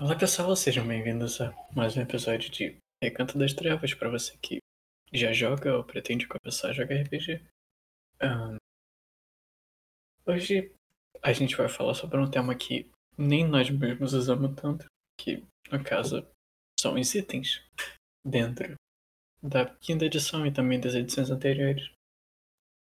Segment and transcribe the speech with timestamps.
[0.00, 4.58] Olá pessoal, sejam bem-vindos a mais um episódio de Recanto das Trevas para você que
[5.12, 7.42] já joga ou pretende começar a jogar RPG.
[8.20, 8.58] Ahn,
[10.24, 10.72] hoje
[11.20, 12.88] a gente vai falar sobre um tema que
[13.18, 14.86] nem nós mesmos usamos tanto,
[15.18, 16.24] que no caso
[16.78, 17.60] são os itens
[18.24, 18.76] dentro
[19.42, 21.90] da quinta edição e também das edições anteriores.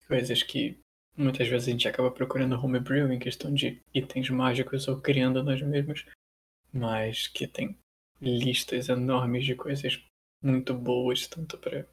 [0.08, 0.80] Coisas que
[1.18, 5.62] muitas vezes a gente acaba procurando homebrew em questão de itens mágicos ou criando nós
[5.62, 6.06] mesmos
[6.74, 7.78] mas que tem
[8.22, 10.04] listas enormes de coisas
[10.42, 11.88] muito boas, tanto para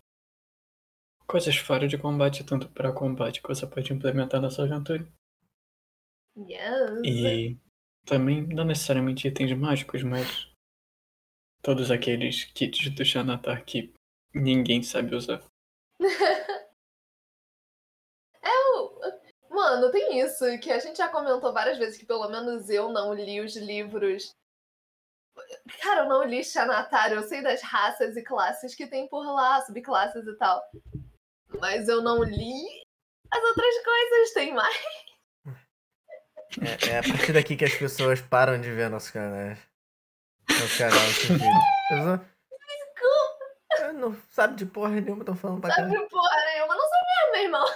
[1.26, 5.06] coisas fora de combate, tanto para combate que você pode implementar na sua aventura.
[6.36, 7.02] Yes.
[7.04, 7.58] E
[8.06, 10.50] também não necessariamente itens mágicos, mas
[11.62, 13.92] todos aqueles kits do Xanatar que
[14.34, 15.42] ninguém sabe usar.
[18.40, 19.00] É o.
[19.50, 23.12] Mano, tem isso que a gente já comentou várias vezes que pelo menos eu não
[23.12, 24.30] li os livros.
[25.80, 29.60] Cara, eu não li Xanatar, eu sei das raças e classes que tem por lá,
[29.62, 30.62] subclasses e tal.
[31.60, 32.82] Mas eu não li
[33.30, 34.76] as outras coisas, tem mais.
[36.62, 39.56] É, é a partir daqui que as pessoas param de ver nosso canal.
[40.48, 42.18] Nosso canal
[43.72, 46.08] É, Não sabe de porra nenhuma, estão falando pra Sabe caralho.
[46.08, 47.66] porra nenhuma, não sou mesmo, meu irmão.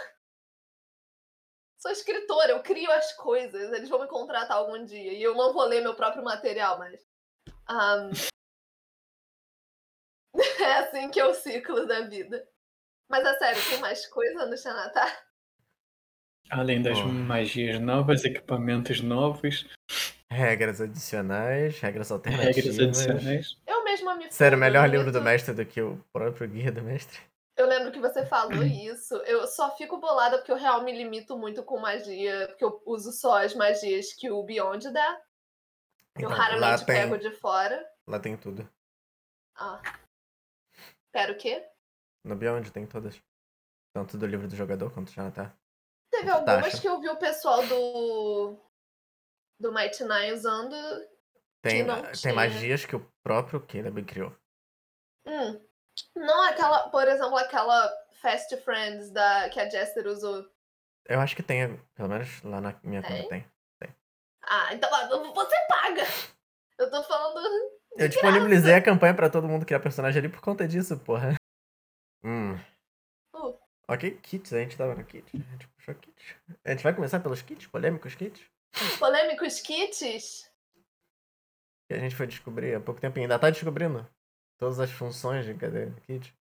[1.78, 3.72] Sou escritora, eu crio as coisas.
[3.72, 5.12] Eles vão me contratar algum dia.
[5.12, 7.00] E eu não vou ler meu próprio material, mas.
[7.68, 8.10] Ahn,
[10.60, 12.46] é assim que é o ciclo da vida.
[13.08, 15.26] Mas é sério, tem mais coisa no Xanatar?
[16.50, 17.08] Além das Bom.
[17.08, 19.66] magias novas, equipamentos novos,
[20.30, 22.56] Regras adicionais, regras alternativas.
[22.56, 23.56] regras adicionais.
[23.66, 24.96] Eu mesma me Sério, melhor muito.
[24.96, 27.18] livro do mestre do que o próprio guia do mestre.
[27.54, 29.14] Eu lembro que você falou isso.
[29.26, 32.46] Eu só fico bolada porque eu realmente me limito muito com magia.
[32.48, 35.20] Porque eu uso só as magias que o Beyond dá.
[36.16, 37.90] Eu Então, raramente tem, pego de fora.
[38.06, 38.68] lá tem tudo.
[39.56, 39.80] Ah.
[41.12, 41.66] Pera o quê?
[42.24, 43.20] No Beyond tem todas.
[43.94, 45.54] Tanto do livro do jogador quanto já tá.
[46.10, 46.80] Teve Quanto algumas taxa?
[46.80, 48.58] que eu vi o pessoal do.
[49.60, 50.74] do Mighty Nine usando.
[51.62, 52.34] Tem, tem tinha.
[52.34, 54.34] magias que o próprio Caleb criou.
[55.26, 55.60] Hum.
[56.16, 57.88] Não aquela, por exemplo, aquela
[58.20, 60.44] Fast Friends da, que a Jester usou.
[61.06, 63.28] Eu acho que tem, pelo menos lá na minha conta Tem?
[63.28, 63.51] tem.
[64.42, 64.90] Ah, então
[65.34, 66.04] você paga!
[66.78, 67.70] Eu tô falando.
[67.96, 71.34] Eu disponibilizei a campanha pra todo mundo criar personagem ali por conta disso, porra.
[72.24, 72.54] Hum.
[73.34, 73.58] Uh.
[73.88, 75.24] Ok, kits, a gente tava no kit.
[75.34, 76.34] A gente puxou kits.
[76.64, 78.42] A gente vai começar pelos kits, polêmicos kits.
[78.98, 80.50] Polêmicos kits?
[81.88, 84.08] Que a gente foi descobrir há pouco tempo e ainda tá descobrindo
[84.58, 86.34] todas as funções de cada kit.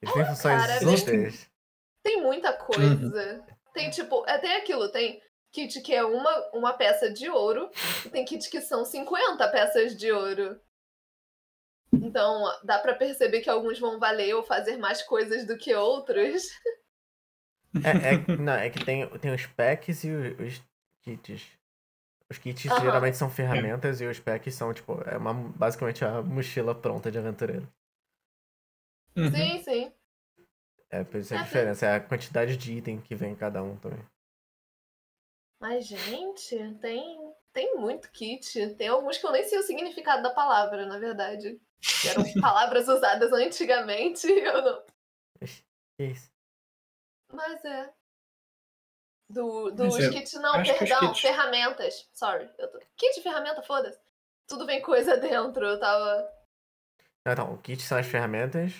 [0.00, 1.50] Eles têm funções cara, úteis.
[2.02, 3.44] Tem muita coisa.
[3.72, 7.70] Tem tipo, é, tem aquilo, tem kit que é uma, uma peça de ouro,
[8.04, 10.60] e tem kit que são 50 peças de ouro.
[12.00, 16.42] Então, dá pra perceber que alguns vão valer ou fazer mais coisas do que outros.
[17.82, 20.62] É, é- não, é que tem, tem os packs e o- os
[21.02, 21.42] kits.
[22.30, 22.78] Os kits Aham.
[22.78, 27.18] geralmente são ferramentas e os packs são, tipo, é uma, basicamente a mochila pronta de
[27.18, 27.68] aventureiro.
[29.16, 29.30] Uhum.
[29.30, 29.92] Sim, sim.
[30.90, 33.60] É, por isso a É, diferença, é a quantidade de item que vem em cada
[33.64, 33.98] um também.
[35.62, 38.74] Mas, gente, tem, tem muito kit.
[38.74, 41.60] Tem alguns que eu nem sei o significado da palavra, na verdade.
[41.80, 44.26] Que eram palavras usadas antigamente.
[44.26, 44.84] Eu não.
[46.00, 46.28] Isso?
[47.32, 47.94] Mas é.
[49.30, 52.10] Do, dos é, kits, não, perdão, kits- ferramentas.
[52.12, 52.50] Sorry.
[52.58, 52.80] Eu tô...
[52.96, 54.00] Kit de ferramenta, foda-se.
[54.48, 56.28] Tudo vem coisa dentro, eu tava.
[57.26, 58.72] Então, o kit são as ferramentas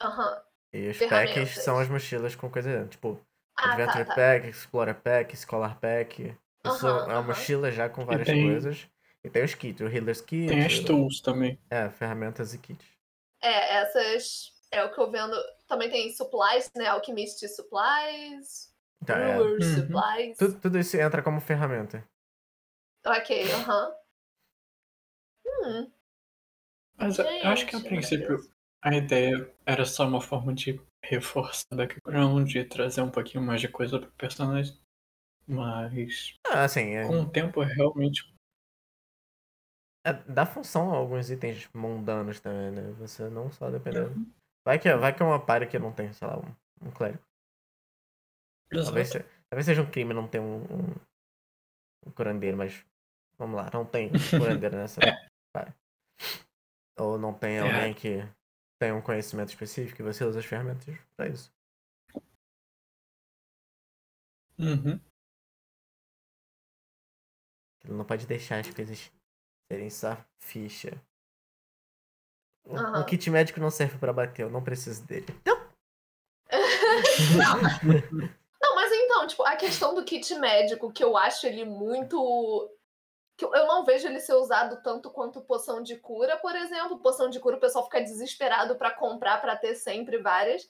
[0.00, 0.42] Aham.
[0.74, 2.88] e os packs são as mochilas com coisa dentro.
[2.90, 3.20] Tipo,
[3.64, 4.14] Ah, Adventure tá, tá.
[4.14, 6.36] Pack, Explorer Pack, Scholar Pack.
[6.64, 7.26] Isso Aham, é uma aham.
[7.28, 8.88] mochila já com várias tem- coisas.
[9.24, 10.48] E tem os kits, o Healer's Kit.
[10.48, 11.58] Tem as tools também.
[11.70, 12.84] É, ferramentas e kits.
[13.40, 14.52] É, essas.
[14.70, 15.36] É o que eu vendo.
[15.68, 16.86] Também tem supplies, né?
[16.86, 18.72] Alchemist supplies.
[19.02, 19.74] Então, é, Brewer Uhum.
[19.74, 20.38] supplies.
[20.38, 22.04] tudo, tudo isso entra como ferramenta.
[23.04, 23.94] Ok, aham.
[25.44, 25.92] Hum,
[26.96, 28.48] Mas eu eu acho que a Gente, princípio
[28.80, 33.68] a ideia era só uma forma de reforçar background, de trazer um pouquinho mais de
[33.68, 34.76] coisa pro personagem.
[35.46, 38.32] Mas Ah, assim, é, com o tempo realmente.
[40.04, 42.92] é- dá função a alguns itens mundanos também, né?
[42.98, 44.10] Você não só dependendo.
[44.10, 44.32] Uhum.
[44.64, 47.22] Vai que, vai que é uma party que não tem, sei lá, um, um clérigo.
[48.72, 49.24] Talvez, Exato.
[49.28, 50.94] se- talvez seja um crime não ter um, um,
[52.06, 52.84] um curandeiro, mas
[53.38, 55.00] vamos lá, não tem curandeiro nessa
[55.52, 55.72] party.
[56.98, 57.60] Ou não tem É.
[57.60, 58.18] alguém que
[58.82, 61.54] tem um conhecimento específico e você usa as ferramentas pra isso.
[64.58, 64.98] Uhum.
[67.84, 69.08] Ele não pode deixar as coisas
[69.70, 71.00] gerenciar ficha.
[72.64, 73.02] O, Aham.
[73.02, 75.26] o kit médico não serve pra bater, eu não preciso dele.
[75.28, 75.56] Então,
[78.60, 82.68] Não, mas então, tipo, a questão do kit médico, que eu acho ele muito.
[83.50, 86.98] Que eu não vejo ele ser usado tanto quanto poção de cura, por exemplo.
[86.98, 90.68] Poção de cura, o pessoal fica desesperado pra comprar, pra ter sempre várias.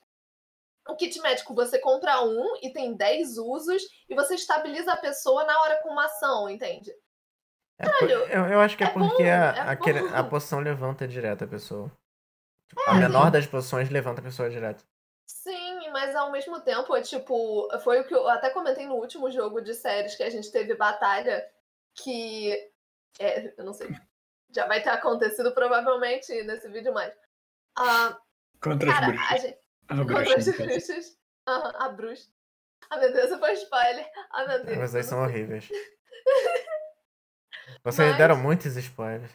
[0.88, 5.44] O kit médico, você compra um e tem 10 usos, e você estabiliza a pessoa
[5.44, 6.92] na hora com uma ação, entende?
[7.78, 11.06] é Caralho, eu, eu acho que é, é porque bom, a, é a poção levanta
[11.06, 11.90] direto a pessoa.
[12.68, 14.84] Tipo, a menor das poções levanta a pessoa direto.
[15.26, 19.30] Sim, mas ao mesmo tempo, é tipo, foi o que eu até comentei no último
[19.30, 21.46] jogo de séries que a gente teve batalha,
[21.94, 22.52] que
[23.18, 23.88] é, eu não sei,
[24.54, 27.14] já vai ter acontecido provavelmente nesse vídeo mais.
[27.76, 28.18] Ah,
[28.60, 29.40] Contra os cara, a bruxos.
[29.42, 29.58] gente,
[29.88, 32.28] Ah, contra as bruxas, a bruxa.
[32.90, 34.10] Ah, meu Deus, foi spoiler.
[34.30, 34.78] Ah, meu Deus.
[34.78, 35.68] Mas aí eu são horríveis.
[37.84, 39.32] Vocês Mas- deram muitos spoilers.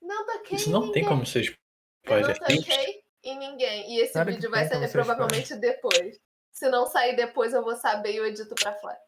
[0.00, 1.04] Não toquei Isso em não tem ninguém.
[1.08, 2.38] como ser Eu não spoiler.
[2.46, 3.92] Tem- toquei em ninguém.
[3.94, 6.20] E esse Claro vídeo vai tem sair provavelmente depois.
[6.52, 8.98] Se não sair depois, eu vou saber e eu edito pra fora.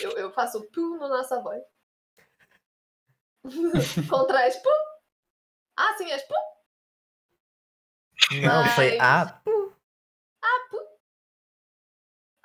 [0.00, 1.62] Eu, eu faço pum no nossa voz.
[4.10, 4.70] Contra as pum.
[5.76, 6.34] Ah, sim, as pum.
[8.42, 9.40] Não, foi Mas- a.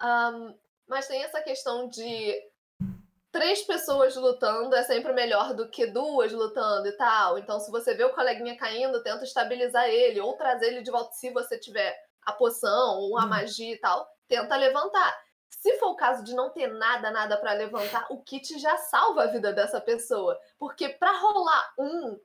[0.01, 0.53] Ahn,
[0.87, 2.33] mas tem essa questão de
[3.31, 7.37] três pessoas lutando é sempre melhor do que duas lutando e tal.
[7.37, 11.11] Então, se você vê o coleguinha caindo, tenta estabilizar ele ou trazer ele de volta
[11.13, 13.27] se você tiver a poção ou a Hum.
[13.27, 14.07] magia e tal.
[14.27, 15.17] Tenta levantar.
[15.59, 19.23] Se for o caso de não ter nada, nada pra levantar, o kit já salva
[19.23, 20.39] a vida dessa pessoa.
[20.57, 22.17] Porque pra rolar um,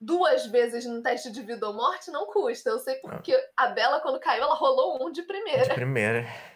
[0.00, 2.70] duas vezes no teste de vida ou morte, não custa.
[2.70, 5.64] Eu sei porque a Bela, quando caiu, ela rolou um de primeira.
[5.64, 6.26] De primeira.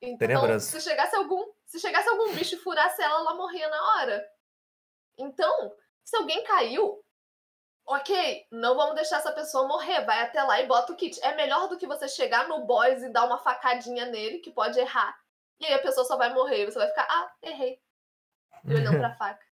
[0.00, 0.64] Então, Tenebroso.
[0.64, 4.24] se chegasse algum, se chegasse algum bicho e furasse ela, ela morria na hora.
[5.18, 7.04] Então, se alguém caiu,
[7.84, 11.18] ok, não vamos deixar essa pessoa morrer, vai até lá e bota o kit.
[11.20, 14.78] É melhor do que você chegar no boss e dar uma facadinha nele, que pode
[14.78, 15.18] errar.
[15.60, 17.78] E aí a pessoa só vai morrer, e você vai ficar, ah, errei.
[18.64, 19.44] E olhando pra faca.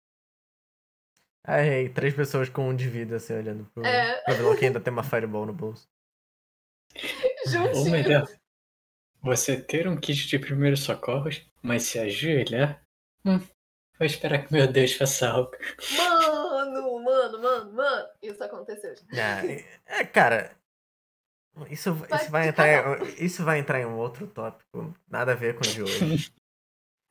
[1.48, 4.19] Ai, três pessoas com um de vida, assim, olhando pro, É.
[4.22, 5.88] pro vilão que ainda tem uma fireball no bolso.
[6.96, 7.02] Ou
[7.50, 7.92] Juntinho.
[7.92, 8.28] melhor,
[9.22, 12.81] você ter um kit de primeiros socorros, mas se ajoelhar.
[13.24, 13.38] Hum,
[14.00, 15.51] vou esperar que meu Deus faça algo.
[15.98, 18.08] Mano, mano, mano, mano.
[18.22, 18.96] Isso aconteceu.
[19.13, 19.66] Ah, é,
[20.01, 20.56] é, cara.
[21.69, 24.94] Isso, Vai isso, vai entrar isso vai entrar em um outro tópico.
[25.07, 26.34] Nada a ver com o de hoje.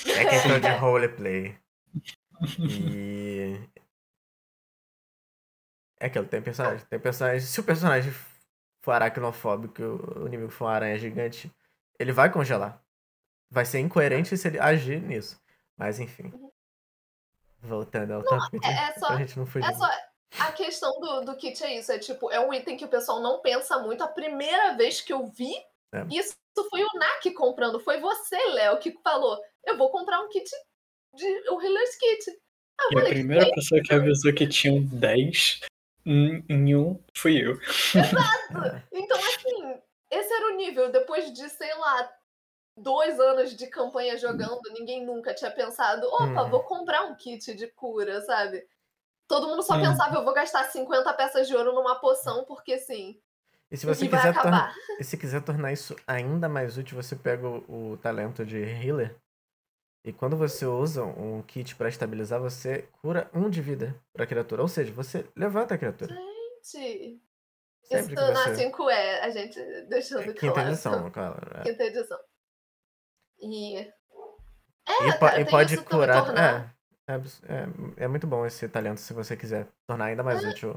[0.06, 1.56] É questão de roleplay.
[2.58, 3.58] E.
[6.00, 6.84] É aquilo, tem personagem.
[6.86, 7.40] Tem personagem.
[7.40, 8.12] Se o personagem
[8.82, 11.50] for aracnofóbico e o inimigo for uma aranha gigante,
[11.98, 12.82] ele vai congelar.
[13.50, 15.40] Vai ser incoerente se ele agir nisso.
[15.76, 16.32] Mas enfim.
[17.60, 19.70] Voltando ao tópico de, é só- pra gente não fugir.
[19.70, 19.88] É só.
[20.40, 21.92] A questão do, do kit é isso.
[21.92, 24.02] É tipo, é um item que o pessoal não pensa muito.
[24.02, 25.52] A primeira vez que eu vi,
[25.92, 26.04] É.
[26.10, 26.34] isso
[26.70, 27.78] foi o Nak comprando.
[27.80, 30.48] Foi você, Léo, que falou: eu vou comprar um kit
[31.14, 32.30] de o Healer's Kit.
[32.92, 35.60] Eu E a primeira pessoa que avisou que tinham 10
[36.06, 37.56] em, um fui eu.
[38.92, 39.80] Então, assim,
[40.10, 40.90] esse era o nível.
[40.90, 42.12] Depois de, sei lá,
[42.76, 46.50] dois anos de campanha jogando, ninguém nunca tinha pensado, opa, Uhum.
[46.50, 48.66] vou comprar um kit de cura, sabe?
[49.28, 49.80] Todo mundo só Uhum.
[49.82, 53.18] pensava, eu vou gastar 50 peças de ouro numa poção, porque sim.
[53.70, 54.34] E se você e quiser.
[55.00, 59.16] E se quiser tornar isso ainda mais útil, você pega o, o talento de healer.
[60.04, 64.60] E quando você usa um kit pra estabilizar, você cura um de vida pra criatura.
[64.60, 66.14] Ou seja, você levanta a criatura.
[66.62, 67.14] Gente,
[67.82, 68.70] isso Sempre que na você.
[68.70, 70.68] 5E, a gente deixando É, Quinta claro.
[70.68, 71.36] edição, claro.
[71.58, 71.62] é.
[71.62, 72.18] Quinta edição.
[73.40, 73.78] E.
[73.80, 73.88] E,
[74.86, 76.38] É, po- cara, e pode isso curar.
[76.38, 76.73] É,
[77.06, 80.74] é, é, é muito bom esse talento se você quiser tornar ainda mais útil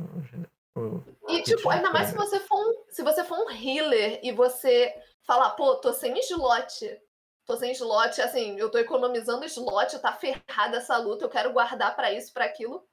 [0.75, 4.19] o, o- E, tipo, ainda mais se você for um, se você for um healer
[4.23, 4.93] e você
[5.23, 7.01] falar, pô, tô sem slot.
[7.45, 11.95] Tô sem slot, assim, eu tô economizando slot, tá ferrada essa luta, eu quero guardar
[11.95, 12.85] pra isso, pra aquilo.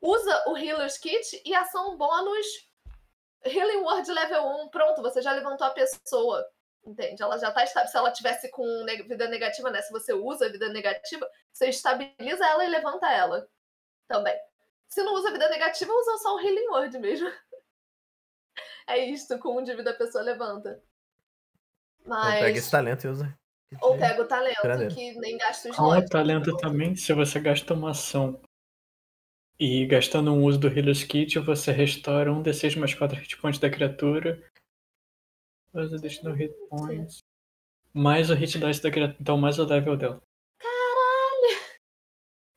[0.00, 2.46] Usa o Healer's Kit e ação bônus
[3.44, 4.68] Healing Word level 1.
[4.70, 6.44] Pronto, você já levantou a pessoa.
[6.84, 7.22] Entende?
[7.22, 7.88] Ela já tá estável.
[7.88, 8.64] Se ela tivesse com
[9.08, 9.80] vida negativa, né?
[9.82, 13.48] Se você usa vida negativa, você estabiliza ela e levanta ela.
[14.08, 14.36] Também.
[14.88, 17.30] Se não usa vida negativa, usa só o Healing Word mesmo.
[18.84, 20.82] É isto, com um de vida a pessoa levanta.
[22.04, 22.70] Ou pega esse Mas.
[22.70, 23.38] talento e usa.
[23.80, 27.74] Ou pega o talento, que nem gasta o Com o talento também, se você gasta
[27.74, 28.42] uma ação
[29.58, 33.60] e gastando um uso do Healer's Kit, você restaura um D6 mais 4 hit points
[33.60, 34.42] da criatura.
[35.74, 37.18] Os additional hit points.
[37.94, 39.18] Mais o hit dice da criatura.
[39.20, 40.22] Então, mais o level dela.
[40.58, 41.78] Caralho!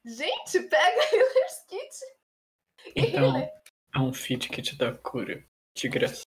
[0.06, 2.96] Gente, pega Healer's Kit.
[2.96, 3.52] E Então,
[3.94, 5.44] há um feed que te dá cura
[5.76, 6.24] de graça.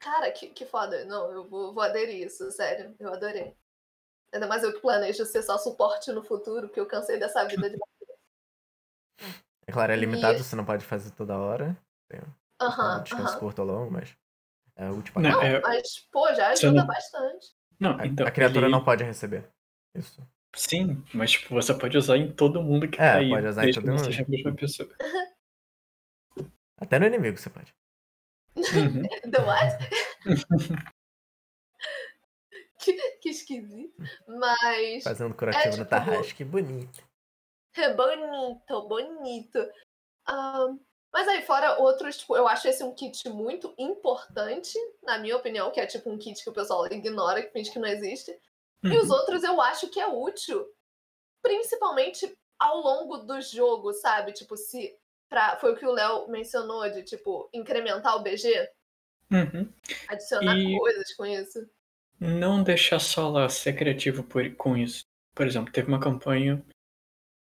[0.00, 1.04] Cara, que, que foda.
[1.04, 2.94] Não, eu vou, vou aderir isso, sério.
[2.98, 3.56] Eu adorei.
[4.32, 7.70] Ainda mais eu que planejo ser só suporte no futuro, que eu cansei dessa vida
[7.70, 7.76] de.
[9.66, 11.76] É claro, é limitado, E- você não pode fazer toda hora.
[12.08, 13.40] Tem um Aham, descanso aham.
[13.40, 14.16] curto ou longo, mas
[14.78, 17.46] é a última Não, é- Mas, pô, já ajuda não- bastante.
[17.78, 18.26] Não, A, então.
[18.26, 19.48] a criatura ele- não pode receber.
[19.94, 20.26] Isso.
[20.56, 23.28] Sim, mas tipo, você pode usar em todo mundo que É, tá aí.
[23.28, 24.04] pode usar em todo mundo.
[24.04, 24.88] seja a mesma pessoa.
[26.80, 27.74] Até no inimigo você pode.
[28.56, 28.62] Uhum.
[29.30, 29.78] The what?
[32.80, 33.94] que, que esquisito.
[34.26, 35.04] Mas.
[35.04, 36.34] Fazendo curativo no tipo- Tarrasque.
[36.34, 37.02] Que bonito.
[37.76, 39.58] É bonito, bonito.
[40.26, 40.78] Ahn,
[41.12, 45.70] mas aí, fora outros, tipo, eu acho esse um kit muito importante, na minha opinião,
[45.70, 48.30] que é tipo um kit que o pessoal ignora, que finge que não existe.
[48.84, 49.16] E os Uhum.
[49.16, 50.66] outros eu acho que é útil,
[51.42, 54.32] principalmente ao longo do jogo, sabe?
[54.32, 54.96] Tipo, se.
[55.28, 58.70] Pra, foi o que o Léo mencionou, de, tipo, incrementar o BG,
[59.30, 59.70] Uhum.
[60.08, 61.68] adicionar E- coisas com isso.
[62.18, 65.02] Não deixar só lá ser criativo por, com isso.
[65.34, 66.64] Por exemplo, teve uma campanha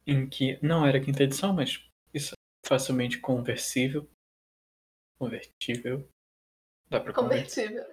[0.07, 1.81] em que não era quinta edição, mas
[2.13, 2.33] isso
[2.69, 4.09] facilmente conversível.
[5.19, 6.09] Convertível.
[6.89, 7.13] Dá pra.
[7.13, 7.85] Convertível.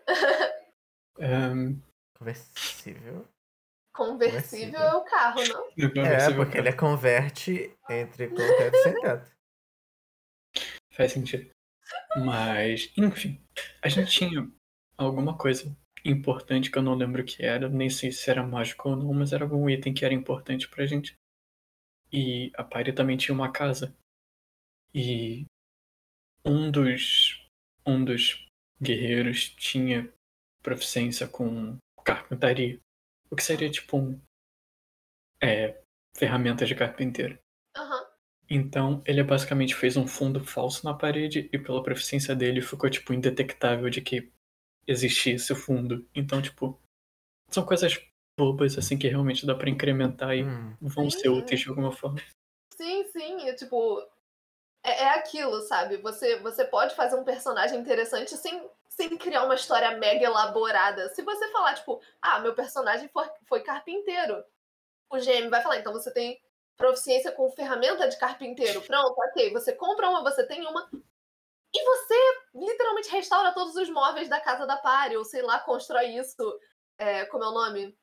[1.19, 1.81] Ahn,
[2.17, 3.27] Conversível.
[3.93, 5.67] Conversível é o carro, não?
[5.77, 9.31] É, conversível porque ele é converte entre com teto e sem teto.
[10.91, 11.49] Faz sentido.
[12.17, 13.41] Mas, enfim,
[13.81, 14.49] a gente tinha
[14.97, 18.89] alguma coisa importante que eu não lembro o que era, nem sei se era mágico
[18.89, 21.15] ou não, mas era algum item que era importante pra gente.
[22.11, 23.95] E a Pari também tinha uma casa.
[24.97, 25.45] E
[26.45, 27.45] um dos
[27.85, 28.47] um dos
[28.81, 30.09] guerreiros tinha
[30.63, 32.79] proficiência com carpintaria.
[33.29, 34.21] O que seria tipo um
[35.43, 35.81] é,
[36.17, 37.37] ferramenta de carpinteiro.
[37.75, 38.05] Aham.
[38.49, 43.13] Então, ele basicamente fez um fundo falso na parede e pela proficiência dele ficou, tipo,
[43.13, 44.31] indetectável de que
[44.87, 46.07] existia esse fundo.
[46.15, 46.79] Então, tipo,
[47.51, 47.99] são coisas
[48.39, 51.37] bobas, assim, que realmente dá pra incrementar e Hum, vão Sim, ser sim.
[51.37, 52.21] úteis de alguma forma.
[52.77, 54.01] Sim, sim, é tipo.
[54.85, 55.97] É, é aquilo, sabe?
[55.97, 61.09] Você, você pode fazer um personagem interessante sem, sem criar uma história mega elaborada.
[61.09, 64.43] Se você falar, tipo, ah, meu personagem foi, foi carpinteiro,
[65.09, 66.39] o GM vai falar, então você tem
[66.77, 68.79] proficiência com ferramenta de carpinteiro.
[68.83, 69.51] Pronto, ok.
[69.53, 70.87] Você compra uma, você tem uma.
[71.73, 72.15] E você
[72.53, 76.59] literalmente restaura todos os móveis da casa da Pari, ou sei lá, constrói isso.
[76.97, 77.97] É, como é o nome?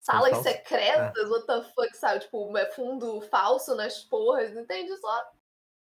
[0.00, 0.48] Salas falso?
[0.48, 2.20] secretas, what the fuck, sabe?
[2.20, 4.96] Tipo, é fundo falso nas porras, entende?
[4.96, 5.32] Só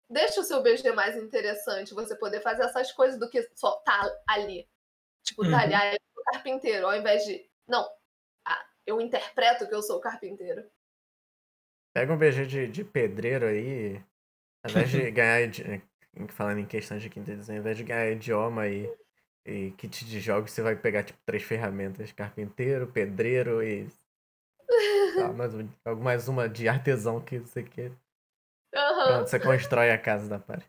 [0.09, 4.01] deixa o seu BG mais interessante, você poder fazer essas coisas do que só tá
[4.27, 4.67] ali.
[5.23, 5.75] Tipo, tá Uhum.
[5.75, 7.49] ah, eu sou carpinteiro, ao invés de.
[7.67, 7.87] Não,
[8.45, 10.63] ah, eu interpreto que eu sou carpinteiro.
[11.93, 14.01] Pega um BG de, de pedreiro aí.
[14.63, 15.49] Ao invés de ganhar.
[16.29, 18.89] Falando em questão de quinta edição, ao invés de ganhar idioma e,
[19.45, 23.87] e kit de jogos, você vai pegar tipo três ferramentas: carpinteiro, pedreiro e.
[25.15, 25.53] Tá, mais,
[25.99, 27.91] mais uma de artesão que você quer.
[29.07, 30.65] Pronto, você constrói a casa da party.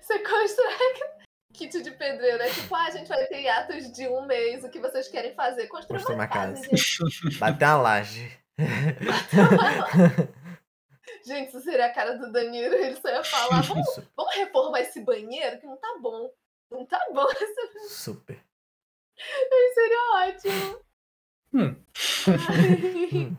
[0.00, 1.22] Você constrói
[1.52, 2.42] kit de pedreiro.
[2.42, 5.34] É tipo, ah, a gente vai ter hiatos de um mês, o que vocês querem
[5.34, 5.66] fazer?
[5.68, 7.38] Construir Construir uma uma casa, casa.
[7.38, 8.38] Bater uma laje.
[11.24, 15.00] Gente, isso seria a cara do Danilo, ele só ia falar, vamos, vamos reformar esse
[15.00, 16.30] banheiro que não tá bom.
[16.70, 17.26] Não tá bom,
[17.88, 18.42] Super.
[19.16, 20.80] isso seria ótimo.
[21.52, 21.76] Hum.
[23.12, 23.36] Hum.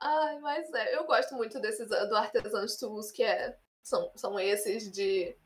[0.00, 4.90] Ai, mas é, eu gosto muito desses do Artesan's Tools, que é, são, são esses
[4.90, 5.36] de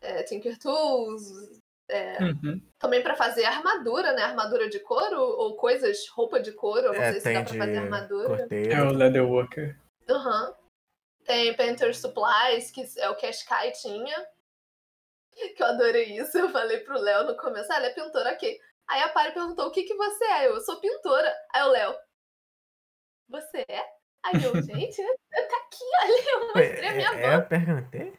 [0.00, 1.22] é, Tinker Tools,
[1.88, 2.60] é, Uhum.
[2.78, 4.22] também pra fazer armadura, né?
[4.22, 7.76] Armadura de couro ou coisas, roupa de couro, não É, sei se dá pra fazer
[7.78, 8.28] armadura.
[8.28, 8.92] É o corteiro.
[8.92, 9.78] Leatherworker.
[10.08, 10.56] Aham.
[11.24, 14.26] Tem Painter Supplies, que é o que a Sky tinha.
[15.56, 16.36] Que eu adorei isso.
[16.36, 18.60] Eu falei pro Léo no começo, ah, ela é pintora, ok.
[18.86, 20.46] Aí a Pari perguntou, o que que você é?
[20.46, 21.34] Eu, eu sou pintora.
[21.54, 21.94] Aí o Léo,
[23.32, 23.82] você é?
[24.24, 28.18] Aí eu, gente, tá aqui, olha, eu mostrei a minha É, é, eu perguntei?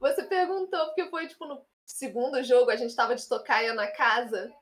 [0.00, 4.52] Você perguntou, porque foi, tipo, no segundo jogo, a gente tava de tocaia na casa.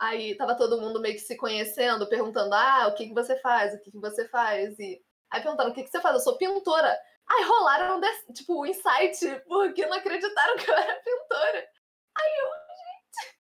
[0.00, 3.74] Aí tava todo mundo meio que se conhecendo, perguntando, ah, o que que você faz?
[3.74, 4.76] O que que você faz?
[4.78, 5.00] E
[5.30, 6.14] aí perguntaram, o que que você faz?
[6.14, 6.98] Eu sou pintora.
[7.28, 11.68] Aí rolaram, desse- tipo, o insight, porque não acreditaram que eu era pintora.
[12.18, 13.38] Aí eu, gente,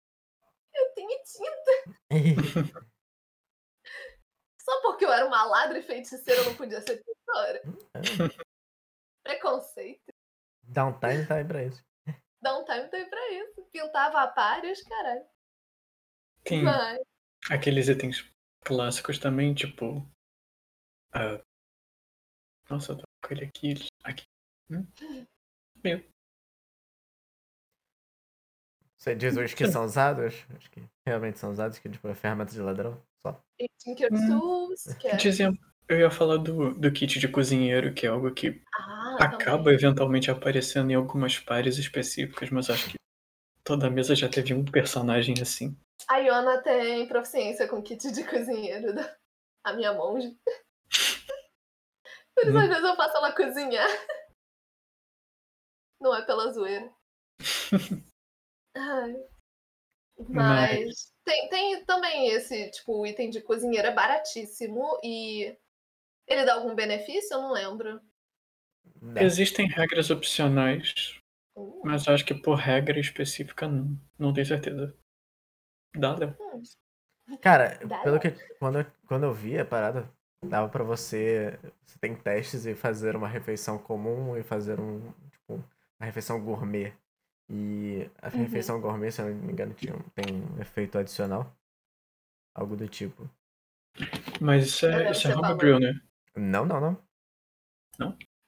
[0.74, 2.80] eu tenho tinta.
[4.70, 7.60] Só porque eu era uma ladra e feiticeira eu não podia ser pintora.
[9.24, 10.12] Preconceito.
[10.62, 11.82] Downtime tá aí pra isso.
[12.40, 13.64] Downtime tá aí pra isso.
[13.72, 15.26] Pintava aparelhos, caralho.
[16.44, 17.00] Tem Mas,
[17.50, 18.32] aqueles itens
[18.64, 20.08] clássicos também, tipo.
[21.12, 21.42] ah,
[22.70, 23.74] Nossa, eu tô com ele aqui.
[24.04, 24.24] aqui.
[24.70, 24.86] Hum?
[25.82, 26.08] Meu.
[28.96, 30.46] Você diz os que são usados?
[30.56, 33.42] Acho que realmente são usados, que tipo, é ferramenta de ladrão, só.
[33.58, 34.28] E Tinker Hum.
[34.38, 35.16] Tools, que é...
[35.16, 35.52] Dizia,
[35.88, 39.74] eu ia falar do, do kit de cozinheiro, que é algo que Ah, acaba também.
[39.74, 42.96] eventualmente aparecendo em algumas pares específicas, mas acho que
[43.64, 45.76] toda mesa já teve um personagem assim.
[46.08, 49.16] A Iona tem proficiência com kit de cozinheiro da
[49.64, 50.34] a minha monge.
[52.34, 52.60] Por isso, Hum.
[52.60, 53.88] às vezes, eu faço ela cozinhar.
[56.00, 56.90] Não é pela zoeira.
[58.74, 59.14] Ai.
[60.28, 65.56] Mas tem, tem também esse, tipo, o item de cozinheiro é baratíssimo e
[66.26, 67.34] ele dá algum benefício?
[67.34, 68.00] Eu não lembro.
[69.02, 69.22] Dá.
[69.22, 71.16] Existem regras opcionais,
[71.56, 73.98] Uh, mas acho que por regra específica não.
[74.18, 74.94] Não tenho certeza.
[75.96, 76.36] Dá, Léo?
[76.40, 76.62] hum.
[77.40, 78.20] Cara, Dá, pelo dá.
[78.20, 80.08] que quando, eu- quando eu vi a parada,
[80.44, 81.58] dava pra você.
[81.86, 85.12] Você tem testes e fazer uma refeição comum e fazer um.
[85.30, 86.92] Tipo, uma refeição gourmet.
[87.52, 88.42] E a Uhum.
[88.44, 91.52] refeição gourmet, se eu não me engano, tinha, um- tem um efeito adicional.
[92.54, 93.28] Algo do tipo.
[94.40, 96.00] Mas isso é, isso é homebrew, né?
[96.36, 97.10] Não, não, não.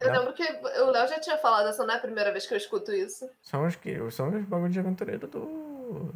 [0.01, 0.19] Eu Não.
[0.21, 2.59] lembro que o Léo já tinha falado, essa não é a primeira vez que eu
[2.59, 3.29] escuto isso.
[3.41, 4.11] São os que.
[4.11, 6.13] São os bagulhos de aventureiro do.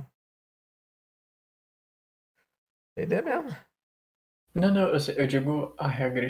[2.96, 3.50] D&D mesmo.
[4.54, 6.26] Não, não, eu, eu digo a regra.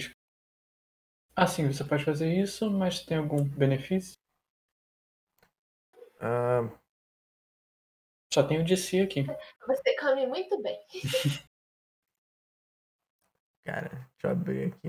[1.35, 4.17] Ah, sim, você pode fazer isso, mas tem algum benefício?
[6.29, 6.63] Ah,
[8.35, 9.23] Só tem o DC aqui.
[9.67, 10.77] Você come muito bem.
[13.65, 14.89] cara, deixa eu abrir aqui.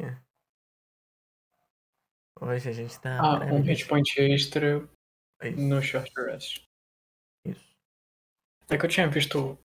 [2.42, 3.20] Hoje a gente tá.
[3.20, 4.78] Ah, um hit point extra
[5.44, 5.60] Isso.
[5.62, 6.64] no short rest.
[7.46, 7.76] Isso.
[8.70, 9.58] É que eu tinha visto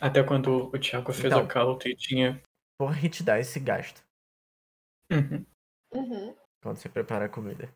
[0.00, 1.44] até quando o Thiago fez Então.
[1.44, 2.42] a count e tinha.
[2.78, 4.00] Por hit dice se gasta
[5.10, 5.44] Uhum.
[5.94, 6.36] Uhum.
[6.62, 7.72] quando você prepara a comida.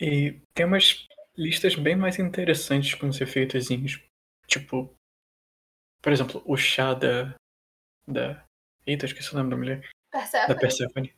[0.00, 4.00] E tem umas listas bem mais interessantes com os efeitozinhos.
[4.46, 4.94] Tipo,
[6.02, 7.34] por exemplo, o chá da.
[8.06, 8.44] da.
[8.86, 9.80] Eita, esqueci o nome da mulher.
[10.12, 10.54] Da Percebe?
[10.60, 11.14] Persephone.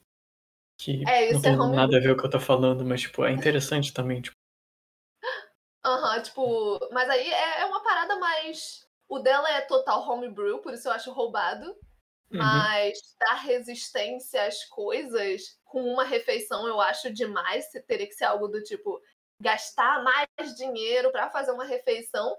[0.79, 1.77] Que É, não é tem homebrew.
[1.77, 4.21] nada a ver com o que eu tô falando, mas tipo, é interessante também.
[4.23, 4.37] Tipo,
[5.85, 6.79] Aham, tipo.
[6.93, 8.87] Mas aí é, é uma parada mais.
[9.09, 11.65] O dela é total homebrew, por isso eu acho roubado.
[12.31, 12.39] uhum.
[12.39, 17.67] Mas dar resistência às coisas com uma refeição eu acho demais.
[17.87, 19.01] Teria que ser algo do tipo
[19.41, 22.37] gastar mais dinheiro pra fazer uma refeição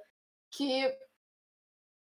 [0.52, 0.84] que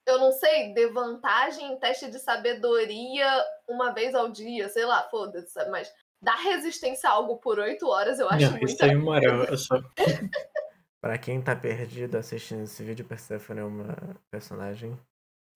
[0.08, 3.28] eu não sei, dê vantagem em teste de sabedoria
[3.68, 5.70] uma vez ao dia, sei lá, foda-se, sabe?
[5.70, 8.66] mas dar resistência a algo por oito horas eu acho Não, muito.
[8.66, 9.44] isso aí é moral.
[9.44, 9.76] É só.
[11.04, 13.96] Pra quem tá perdido assistindo esse vídeo, Persephone é uma
[14.30, 14.96] personagem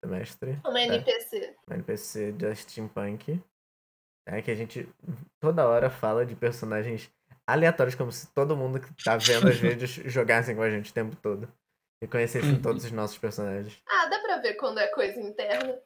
[0.04, 0.60] do mestre.
[0.65, 1.56] Uma É, NPC.
[1.67, 3.39] uma NPC da Steampunk.
[4.28, 4.89] É que a gente
[5.39, 7.12] toda hora fala de personagens
[7.47, 10.93] aleatórios, como se todo mundo que tá vendo os vídeos jogassem com a gente o
[10.93, 11.51] tempo todo.
[12.03, 12.62] E conhecessem Uhum.
[12.62, 13.81] todos os nossos personagens.
[13.88, 15.77] Ah, dá pra ver quando é coisa interna.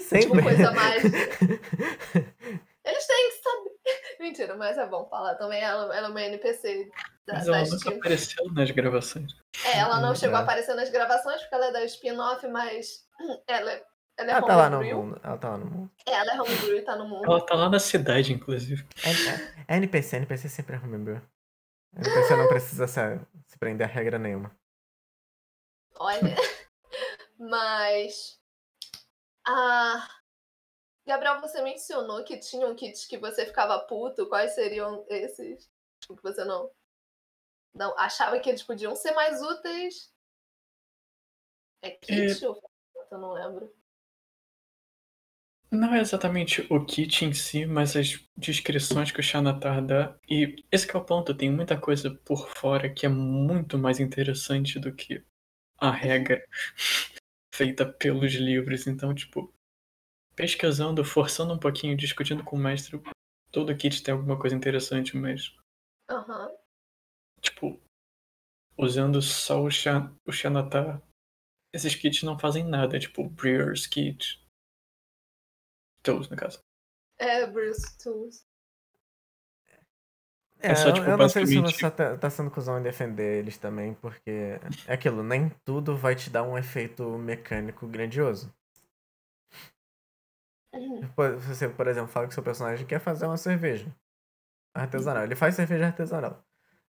[0.00, 0.28] Sempre.
[0.30, 1.02] Tipo, coisa mais.
[2.84, 3.72] Eles têm que saber.
[4.20, 5.60] Mentira, mas é bom falar também.
[5.62, 6.90] Ela, ela é uma NPC
[7.26, 7.96] da, Mas ela nunca Steam.
[7.98, 9.32] apareceu nas gravações.
[9.64, 10.42] É, ela não chegou a É.
[10.42, 13.06] aparecer nas gravações porque ela é da spin-off, mas
[13.46, 13.84] ela é,
[14.22, 15.20] ela é Ela tá lá no mundo.
[15.22, 15.90] Ela tá lá no mundo.
[16.06, 17.24] É, ela é homebrew e tá no mundo.
[17.24, 18.86] Ela tá lá na cidade, inclusive.
[19.04, 21.20] É, é, é NPC, NPC sempre é homebrew.
[21.94, 23.00] NPC não precisa se,
[23.46, 24.56] se prender a regra nenhuma.
[25.96, 26.36] Olha.
[27.38, 28.40] Mas.
[29.46, 30.08] Ah.
[31.04, 34.28] Gabriel, você mencionou que tinham kits que você ficava puto.
[34.28, 35.68] Quais seriam esses?
[36.00, 36.70] Tipo, que você não.
[37.74, 40.12] Não, achava que eles podiam ser mais úteis.
[41.82, 42.62] É kit ou
[43.10, 43.72] eu não lembro.
[45.72, 50.14] Não é exatamente o kit em si, mas as descrições que o Xanatar dá.
[50.28, 53.98] E esse que é o ponto, tem muita coisa por fora que é muito mais
[53.98, 55.24] interessante do que
[55.78, 56.44] a regra
[57.54, 58.86] feita pelos livros.
[58.86, 59.52] Então, tipo,
[60.36, 63.00] pesquisando, forçando um pouquinho, discutindo com o mestre,
[63.52, 65.54] todo kit tem alguma coisa interessante, mas,
[66.08, 66.50] Aham.
[67.42, 67.80] tipo,
[68.78, 71.02] usando só o, Xa- o Xanatar,
[71.74, 74.41] esses kits não fazem nada, tipo, Brewer's Kit.
[76.02, 76.62] Tools, no caso.
[77.18, 78.44] É, Bruce Tools.
[80.60, 82.82] É, É só, eu- tipo, eu não sei se você tá, tá sendo cuzão em
[82.82, 88.52] defender eles também, porque é aquilo, nem tudo vai te dar um efeito mecânico grandioso.
[90.74, 91.06] Uhum.
[91.14, 93.86] Por- Você, por exemplo, fala que seu personagem quer fazer uma cerveja
[94.74, 95.24] artesanal.
[95.24, 96.42] Ele faz cerveja artesanal.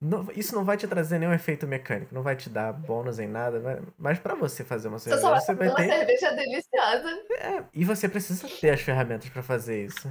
[0.00, 3.26] Não- isso não vai te trazer nenhum efeito mecânico, não vai te dar bônus em
[3.26, 5.76] nada, vai- mas pra você fazer uma Você cerveja, só vai você fazer vai uma
[5.76, 5.88] ter.
[5.88, 7.08] cerveja deliciosa.
[7.38, 10.08] É, e você precisa ter as ferramentas pra fazer isso.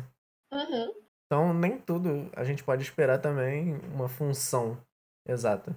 [0.51, 0.93] Uhum.
[1.27, 4.77] Então, nem tudo a gente pode esperar também uma função
[5.27, 5.75] Exato.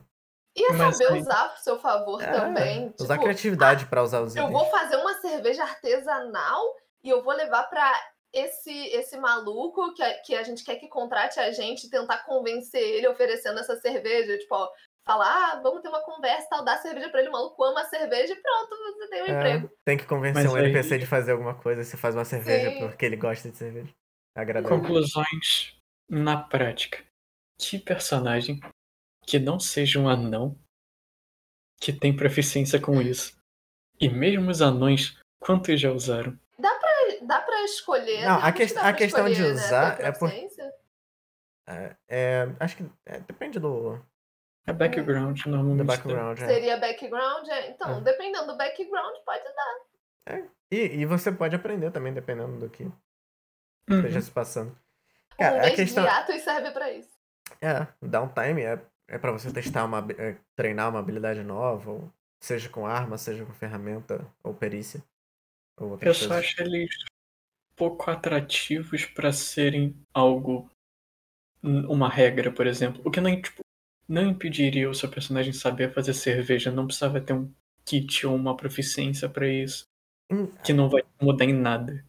[0.56, 2.92] Ia Mas saber usar a seu favor É, também.
[3.00, 4.58] usar tipo, criatividade pra usar os eu itens.
[4.58, 6.62] vou fazer uma cerveja artesanal
[7.02, 7.94] e eu vou levar pra
[8.32, 12.80] esse esse maluco que a, que a gente quer que contrate a gente, tentar convencer
[12.82, 14.68] ele oferecendo essa cerveja, tipo, ó,
[15.06, 17.84] falar, ah, vamos ter uma conversa, tal, dar cerveja pra ele, o maluco ama a
[17.86, 19.70] cerveja e pronto, você tem um É, emprego.
[19.84, 21.82] tem que convencer Mas um aí- NPC de fazer alguma coisa.
[21.82, 22.78] Você faz uma cerveja Sim.
[22.80, 23.90] porque ele gosta de cerveja.
[24.36, 24.78] Agradável.
[24.78, 25.74] Conclusões
[26.08, 27.02] na prática.
[27.58, 28.60] Que personagem
[29.26, 30.56] que não seja um anão
[31.80, 33.36] que tem proficiência com isso?
[34.00, 36.38] E mesmo os anões, quantos já usaram?
[37.22, 38.24] Dá pra escolher.
[38.24, 40.30] Não, a dá a questão de escolher, né, usar ter é por-.
[41.66, 44.00] É, é, acho que é, depende do,
[44.66, 45.86] É background, do normalmente.
[45.86, 46.38] background.
[46.40, 46.46] é.
[46.46, 47.46] Seria background?
[47.48, 47.70] é.
[47.70, 48.00] Então, É.
[48.00, 50.42] dependendo do background, pode dar.
[50.70, 53.96] E, e você pode aprender também, dependendo do que Uhum.
[54.00, 54.70] esteja se passando.
[54.70, 56.02] um Cara, a mês questão.
[56.04, 57.10] de atos serve pra isso.
[57.62, 58.78] É, downtime é,
[59.08, 60.06] é pra você testar uma.
[60.18, 65.02] é, treinar uma habilidade nova, ou seja com arma, seja com ferramenta ou perícia.
[65.78, 66.90] Ou Eu outras só acho eles
[67.76, 70.68] pouco atrativos pra serem algo.
[71.62, 73.00] Uma regra, por exemplo.
[73.04, 73.60] O que não, tipo,
[74.08, 76.70] não impediria o seu personagem saber fazer cerveja.
[76.70, 77.52] Não precisava ter um
[77.84, 79.84] kit ou uma proficiência pra isso.
[80.30, 82.04] Hum, Que não vai mudar em nada.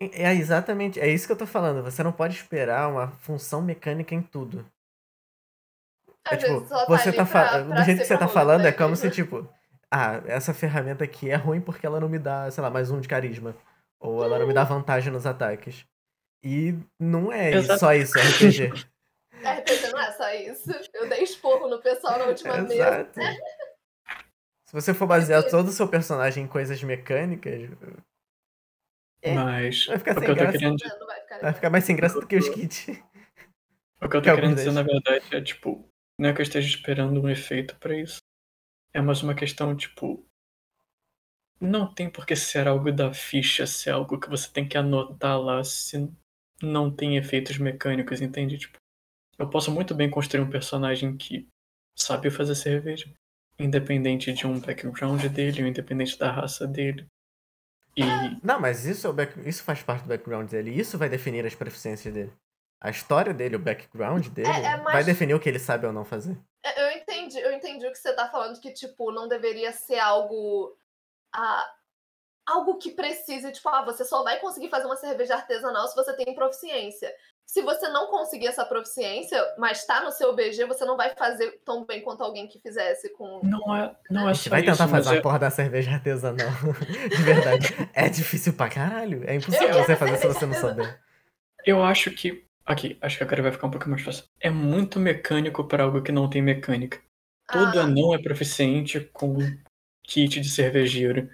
[0.00, 1.82] É exatamente, é isso que eu tô falando.
[1.82, 4.66] Você não pode esperar uma função mecânica em tudo.
[6.28, 9.10] É tipo, você tá pra- Do jeito que você tá falando, é roleplay como se,
[9.10, 9.48] tipo,
[9.92, 13.00] ah, essa ferramenta aqui é ruim porque ela não me dá, sei lá, mais um
[13.00, 13.56] de carisma.
[14.00, 15.84] Ou ela não me dá vantagem nos ataques.
[16.44, 17.80] E não é Exato.
[17.80, 18.68] só isso, RPG.
[19.42, 20.70] RPG não é só isso.
[20.94, 22.74] Eu dei esporro no pessoal na última mesa.
[22.74, 23.20] Exato.
[24.68, 27.70] Se você for basear todo o seu personagem em coisas mecânicas,
[29.22, 30.52] É, Mas vai ficar que sem graça.
[30.58, 32.88] querendo, Não, não vai ficar vai ficar mais sem graça do que os kits.
[34.02, 36.40] o que eu que tô alguns querendo dizer, na verdade, é tipo, não é que
[36.40, 38.18] eu esteja esperando um efeito pra isso.
[38.96, 40.26] É mais uma questão, tipo.
[41.60, 45.38] Não tem por que ser algo da ficha, ser algo que você tem que anotar
[45.38, 46.10] lá se
[46.62, 48.56] não tem efeitos mecânicos, entende?
[48.56, 48.78] Tipo,
[49.38, 51.46] eu posso muito bem construir um personagem que
[51.94, 53.06] sabe fazer cerveja,
[53.58, 57.06] independente de um background dele, ou independente da raça dele.
[57.94, 58.02] E
[58.42, 59.38] Não, mas isso, é o back...
[59.46, 60.70] isso faz parte do background dele.
[60.70, 62.32] Isso vai definir as proficiências dele.
[62.80, 65.92] A história dele, o background dele, é mais- vai definir o que ele sabe ou
[65.92, 66.38] não fazer.
[67.08, 70.76] Entendi, eu entendi o que você tá falando, que, tipo, não deveria ser algo.
[71.32, 71.72] ah,
[72.46, 76.14] algo que precise, tipo, ah, você só vai conseguir fazer uma cerveja artesanal se você
[76.14, 77.12] tem proficiência.
[77.44, 81.60] Se você não conseguir essa proficiência, mas tá no seu BG, você não vai fazer
[81.64, 83.40] tão bem quanto alguém que fizesse com.
[83.44, 85.92] não é, não é A gente só vai tentar isso, fazer é- porra da cerveja
[85.92, 86.50] artesanal.
[87.10, 87.68] De verdade.
[87.94, 89.22] É difícil pra caralho.
[89.28, 91.00] É impossível você fazer se você não souber.
[91.64, 92.45] Eu acho que.
[92.66, 94.24] Aqui, acho que agora vai ficar um pouco mais fácil.
[94.40, 97.00] É muito mecânico para algo que não tem mecânica.
[97.46, 99.36] Todo Ah, anão é proficiente com
[100.02, 101.30] kit de cervejeiro.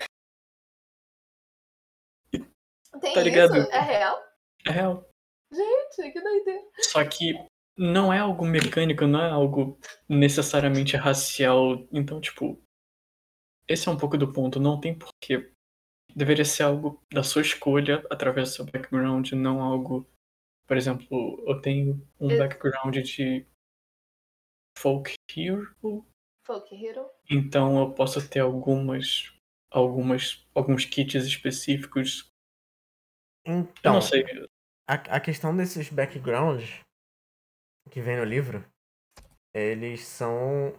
[3.00, 3.56] tem tá ligado?
[3.56, 3.70] isso?
[3.72, 4.22] É real?
[4.66, 5.08] É real.
[5.50, 6.62] Gente, que doideira.
[6.80, 7.34] Só que
[7.76, 11.86] não é algo mecânico, não é algo necessariamente racial.
[11.90, 12.62] Então, tipo.
[13.66, 14.60] Esse é um pouco do ponto.
[14.60, 15.50] Não tem porquê.
[16.14, 20.06] Deveria ser algo da sua escolha, através do seu background, não algo.
[20.66, 23.46] Por exemplo, eu tenho um Eu- background de
[24.78, 25.66] folk hero,
[26.44, 27.08] Folk Hero.
[27.30, 29.32] Então eu posso ter algumas,
[29.70, 32.30] algumas, alguns kits específicos.
[33.46, 34.24] Eu Então, não sei.
[34.88, 36.80] a, a questão desses backgrounds
[37.90, 38.64] que vem no livro,
[39.54, 40.74] eles são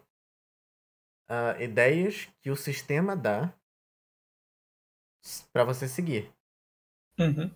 [1.29, 3.53] ah, ideias que o sistema dá
[5.51, 6.31] pra você seguir.
[7.19, 7.51] Uhum.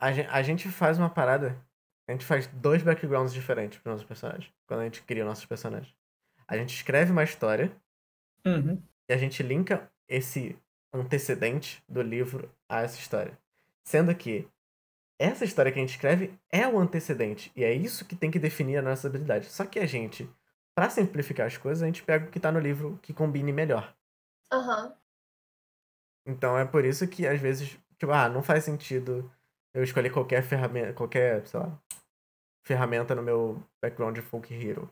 [0.00, 1.56] A gen- a gente faz uma parada.
[2.08, 4.52] A gente faz dois backgrounds diferentes para nossos personagens.
[4.66, 5.94] Quando a gente cria nossos personagens.
[6.48, 7.70] A gente escreve uma história
[8.44, 8.82] Uhum.
[9.08, 10.58] e a gente linka esse
[10.92, 13.38] antecedente do livro a essa história.
[13.84, 14.48] Sendo que
[15.18, 17.52] essa história que a gente escreve é o antecedente.
[17.54, 19.46] E é isso que tem que definir a nossa habilidade.
[19.46, 20.28] Só que a gente,
[20.74, 23.94] para simplificar as coisas, a gente pega o que tá no livro que combine melhor.
[24.50, 24.96] Aham.
[26.26, 29.30] Então é por isso que às vezes, tipo, ah, não faz sentido
[29.74, 31.80] eu escolher qualquer ferramenta, qualquer, sei lá,
[32.64, 34.90] ferramenta no meu background de folk hero.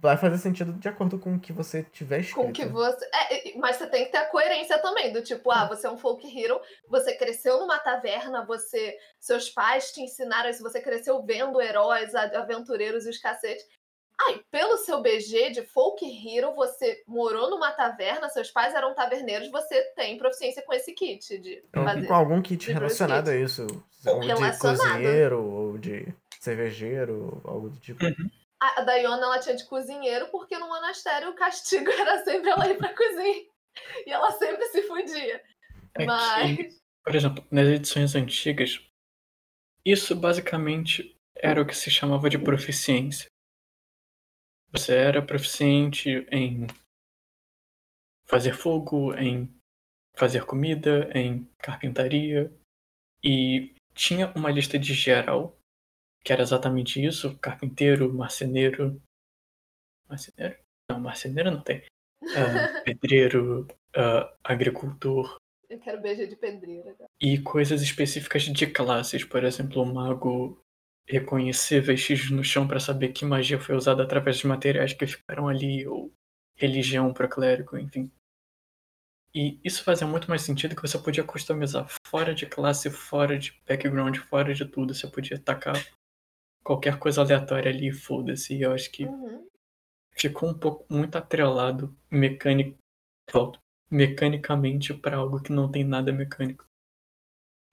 [0.00, 2.46] Vai fazer sentido de acordo com o que você tiver escrito.
[2.46, 3.08] Com que você.
[3.14, 5.90] é, é, mas você tem que ter a coerência também, do tipo, ah, você é
[5.90, 8.98] um folk hero, você cresceu numa taverna, você.
[9.20, 13.18] Seus pais te ensinaram isso, você cresceu vendo heróis, aventureiros e os
[14.50, 19.82] pelo seu BG de folk hero, você morou numa taverna, seus pais eram taverneiros, você
[19.94, 22.06] tem proficiência com esse kit de Ou fazer.
[22.06, 23.66] com algum kit de relacionado a isso.
[24.06, 28.04] Ou Ou de cozinheiro, ou de cervejeiro, ou algo do tipo.
[28.04, 28.30] Uhum.
[28.60, 32.78] a Dayona ela tinha de cozinheiro porque no monastério o castigo era sempre ela ir
[32.78, 33.44] pra cozinha.
[34.06, 35.42] E ela sempre se fudia.
[35.94, 36.56] É Mas.
[36.56, 36.68] que,
[37.04, 38.80] por exemplo, nas edições antigas,
[39.84, 43.28] isso basicamente era o que se chamava de proficiência.
[44.72, 46.66] Você era proficiente em
[48.26, 49.48] fazer fogo, em
[50.16, 52.52] fazer comida, em carpintaria.
[53.22, 55.56] E tinha uma lista de geral,
[56.24, 59.00] que era exatamente isso: carpinteiro, marceneiro.
[60.08, 60.58] Marceneiro?
[60.90, 61.84] Não, marceneiro não tem.
[62.22, 66.94] Ah, pedreiro, ah, agricultor, Eu quero beijo de pedreira.
[66.94, 67.10] cara.
[67.20, 70.60] e coisas específicas de classes, por exemplo, o mago
[71.08, 75.48] reconhecer vestígios no chão para saber que magia foi usada através dos materiais que ficaram
[75.48, 76.12] ali, ou
[76.56, 78.10] religião para clérigo, enfim.
[79.34, 83.60] E isso fazia muito mais sentido que você podia customizar fora de classe, fora de
[83.68, 84.94] background, fora de tudo.
[84.94, 85.74] Você podia tacar
[86.64, 88.56] qualquer coisa aleatória ali foda-se.
[88.56, 89.46] E eu acho que Uhum.
[90.12, 92.78] ficou um pouco muito atrelado mecânico,
[93.90, 96.64] mecanicamente para algo que não tem nada mecânico.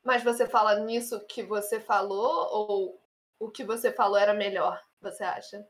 [0.04, 3.03] Mas você fala nisso que você falou ou
[3.46, 5.66] o que você falou era melhor, você acha?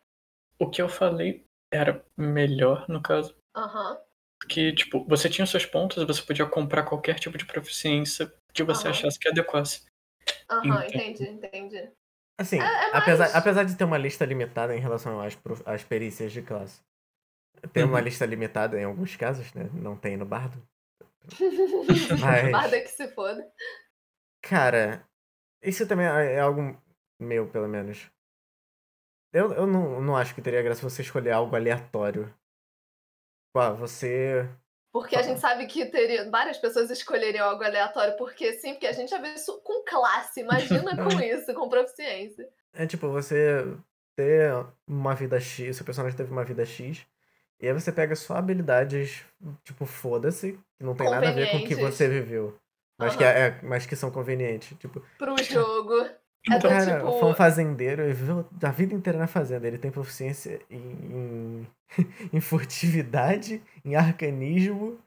[0.60, 4.00] O que eu falei era melhor, no caso, Aham.
[4.40, 8.32] porque, tipo, você tinha os seus pontos e você podia comprar qualquer tipo de proficiência
[8.54, 8.92] que você Aham.
[8.92, 9.86] achasse que adequasse.
[10.50, 10.96] Aham, Entendo.
[10.96, 11.92] entendi, entendi.
[12.40, 15.84] Assim, É- é mais- apesar, apesar de ter uma lista limitada em relação às, às
[15.84, 16.82] perícias de classe.
[17.72, 18.04] Tem uma Uhum.
[18.04, 19.70] lista limitada em alguns casos, né?
[19.74, 20.62] Não tem no bardo.
[22.20, 23.50] Mas- Guarda que se foda.
[24.42, 25.04] Cara,
[25.62, 26.78] isso também é é algo
[27.24, 28.10] meu, pelo menos.
[29.32, 32.34] Eu, eu não, não acho que teria graça você escolher algo aleatório.
[33.52, 34.48] Pá, você.
[34.92, 38.92] Porque a gente sabe que teria várias pessoas escolheriam algo aleatório, porque sim, porque a
[38.92, 40.42] gente já vê isso com classe.
[40.42, 42.48] Imagina com isso, com proficiência.
[42.74, 43.76] É tipo, você
[44.16, 44.54] ter
[44.88, 47.06] uma vida X, seu personagem teve uma vida X,
[47.60, 49.24] e aí você pega só habilidades,
[49.64, 52.60] tipo, foda-se, que não tem nada a ver com o que você viveu.
[52.98, 53.34] Mas, que, Aham.
[53.34, 54.78] é, mas que são convenientes.
[54.78, 56.08] Tipo, Pro jogo.
[56.50, 57.20] É o do cara tipo.
[57.20, 59.68] foi um fazendeiro e viveu a vida inteira na fazenda.
[59.68, 61.68] Ele tem proficiência em, em,
[62.34, 65.00] em furtividade, em arcanismo.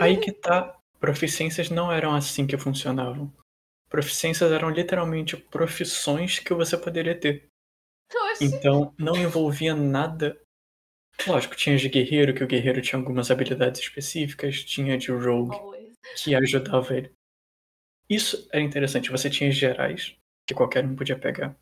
[0.00, 0.76] Aí que tá.
[1.00, 3.32] Proficiências não eram assim que funcionavam.
[3.88, 7.48] Proficiências eram literalmente profissões que você poderia ter.
[8.30, 8.44] Oxi.
[8.44, 10.38] Então, não envolvia nada.
[11.26, 15.92] Lógico, tinha de guerreiro, que o guerreiro tinha algumas habilidades específicas, tinha de rogue, Always.
[16.22, 17.12] que ajudava ele.
[18.08, 19.10] Isso era interessante.
[19.10, 21.56] Você tinha gerais, que qualquer um podia pegar.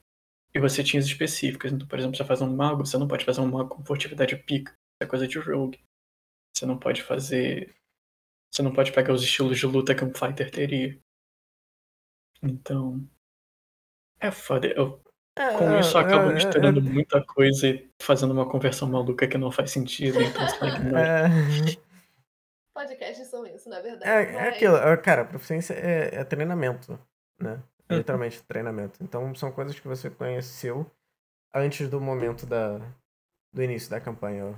[0.54, 1.72] E você tinha as específicas.
[1.72, 4.36] Então, por exemplo, você faz um mago, você não pode fazer um mago com furtividade
[4.36, 4.72] pica.
[4.72, 5.80] Isso é coisa de rogue.
[6.56, 7.74] Você não pode fazer.
[8.52, 10.98] Você não pode pegar os estilos de luta que um fighter teria.
[12.42, 13.08] Então.
[14.18, 14.66] É foda.
[14.66, 15.02] Eu,
[15.56, 19.38] com isso eu acabo É, é, misturando muita coisa e fazendo uma conversão maluca que
[19.38, 20.20] não faz sentido.
[20.20, 21.28] Então você ignora.
[21.28, 21.28] é,
[22.74, 24.10] Podcasts são isso, na verdade.
[24.10, 26.98] é, é aquilo, é, cara, proficiência é, é treinamento,
[27.40, 27.62] né?
[27.90, 29.03] É literalmente treinamento.
[29.03, 30.90] Então são coisas que você conheceu
[31.55, 32.79] antes do momento da,
[33.53, 34.46] do início da campanha.
[34.46, 34.57] ou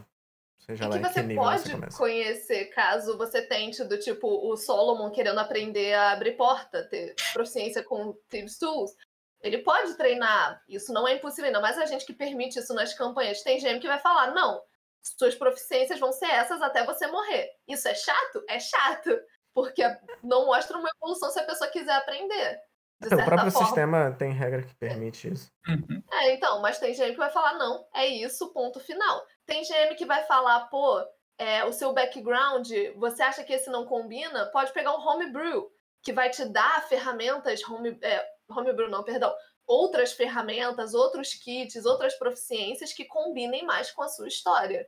[0.58, 1.98] Seja É lá que em que você nível pode você começa.
[1.98, 7.82] conhecer caso você tente do tipo o Solomon querendo aprender a abrir porta, ter proficiência
[7.82, 8.92] com Thieves Tools.
[9.40, 12.94] Ele pode treinar, isso não é impossível, ainda mais a gente que permite isso nas
[12.94, 13.42] campanhas.
[13.42, 14.62] Tem GM que vai falar, não,
[15.02, 17.50] suas proficiências vão ser essas até você morrer.
[17.66, 18.44] Isso é chato?
[18.48, 19.10] É chato.
[19.52, 19.82] Porque
[20.22, 22.60] não mostra uma evolução se a pessoa quiser aprender.
[23.12, 23.66] O próprio forma.
[23.66, 25.50] sistema tem regra que permite isso.
[25.66, 26.02] Uhum.
[26.12, 29.22] É, então, mas tem GM que vai falar, não, é isso, ponto final.
[29.46, 31.04] Tem GM que vai falar, pô,
[31.38, 34.46] é, o seu background, você acha que esse não combina?
[34.46, 35.70] Pode pegar um homebrew,
[36.02, 39.34] que vai te dar ferramentas, home, é, homebrew não, perdão,
[39.66, 44.86] outras ferramentas, outros kits, outras proficiências que combinem mais com a sua história.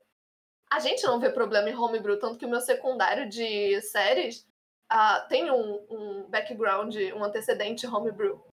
[0.71, 4.47] A gente não vê problema em homebrew, tanto que o meu secundário de séries
[4.89, 8.45] ah, tem um, um background, um antecedente homebrew,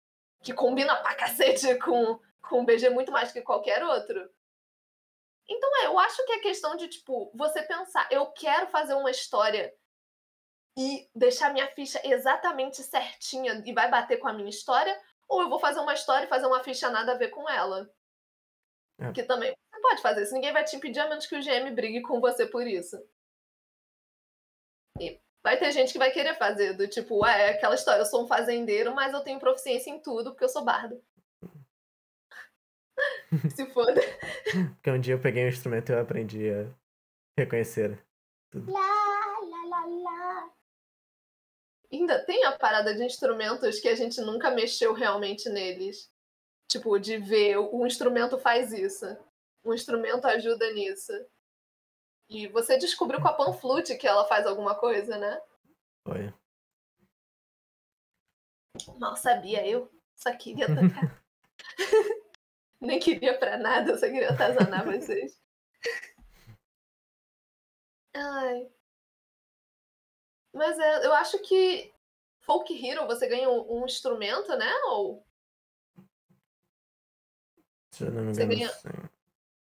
[0.41, 4.29] que combina pra cacete com, com o BG muito mais que qualquer outro.
[5.47, 9.11] Então é, eu acho que é questão de, tipo, você pensar, eu quero fazer uma
[9.11, 9.73] história
[10.77, 15.49] e deixar minha ficha exatamente certinha e vai bater com a minha história, ou eu
[15.49, 17.89] vou fazer uma história e fazer uma ficha nada a ver com ela.
[18.99, 19.11] É.
[19.11, 21.73] Que também você pode fazer isso, ninguém vai te impedir a menos que o GM
[21.75, 22.97] brigue com você por isso.
[24.99, 28.05] E vai ter gente que vai querer fazer, do tipo, ah, é aquela história, eu
[28.05, 31.01] sou um fazendeiro, mas eu tenho proficiência em tudo porque eu sou bardo.
[33.55, 34.01] Se foda.
[34.75, 36.67] Porque um dia eu peguei um instrumento e eu aprendi a
[37.37, 38.03] reconhecer.
[38.53, 40.51] Lá, lá, lá, lá.
[41.91, 46.09] Ainda tem a parada de instrumentos que a gente nunca mexeu realmente neles.
[46.69, 49.05] Tipo, de ver o instrumento faz isso.
[49.63, 51.11] um instrumento ajuda nisso.
[52.33, 55.41] E você descobriu com a panflute que ela faz alguma coisa, né?
[56.07, 56.33] Foi.
[58.97, 59.91] Mal sabia eu.
[60.15, 61.21] Só queria tocar.
[62.79, 65.37] Nem queria pra nada, eu só queria atazanar vocês.
[68.15, 68.71] Ai.
[70.53, 71.93] Mas é, eu acho que
[72.45, 74.71] Folk Hero você ganha um, um instrumento, né?
[74.85, 75.27] Ou.
[77.93, 79.09] Se eu não me Você engano, ganha- sim.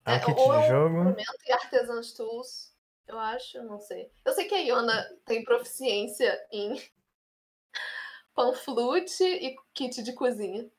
[0.08, 1.16] É, É um kit ou é de um jogo.
[1.46, 2.74] e Artesan's Tools.
[3.08, 4.12] Eu acho, não sei.
[4.26, 6.76] Eu sei que a Iona tem proficiência em
[8.34, 10.70] panflute e kit de cozinha.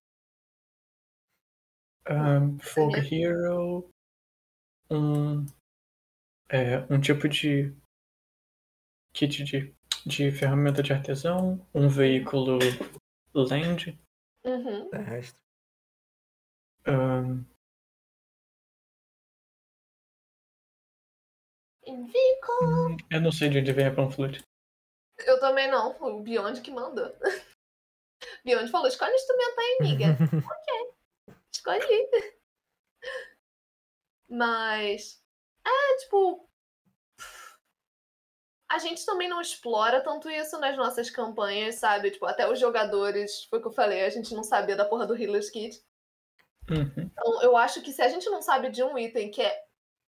[2.09, 3.91] Um, Folk Hero.
[4.91, 5.45] Um.
[6.49, 7.75] É, um tipo de.
[9.13, 9.75] Kit de,
[10.07, 11.67] de ferramenta de artesão.
[11.75, 12.59] Um veículo
[13.35, 13.99] land.
[14.45, 14.89] Uhum.
[14.91, 15.41] Terrestre.
[16.87, 17.45] Um,
[21.95, 22.65] Vico!
[22.65, 24.43] hum, eu não sei de onde vem a panflute.
[25.27, 25.97] Eu também não.
[26.01, 27.13] O Beyond que mandou.
[28.45, 30.07] Beyond falou: escolhe instrumento aí, amiga.
[31.55, 32.09] Escolhi.
[34.29, 35.21] Mas.
[35.67, 36.49] É, tipo.
[38.71, 42.11] A gente também não explora tanto isso nas nossas campanhas, sabe?
[42.11, 45.07] Tipo, até os jogadores, foi o que eu falei, a gente não sabia da porra
[45.07, 45.83] do Healer's Kit.
[46.71, 46.93] Uhum.
[46.99, 49.68] Então, eu acho que se a gente não sabe de um item que é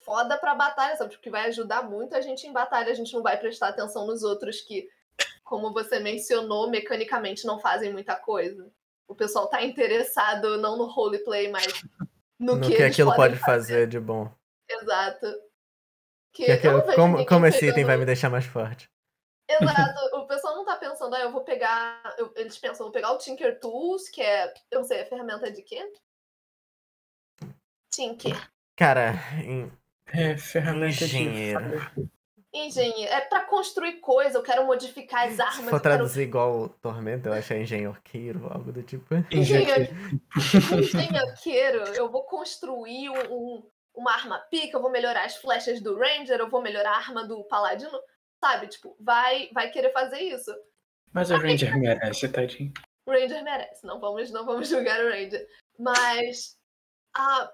[0.09, 1.11] foda pra batalha, sabe?
[1.11, 4.23] Porque vai ajudar muito a gente em batalha, a gente não vai prestar atenção nos
[4.23, 4.89] outros que,
[5.43, 8.71] como você mencionou, mecanicamente não fazem muita coisa.
[9.07, 11.67] O pessoal tá interessado não no roleplay, mas
[12.39, 14.31] no, No que, que aquilo pode fazer de bom.
[14.67, 15.27] Exato.
[16.33, 18.89] Que Que aquilo- como como esse item vai me deixar mais forte?
[19.47, 19.99] Exato.
[20.19, 22.15] O pessoal não tá pensando, ah, eu vou pegar.
[22.19, 24.53] eu- eles pensam, vou pegar o Tinker Tools, que é.
[24.71, 25.91] Eu não sei, é ferramenta de quê?
[27.91, 28.49] Tinker.
[28.75, 29.71] Cara, em-
[30.13, 31.91] É ferramenta Engenheiro.
[31.95, 32.09] de.
[32.51, 33.11] Engenheiro.
[33.13, 35.55] É pra construir coisa, eu quero modificar as armas.
[35.55, 38.81] se eu for quero traduzir igual o Tormento, eu acho que é engenhoqueiro, algo do
[38.81, 39.13] tipo.
[39.31, 39.87] Engenheiro.
[41.33, 43.63] engenheiro, eu vou construir um, um-
[43.95, 47.27] uma arma pica, eu vou melhorar as flechas do Ranger, eu vou melhorar a arma
[47.27, 47.99] do Paladino.
[48.43, 50.51] Sabe, tipo, vai, vai querer fazer isso.
[51.11, 52.71] Mas o Ranger merece, tadinho.
[53.05, 55.45] O Ranger merece, não vamos, não vamos julgar o Ranger.
[55.77, 56.55] Mas
[57.13, 57.51] a,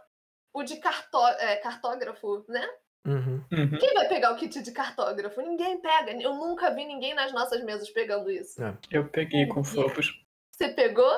[0.56, 2.68] o de cartó, é, cartógrafo, né?
[3.06, 3.44] Uhum.
[3.52, 3.78] Uhum.
[3.80, 5.42] Quem vai pegar o kit de cartógrafo?
[5.42, 6.12] Ninguém pega.
[6.20, 8.60] Eu nunca vi ninguém nas nossas mesas pegando isso.
[8.90, 10.08] Eu peguei com fobos.
[10.52, 11.12] Você pegou?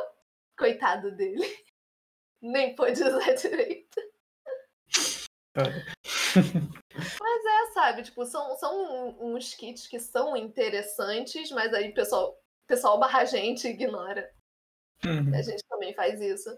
[0.57, 1.45] Coitado dele.
[2.41, 4.01] Nem pôde usar direito.
[5.55, 11.93] Mas é, sabe, tipo, são, são um- uns kits que são interessantes, mas aí o
[11.93, 14.29] pessoal, pessoal barra a gente e ignora.
[15.05, 15.33] Uhum.
[15.33, 16.49] A gente também faz isso.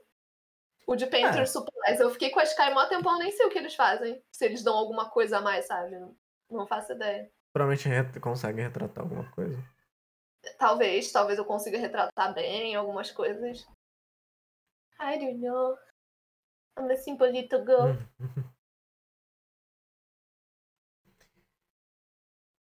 [0.89, 1.45] O de Painter É.
[1.45, 4.19] Supplies, eu fiquei com a Sky mó tempão, nem sei o que eles fazem.
[4.32, 5.95] Se eles dão alguma coisa a mais, sabe?
[6.49, 7.32] Não faço ideia.
[7.54, 9.56] Provavelmente ret- consegue retratar alguma coisa.
[10.58, 13.67] Talvez, talvez eu consiga retratar bem algumas coisas.
[14.99, 15.78] I don't know.
[16.75, 17.93] I'm a simple little girl.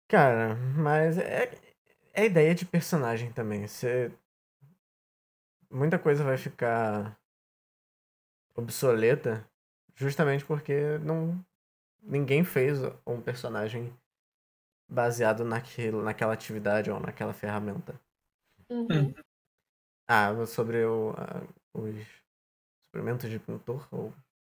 [0.07, 1.51] Cara, mas é,
[2.13, 3.67] é ideia de personagem também.
[3.67, 4.13] Você...
[5.71, 7.19] Muita coisa vai ficar
[8.59, 9.49] obsoleta
[9.95, 11.45] justamente porque não
[12.03, 13.97] ninguém fez um personagem
[14.91, 18.01] baseado naquilo, naquela atividade ou naquela ferramenta.
[18.71, 19.15] Uhum.
[20.09, 21.95] Ah, sobre o, a- os
[22.87, 24.13] suplementos de pintor ou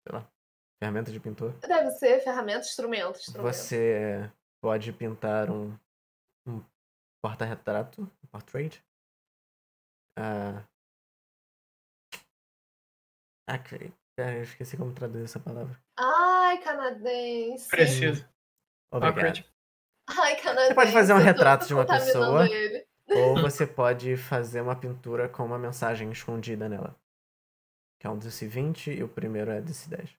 [0.08, 0.28] sei lá,
[0.82, 1.54] ferramenta de pintor.
[1.60, 3.54] Deve ser ferramenta, instrumento, instrumento.
[3.54, 5.78] Você pode pintar um,
[6.48, 6.64] um
[7.22, 8.84] porta-retrato, um portrait.
[10.18, 10.64] Ah,
[13.54, 15.80] ah, cara, eu esqueci como traduzir essa palavra.
[15.98, 17.70] Ai, canadense.
[17.70, 18.28] Preciso.
[18.92, 19.44] Obrigado.
[20.08, 20.76] Ai, canadense.
[20.76, 22.50] pode fazer um retrato de uma pessoa.
[22.50, 22.86] ele.
[23.10, 26.96] Ou você pode fazer uma pintura com uma mensagem escondida nela.
[28.00, 30.18] Que é um DC 20 e o primeiro é DC 10.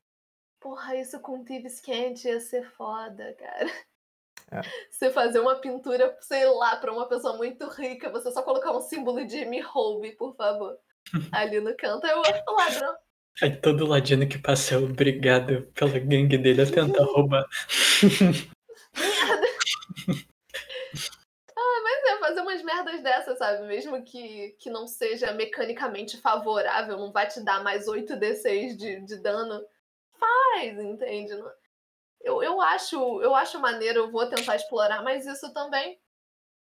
[0.60, 3.70] Porra, isso com Thieves Can't ia ser foda, cara.
[4.50, 4.60] É.
[4.90, 8.80] Você fazer uma pintura, sei lá, pra uma pessoa muito rica, você só colocar um
[8.80, 10.78] símbolo de me roube, por favor.
[11.32, 12.06] Ali no canto.
[12.06, 12.96] Eu, o ladrão.
[13.42, 17.44] Aí todo ladino que passa é obrigado pela gangue dele a tentar roubar.
[18.02, 19.46] Merda!
[21.56, 23.66] ah, mas é fazer umas merdas dessas, sabe?
[23.66, 29.16] Mesmo que, que não seja mecanicamente favorável, não vai te dar mais 8d6 de, de
[29.16, 29.66] dano.
[30.12, 31.32] Faz, entende?
[32.20, 36.00] Eu, eu, acho, eu acho maneiro, eu vou tentar explorar mais isso também.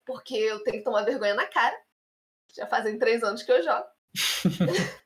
[0.06, 1.76] Porque eu tenho que tomar vergonha na cara.
[2.54, 3.84] Já fazem três anos que eu jogo.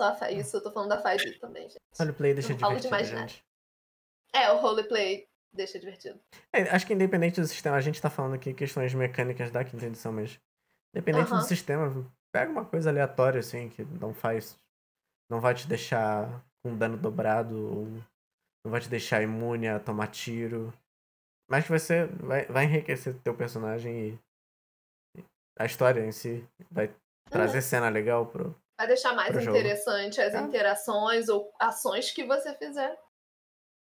[0.00, 1.78] só a Fa- isso, eu tô falando da Fadi também, gente.
[1.98, 3.04] Roleplay deixa Não de divertido, nada.
[3.04, 3.44] gente.
[4.32, 6.18] É, o roleplay deixa divertido.
[6.54, 9.84] É, acho que independente do sistema, a gente tá falando aqui questões mecânicas da quinta
[9.84, 10.40] edição, mas
[10.94, 11.38] independente Aham.
[11.40, 14.58] do sistema, pega uma coisa aleatória, assim, que não faz.
[15.30, 17.84] Não vai te deixar com dano dobrado, ou
[18.64, 20.72] não vai te deixar imune a tomar tiro.
[21.48, 24.18] Mas que você vai, vai enriquecer teu personagem e
[25.58, 26.90] a história em si vai
[27.28, 28.56] trazer cena legal pro.
[28.80, 29.58] Vai deixar mais Pro jogo.
[29.58, 30.40] interessante as É.
[30.40, 32.98] interações ou ações que você fizer.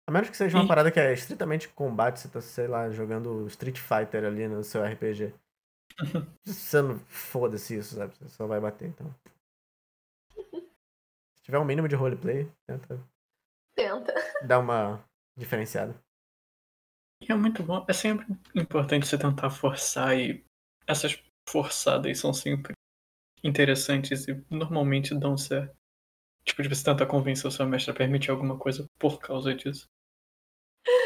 [0.08, 2.88] A menos que seja uma E- parada que é estritamente combate, você tá, sei lá,
[2.88, 5.34] jogando Street Fighter ali no seu RPG.
[6.46, 8.14] Você não foda-se isso, sabe?
[8.16, 9.14] Você só vai bater, então.
[11.36, 12.98] Se tiver um mínimo de roleplay, tenta
[13.76, 14.14] Tenta.
[14.46, 15.04] dar uma
[15.36, 15.94] diferenciada.
[17.28, 17.84] É muito bom.
[17.86, 20.42] É sempre importante você tentar forçar e
[20.86, 22.72] essas forçadas são sempre
[23.42, 25.76] interessantes e normalmente dão certo.
[26.44, 29.86] Tipo, de você tentar convencer o seu mestre a permitir alguma coisa por causa disso.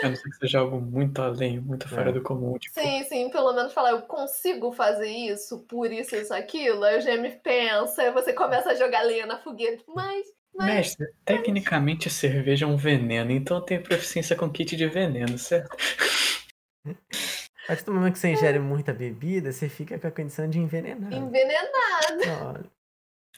[0.03, 2.13] A não ser que seja algo muito além, muito fora É.
[2.13, 2.57] do comum.
[2.59, 6.85] Tipo, Sim, sim, pelo menos falar, eu consigo fazer isso, por isso, isso, aquilo.
[6.85, 10.67] Aí o GM pensa, aí você começa a jogar lenha na fogueira, tipo, mas, mas.
[10.75, 15.77] mestre, tecnicamente cerveja é um veneno, então eu tenho proficiência com kit de veneno, certo?
[17.65, 20.59] A partir do momento que você ingere muita bebida, você fica com a condição de
[20.59, 21.13] envenenar.
[21.13, 22.23] Envenenado.
[22.49, 22.73] Olha.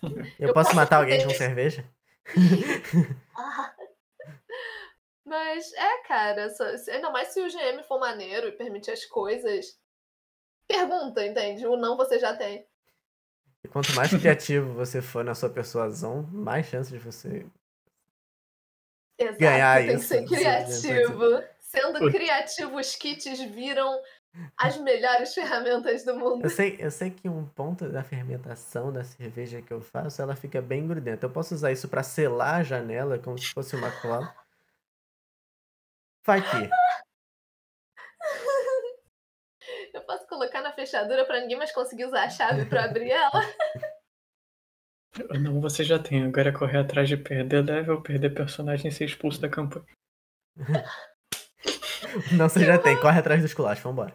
[0.03, 1.85] Eu, Eu posso posso matar alguém com cerveja?
[3.37, 3.75] Ah.
[5.27, 9.79] Mas é, cara, só- ainda mais se o GM for maneiro e permitir as coisas.
[10.69, 11.67] Pergunta, entende?
[11.67, 12.67] O não você já tem.
[13.65, 17.47] E quanto mais criativo você for na sua persuasão, mais chance de você.
[19.19, 21.43] Exato, Ganhar tem isso, que ser criativo.
[21.75, 22.13] Sendo Putz.
[22.13, 24.01] criativo, os kits viram
[24.57, 26.45] as melhores ferramentas do mundo.
[26.45, 30.37] Eu sei, eu sei que um ponto da fermentação da cerveja que eu faço, ela
[30.37, 31.27] fica bem grudenta.
[31.27, 34.33] Eu posso usar isso pra selar a janela como se fosse uma cola.
[36.25, 36.71] Vai que.
[39.93, 43.41] Eu posso colocar na fechadura pra ninguém mais conseguir usar a chave pra abrir ela.
[45.41, 46.25] Não, você já tem.
[46.25, 49.87] Agora é correr atrás de perder level, perder personagem e ser expulso da campanha.
[52.39, 52.99] Não, você já tem.
[53.01, 54.15] Corre atrás dos culachos, vambora.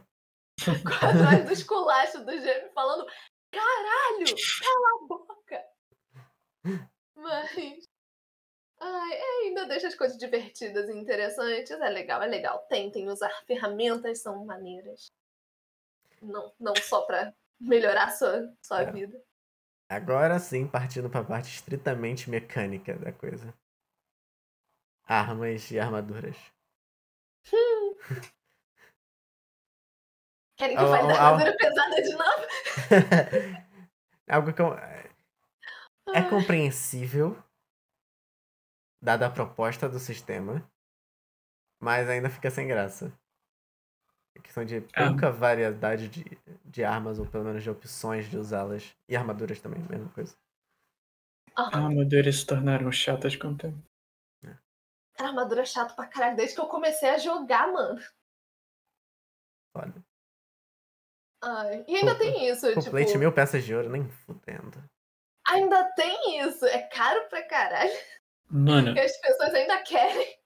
[1.02, 3.06] atrás do esculacho do GM falando:
[3.52, 5.66] caralho, cala a boca.
[7.16, 7.88] Mas.
[8.82, 11.72] Ai, é, ainda deixa as coisas divertidas e interessantes.
[11.72, 12.66] É legal, é legal.
[12.70, 15.12] Tentem usar ferramentas, são maneiras.
[16.22, 18.92] Não, não só pra melhorar sua, sua É.
[18.92, 19.22] vida.
[19.92, 23.54] Agora sim, partindo pra parte estritamente mecânica da coisa.
[25.04, 26.38] Armas e armaduras.
[30.58, 31.08] Querem que eu fale
[31.46, 32.48] da pesada de novo?
[34.28, 34.76] Algo que eu-
[36.14, 37.38] é compreensível,
[39.02, 40.70] dada a proposta do sistema,
[41.80, 43.14] mas ainda fica sem graça.
[44.38, 46.24] A questão de pouca variedade de,
[46.66, 48.96] de armas, ou pelo menos de opções de usá-las.
[49.08, 50.36] E armaduras também, mesma coisa.
[51.58, 51.88] Aham.
[51.88, 53.89] Armaduras se tornaram chatas com o tempo.
[55.20, 58.00] Cara, armadura é chato pra caralho desde que eu comecei a jogar, mano.
[59.76, 59.94] Olha.
[61.44, 62.92] Ai, e ainda tem isso, Pô, tipo.
[62.92, 64.82] plate mil peças de ouro, nem fudendo.
[65.46, 66.66] Ainda tem isso.
[66.66, 67.92] É caro pra caralho.
[68.50, 70.40] Mano, Que as pessoas ainda querem.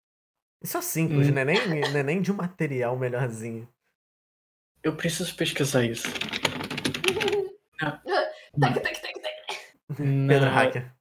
[0.64, 1.32] Isso é simples, Hum.
[1.34, 3.72] não, é nem, não é nem de um material melhorzinho.
[4.82, 6.08] eu preciso pesquisar isso.
[7.80, 9.04] Tac, tac.
[9.96, 10.96] Pedro Na, Hacker.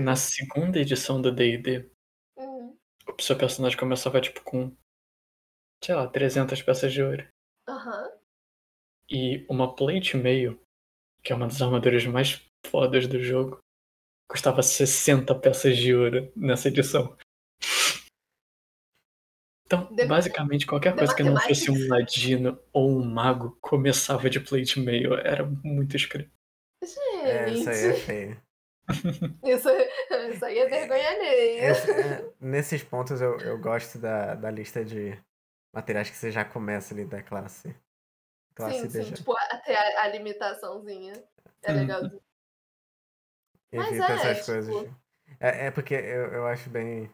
[0.00, 1.90] na segunda edição do D&D,
[3.18, 4.74] o seu personagem começava tipo com,
[5.82, 7.26] sei lá, 300 peças de ouro.
[7.68, 8.10] Aham.
[9.10, 10.60] E uma plate meio,
[11.22, 13.58] que é uma das armaduras mais fodas do jogo,
[14.30, 17.16] custava 60 peças de ouro nessa edição.
[19.66, 24.28] Então, De- basicamente, qualquer de coisa que não fosse um ladino ou um mago começava
[24.28, 25.14] de plate meio.
[25.14, 26.30] Era muito escrito.
[27.24, 28.43] É, isso aí é Gente, feio.
[29.44, 29.68] Isso,
[30.32, 31.72] isso aí é vergonha alheia.
[31.72, 35.18] É, nesses pontos eu, eu gosto da, da lista de
[35.72, 37.74] materiais que você já começa ali da classe.
[38.54, 41.14] Classe Sim, sim, tipo, até a, a limitaçãozinha.
[41.62, 41.76] É Hum.
[41.76, 42.22] legalzinho.
[43.72, 44.92] mas Evita é, essas tipo- coisas.
[45.40, 47.10] É, é porque eu, eu acho bem,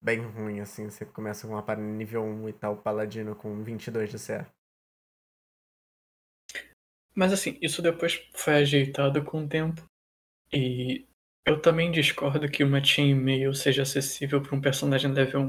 [0.00, 0.88] bem ruim, assim.
[0.88, 4.46] Você começa com uma parada nível 1 e tal, paladino com 22 de CA.
[7.14, 9.82] Mas assim, isso depois foi ajeitado com o tempo.
[10.52, 11.08] E
[11.46, 15.48] eu também discordo que uma chainmail seja acessível para um personagem level 1.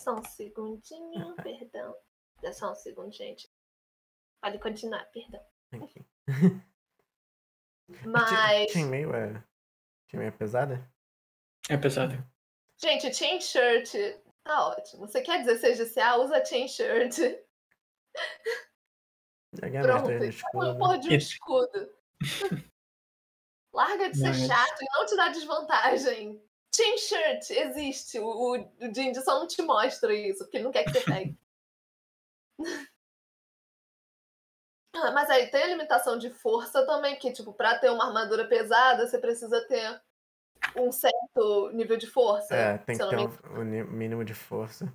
[0.00, 1.96] Só um segundinho, perdão.
[2.42, 3.48] É só um segundo, gente.
[4.40, 5.40] Pode continuar, perdão.
[8.06, 8.72] Mas.
[8.72, 9.44] Chainmail é.
[10.10, 10.92] Chainmail é pesada?
[11.68, 12.14] É pesado.
[12.80, 13.92] Gente, chain shirt
[14.42, 15.06] tá ótimo.
[15.06, 16.16] Você quer 16 de CA?
[16.16, 17.16] Usa chain shirt.
[19.56, 20.10] Pronto.
[20.10, 20.78] no Uma escudo.
[20.78, 21.92] porra de um escudo.
[23.74, 26.42] Larga de ser chato e não te dá desvantagem.
[26.74, 28.18] Chain shirt existe.
[28.18, 31.00] O, o, o Jindy só não te mostra isso, porque ele não quer que você
[31.02, 31.38] pegue.
[34.94, 38.46] Ah, Mas aí tem a limitação de força também, que, tipo, pra ter uma armadura
[38.46, 40.00] pesada, você precisa ter
[40.76, 42.54] um certo nível de força.
[42.54, 44.92] É, tem que ter um, um ni- mínimo de força.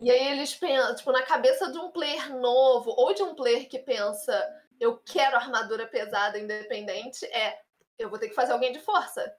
[0.00, 3.68] E aí eles pensam, tipo, na cabeça de um player novo, ou de um player
[3.68, 4.32] que pensa,
[4.80, 7.60] eu quero armadura pesada independente, é,
[7.98, 9.36] eu vou ter que fazer alguém de força.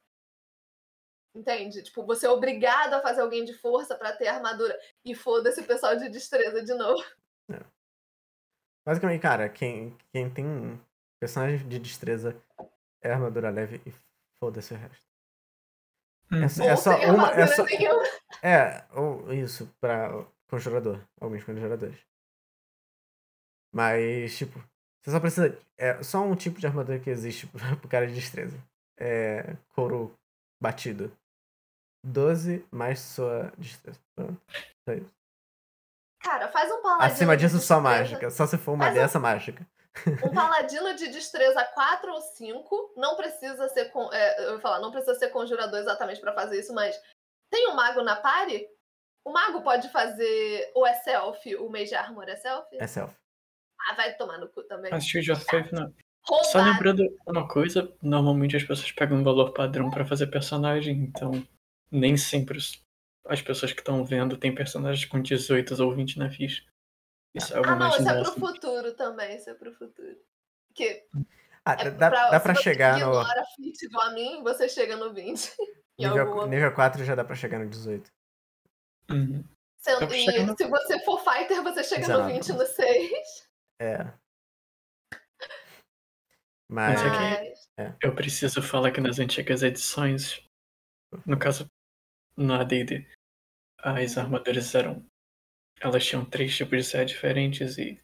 [1.34, 1.82] Entende?
[1.82, 4.78] Tipo, você é obrigado a fazer alguém de força pra ter armadura.
[5.04, 7.04] E foda-se o pessoal de destreza de novo.
[8.86, 10.80] Basicamente, cara, quem, quem tem
[11.20, 12.40] personagem de destreza
[13.02, 13.94] é armadura leve e
[14.40, 15.06] foda-se o resto.
[16.32, 16.44] Hum.
[16.44, 17.32] É, é só uma.
[17.32, 18.04] É, só, nenhuma.
[18.44, 21.00] é, ou isso, pra conjurador.
[21.20, 21.98] Alguns conjuradores.
[23.74, 24.60] Mas, tipo,
[25.02, 25.58] você só precisa.
[25.78, 27.48] É só um tipo de armadura que existe
[27.80, 28.58] pro cara de destreza.
[29.00, 30.16] É couro
[30.62, 31.16] batido.
[32.06, 34.00] 12 mais sua destreza.
[34.88, 35.12] Só isso.
[36.24, 38.30] Cara, faz um paladino Acima de disso, só destreza- mágica.
[38.30, 39.66] Só se for uma um- dessa mágica.
[40.24, 42.94] Um paladino de destreza 4 ou 5.
[42.98, 43.86] Não precisa ser.
[43.92, 44.12] Con...
[44.14, 46.96] é, eu ia falar, não precisa ser conjurador exatamente pra fazer isso, mas
[47.52, 48.68] tem um mago na party?
[49.26, 50.72] O mago pode fazer.
[50.74, 51.56] Ou é self?
[51.58, 52.68] O Mage Armor é self?
[52.74, 53.16] É self.
[53.90, 54.92] Ah, vai tomar no cu também.
[54.94, 55.94] A Shield of Faith não.
[56.26, 56.72] Só Roubado.
[56.72, 61.32] lembrando uma coisa, normalmente as pessoas pegam um valor padrão pra fazer personagem, então
[61.92, 62.60] nem sempre
[63.28, 66.64] as pessoas que estão vendo têm personagens com 18 ou 20 na ficha.
[67.34, 69.36] Isso é algo Ah, não, isso é pro futuro também.
[69.36, 70.16] Isso é pro futuro.
[70.68, 71.06] Porque
[71.66, 73.08] Ah, é dá, dá pra se você chegar no.
[73.08, 75.50] ignora fit igual a mim, você chega no 20.
[75.98, 78.12] em algum Nível, nível 4 já dá pra chegar no 18.
[79.14, 79.44] Uhum.
[79.80, 82.34] Sendo- e no- se você for fighter, você chega no 19.
[82.34, 83.48] 20 no 6.
[83.82, 84.14] É.
[86.70, 87.02] Mas.
[87.02, 87.94] Mas é.
[88.02, 90.42] Eu preciso falar que nas antigas edições,
[91.26, 91.66] no caso,
[92.38, 93.06] na AD&D,
[93.80, 95.06] as armaduras eram...
[95.82, 98.00] Elas tinham três tipos de CA diferentes e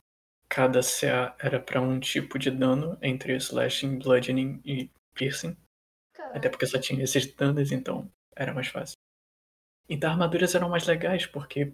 [0.49, 5.55] cada CA era pra um tipo de dano entre slashing, bludgeoning e piercing.
[6.34, 8.97] Até porque só tinha esses danos, então era mais fácil.
[9.90, 11.74] Então armaduras eram mais legais, porque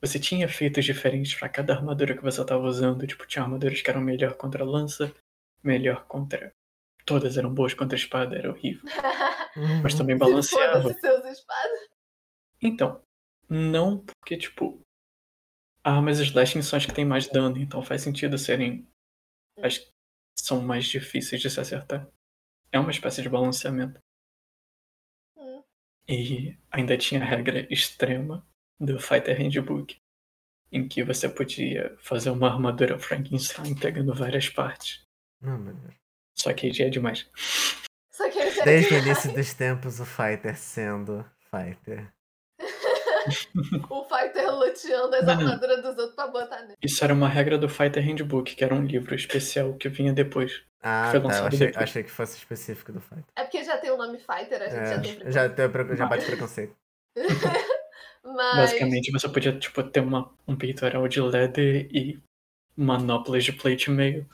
[0.00, 3.06] você tinha efeitos diferentes pra cada armadura que você estava usando.
[3.06, 5.14] Tipo, tinha armaduras que eram melhor contra lança,
[5.62, 6.52] melhor contra.
[7.06, 8.82] Todas eram boas contra espada, era horrível.
[9.82, 10.92] Mas também balanceava.
[10.94, 11.88] Seus espadas.
[12.60, 13.02] Então,
[13.48, 14.80] não porque, tipo,
[15.82, 18.88] armas slashing são as que têm mais dano, então faz sentido serem
[19.62, 19.90] as que
[20.38, 22.08] são mais difíceis de se acertar.
[22.72, 24.00] É uma espécie de balanceamento.
[26.08, 28.46] E ainda tinha a regra extrema
[28.78, 29.96] do Fighter Handbook,
[30.70, 35.02] em que você podia fazer uma armadura Frankenstein pegando várias partes.
[35.40, 35.94] Não, meu Deus.
[36.34, 37.28] Só que aí já é demais.
[38.10, 42.12] Só que ele já Desde o início dos tempos, o Fighter sendo Fighter.
[43.90, 46.74] o fighter luteando as armaduras dos outros pra botar nele.
[46.82, 50.62] Isso era uma regra do Fighter Handbook, que era um livro especial que vinha depois.
[50.82, 51.26] Ah, Foi tá.
[51.26, 53.24] Eu lançado achei, achei que fosse específico do Fighter.
[53.36, 56.06] É porque já tem o nome fighter, a gente já tem É, já, pre- já
[56.06, 56.76] bate preconceito.
[58.22, 58.56] Mas.
[58.56, 62.18] Basicamente, você podia tipo, ter uma, um peitoral de leather e
[62.76, 64.26] manoplas de plate mail.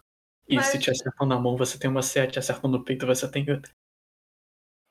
[0.49, 3.07] E Mas- se te acertam na mão, você tem uma CA, te acertam no peito,
[3.07, 3.71] você tem outra.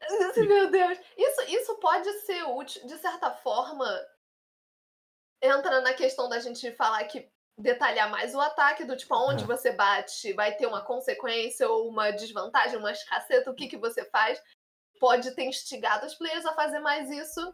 [0.37, 0.97] Meu Deus.
[1.17, 1.38] Isso
[1.79, 3.87] pode ser útil, de certa forma.
[5.41, 9.47] Entra na questão da gente falar que detalhar mais o ataque, do tipo, aonde Uhum.
[9.47, 14.05] você bate, vai ter uma consequência ou uma desvantagem, uma escasseta, o que, que você
[14.05, 14.41] faz.
[14.99, 17.53] Pode ter instigado os players a fazer mais isso.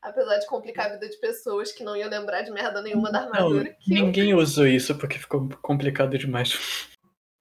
[0.00, 3.22] Apesar de complicar a vida de pessoas que não iam lembrar de merda nenhuma da
[3.26, 3.74] Não, armadura.
[3.80, 6.50] que eu- ninguém usou isso porque ficou complicado demais.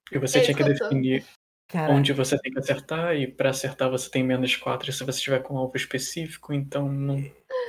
[0.10, 1.26] E você É tinha que que definir
[1.68, 5.18] Cara, onde você tem que acertar, e pra acertar você tem menos 4 se você
[5.18, 7.18] estiver com um alvo específico, então não.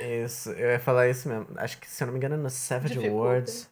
[0.01, 1.47] isso, eu ia falar isso mesmo.
[1.57, 3.15] Acho que, se eu não me engano, no Savage Dificulta.
[3.15, 3.69] Words,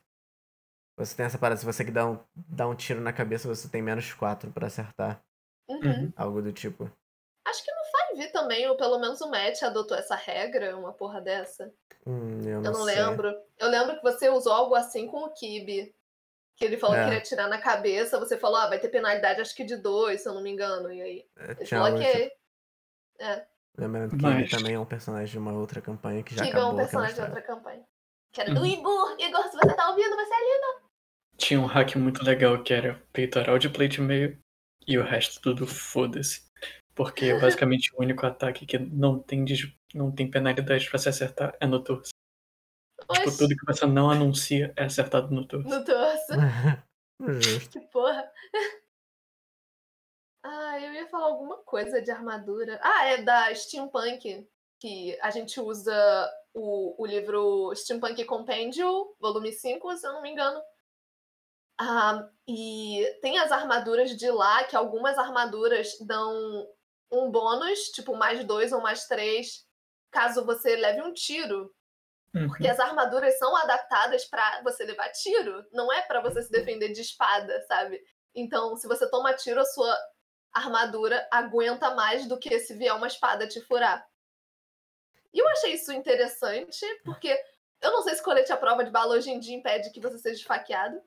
[0.97, 1.59] você tem essa parada.
[1.59, 4.67] Se você que dá um, dá um tiro na cabeça, você tem menos 4 pra
[4.67, 5.23] acertar.
[5.69, 5.79] Uhum.
[5.79, 6.13] Uhum.
[6.15, 6.91] Algo do tipo.
[7.47, 11.21] Acho que no 5 também, ou pelo menos o Matt adotou essa regra, uma porra
[11.21, 11.71] dessa.
[12.05, 12.95] Hum, eu não, Eu não sei.
[12.95, 13.33] lembro.
[13.57, 15.93] Eu lembro que você usou algo assim com o Kibe.
[16.57, 16.99] Que ele falou É.
[17.03, 18.19] que queria tirar na cabeça.
[18.19, 20.91] Você falou, ah, vai ter penalidade acho que de dois, se eu não me engano.
[20.91, 22.31] E aí, É, ele falou, ok.
[23.19, 23.45] É,
[23.79, 26.49] Lembrando que Mas- ele também é um personagem de uma outra campanha que já Kibe
[26.55, 27.83] é acabou um personagem de outra campanha.
[28.31, 28.55] Que era Uhum.
[28.55, 29.15] do Igor.
[29.19, 30.87] Igor, se você tá ouvindo, você é lindo.
[31.37, 34.35] Tinha um hack muito legal que era peitoral de plate mail
[34.87, 36.41] e o resto tudo foda-se.
[36.95, 39.45] Porque basicamente o único ataque que não tem,
[39.93, 42.09] não tem penalidade pra se acertar é no torso.
[43.11, 45.67] Tipo, Oxi, tudo que você não anuncia é acertado no torso.
[45.67, 46.33] no torso.
[47.41, 47.79] Justo.
[47.79, 48.29] Que porra.
[50.49, 52.79] Ah, eu ia falar alguma coisa de armadura.
[52.81, 54.47] Ah, é da Steampunk,
[54.79, 55.93] que a gente usa
[56.53, 60.61] o, o livro Steampunk Compendium, volume 5, se eu não me engano.
[61.77, 66.65] Ah, e tem as armaduras de lá, que algumas armaduras dão
[67.11, 69.67] um bônus, tipo mais dois ou mais três,
[70.11, 71.75] caso você leve um tiro.
[72.33, 72.47] Uhum.
[72.47, 76.91] Porque as armaduras são adaptadas pra você levar tiro, não é pra você se defender
[76.91, 78.01] de espada, sabe?
[78.35, 79.97] Então, se você toma tiro, a sua
[80.53, 84.05] armadura aguenta mais do que se vier uma espada te furar.
[85.33, 87.39] E eu achei isso interessante, porque
[87.81, 90.17] eu não sei se colete à prova de bala hoje em dia impede que você
[90.17, 90.99] seja esfaqueado.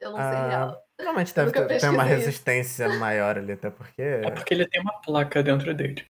[0.00, 0.84] Eu não sei Ah, real.
[0.96, 2.06] Provavelmente deve ter, ter uma pesquisei isso.
[2.06, 4.02] resistência maior ali, até porque.
[4.02, 6.06] É porque ele tem uma placa dentro dele.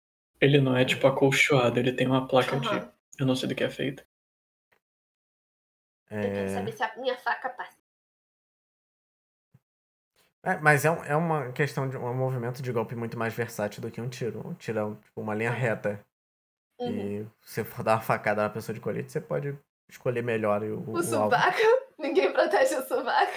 [0.40, 2.92] Ele não é tipo acolchoado, ele tem uma placa de.
[3.18, 4.04] Eu não sei do que é feito.
[6.22, 6.54] Eu quero É...
[6.54, 7.76] saber se a minha faca passa.
[10.44, 13.80] é, mas é, um- é uma questão de um movimento de golpe muito mais versátil
[13.80, 14.46] do que um tiro.
[14.46, 15.56] Um tiro é tipo, uma linha Uhum.
[15.56, 16.00] reta.
[16.78, 16.90] Uhum.
[16.90, 19.56] E se você for dar uma facada na pessoa de colete, você pode
[19.88, 21.02] escolher melhor o, o, O o alvo.
[21.02, 21.58] sovaco?
[21.98, 23.32] Ninguém protege o sovaco.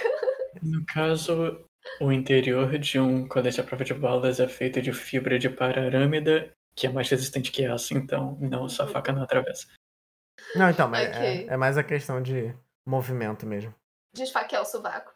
[0.62, 1.66] No caso,
[2.02, 6.54] o interior de um colete à prova de balas é feito de fibra de pararâmida,
[6.76, 9.68] que é mais resistente que aço, então não, sua faca não atravessa.
[10.56, 11.20] Não, então, mas Ok.
[11.20, 12.54] é, é mais a questão de
[12.86, 13.74] movimento mesmo.
[14.14, 15.14] De esfaquear o sovaco.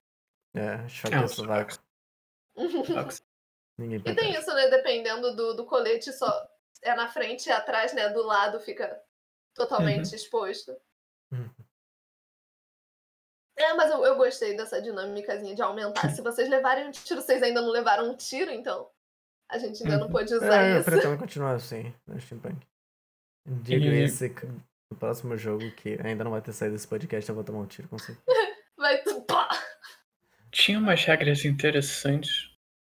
[0.55, 1.71] É, esfaquear É, o sovaco.
[2.87, 3.21] Fox.
[3.77, 4.67] Ninguém E tem isso, né?
[4.69, 6.49] Dependendo do, do colete, só
[6.81, 8.09] é na frente e atrás, né?
[8.09, 9.01] Do lado fica
[9.53, 10.75] totalmente exposto.
[11.31, 11.49] Uhum.
[13.57, 16.09] É, mas eu, eu gostei dessa dinâmicazinha de aumentar.
[16.15, 18.89] Se vocês levarem um tiro, vocês ainda não levaram um tiro, então
[19.49, 20.11] a gente ainda não Uhum.
[20.11, 20.85] pôde usar É, eu isso.
[20.89, 22.57] pretendo continuar assim, no Steampunk.
[23.47, 24.33] Digo E- esse
[24.91, 27.65] no próximo jogo, que ainda não vai ter saído desse podcast, eu vou tomar um
[27.65, 28.15] tiro com você.
[28.77, 29.49] Vai tu pá!
[30.51, 32.49] Tinha umas regras interessantes,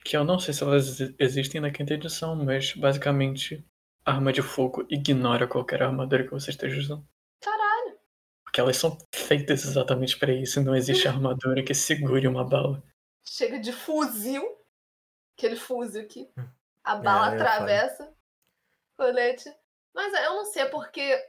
[0.06, 3.66] que eu não sei se elas exi- existem na quinta edição, mas basicamente,
[4.06, 7.06] arma de fogo ignora qualquer armadura que você esteja usando.
[7.43, 7.97] Caralho!
[8.43, 12.82] Porque elas são feitas exatamente pra isso, não existe armadura que segure uma bala.
[13.28, 14.43] Chega de fuzil.
[15.42, 16.32] Aquele fuzil que
[16.84, 17.56] a bala eu ia falar.
[17.56, 18.14] atravessa.
[18.96, 19.52] Colete.
[19.92, 21.20] Mas é, eu não sei, porque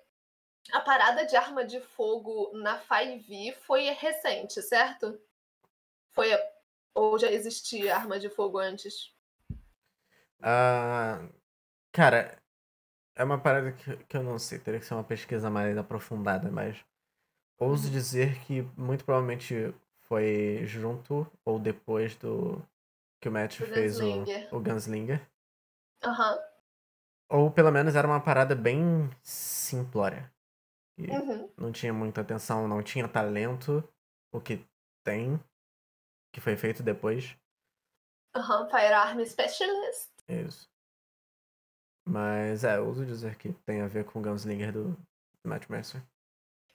[0.70, 5.18] a parada de arma de fogo na 5e foi recente, certo?
[6.10, 6.28] Foi.
[6.94, 9.14] Ou já existia arma de fogo antes?
[10.42, 11.26] Ah,
[11.90, 12.38] cara,
[13.16, 16.50] é uma parada que, que eu não sei, teria que ser uma pesquisa mais aprofundada,
[16.50, 16.84] mas
[17.58, 22.62] ouso dizer que muito provavelmente foi junto ou depois do
[23.22, 24.54] que o Matt Do fez o, Gunslinger.
[24.54, 25.30] o Gunslinger.
[26.02, 26.38] Aham.
[27.30, 30.30] Ou pelo menos era uma parada bem simplória.
[30.98, 31.50] Uhum.
[31.56, 33.82] não tinha muita atenção, não tinha talento,
[34.30, 34.64] o que
[35.02, 35.42] tem,
[36.32, 37.36] que foi feito depois.
[38.34, 38.68] Aham.
[38.68, 40.10] Firearm Specialist.
[40.28, 40.70] Isso.
[42.06, 44.96] Mas é, eu ouso dizer que tem a ver com o Gunslinger do
[45.46, 46.02] Matt Mercer.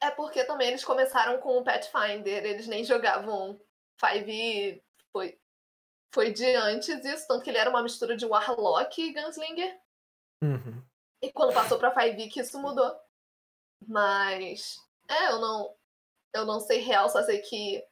[0.01, 3.59] É porque também eles começaram com o Pathfinder, eles nem jogavam
[4.01, 4.81] 5e,
[5.11, 5.39] foi,
[6.13, 9.79] foi de antes isso, tanto que ele era uma mistura de Warlock e Gunslinger.
[10.43, 10.83] Uhum.
[11.21, 12.95] E quando passou pra 5e que isso mudou.
[13.85, 15.75] Mas, é, eu não,
[16.33, 17.83] eu não sei real, só sei que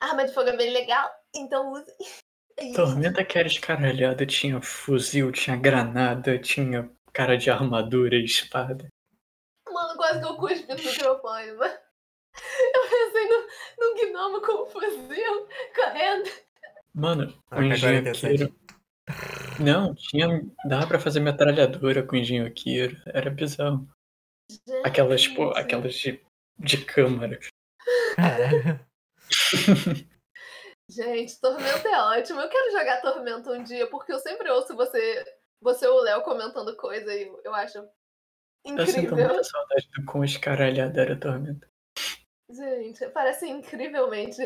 [0.00, 1.92] arma de fogo é bem legal, então use.
[2.58, 2.72] É.
[2.72, 8.88] Tormenta que era escaralhada, tinha fuzil, tinha granada, tinha cara de armadura e espada.
[9.68, 11.78] Mano, quase que eu cuspi no microfone, mano.
[12.74, 13.46] Eu pensei no,
[13.78, 16.45] no gnomo com fuzil, correndo.
[16.96, 17.74] Mano, o AK-47.
[17.74, 18.56] engenhoqueiro.
[19.60, 20.26] Não, tinha.
[20.66, 22.96] Dava pra fazer metralhadora com engenhoqueiro.
[23.04, 23.86] Era bizarro.
[24.82, 26.24] Aquelas, tipo, aquelas de,
[26.58, 27.38] de câmara.
[28.16, 28.80] Caralho.
[30.88, 32.40] Gente, Tormento é ótimo.
[32.40, 35.24] Eu quero jogar Tormento um dia, porque eu sempre ouço você,
[35.60, 39.16] você ou o Léo comentando coisa e eu, acho Eu sinto incrível.
[39.16, 41.68] muita saudade do quão escaralhada era Tormenta.
[42.48, 44.40] Gente, parece incrivelmente.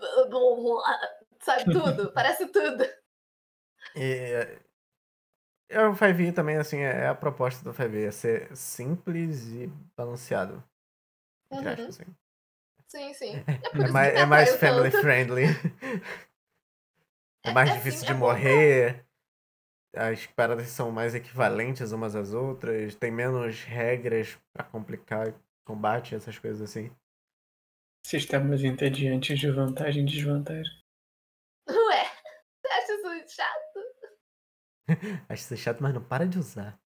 [1.40, 2.12] Sabe tudo?
[2.12, 2.84] Parece tudo.
[3.94, 4.58] E
[5.68, 9.66] é, o 5e também, assim, é a proposta do 5e, é ser simples e
[9.96, 10.62] balanceado.
[11.50, 11.68] Uhum.
[11.68, 12.16] aspas, assim.
[12.88, 13.32] Sim, sim.
[13.48, 15.02] É, por É mais, é mais family tanto.
[15.02, 15.44] friendly.
[17.44, 19.06] É É- mais é difícil sim, de é morrer.
[19.94, 22.94] As paradas são mais equivalentes umas às outras.
[22.94, 25.34] Tem menos regras pra complicar
[25.64, 26.90] combate, essas coisas assim.
[28.06, 30.72] Sistemas entediantes de vantagem e desvantagem.
[33.02, 33.80] muito chato.
[35.28, 36.78] Acho isso chato, mas não para de usar.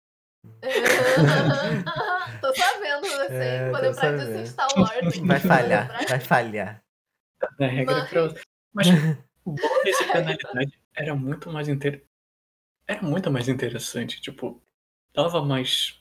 [2.41, 5.19] Tô sabendo, assim, É, quando eu pratico Star Wars.
[5.19, 6.07] Vai falhar, lembrar.
[6.09, 6.85] vai falhar.
[7.59, 8.41] Na regra Mas- pra usar.
[8.73, 8.87] Mas
[9.45, 12.05] o bom desse penalidade era muito mais inter...
[12.87, 14.63] Era muito mais interessante, tipo,
[15.13, 16.01] dava mais.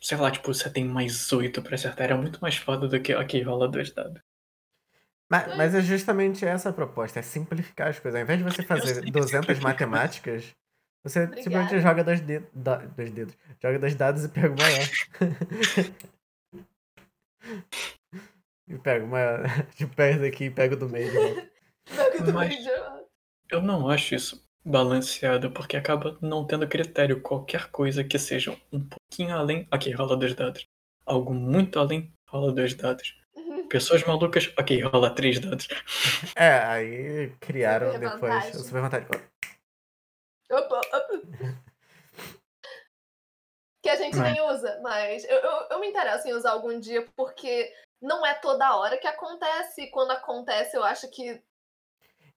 [0.00, 2.04] Sei lá, tipo, você tem mais oito pra acertar.
[2.04, 4.22] Era muito mais foda do que aqui rola dois dados.
[5.30, 8.16] Mas, mas é justamente essa a proposta, é simplificar as coisas.
[8.18, 9.68] Ao invés de você fazer sei que 200 simplifica.
[9.68, 10.54] matemáticas,
[11.04, 11.42] você Obrigada.
[11.42, 12.48] simplesmente joga dois, dedos,
[12.96, 13.36] dois dedos.
[13.62, 14.88] Joga dois dados e pega o maior.
[18.68, 19.40] e pega o maior.
[19.76, 21.10] Tipo, pega daqui e pega o do meio.
[21.10, 21.50] de volta.
[21.84, 22.72] Pega do Mas- vídeo.
[23.48, 27.20] Eu não acho isso balanceado, porque acaba não tendo critério.
[27.20, 30.66] Qualquer coisa que seja um pouquinho além, aqui rola dois dados.
[31.04, 33.16] Algo muito além, rola dois dados.
[33.68, 35.66] Pessoas malucas, ok, rola três dados.
[36.36, 38.50] É, aí criaram Super depois vantagem.
[38.50, 39.08] a super vantagem.
[40.50, 41.56] Opa, opa.
[43.82, 46.78] Que a gente Mas- nem usa, mas eu, eu, eu me interesso em usar algum
[46.78, 47.72] dia porque
[48.02, 49.82] não é toda hora que acontece.
[49.82, 51.40] E quando acontece, eu acho que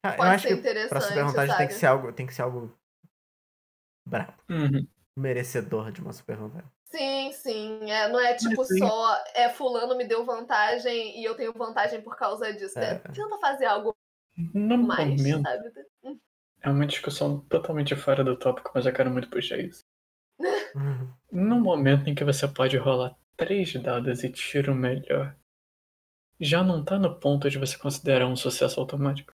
[0.03, 2.27] Ah, Eu pode acho ser que pra interessante, super vantagem tem que ser algo, tem
[2.27, 2.73] que ser algo
[4.07, 4.87] brabo, Uhum.
[5.17, 6.69] merecedor de uma super vantagem.
[6.91, 7.91] Sim, sim.
[7.91, 8.79] É, não é tipo sim.
[8.79, 12.77] só é fulano me deu vantagem e eu tenho vantagem por causa disso.
[12.79, 12.97] É, É.
[12.99, 13.95] tenta fazer algo
[14.53, 15.71] No mais, momento, sabe?
[16.61, 19.83] é uma discussão totalmente fora do tópico, mas eu quero muito puxar isso.
[21.31, 25.35] No momento em que você pode rolar três dados e tira o melhor,
[26.39, 29.33] já não tá no ponto de você considerar um sucesso automático.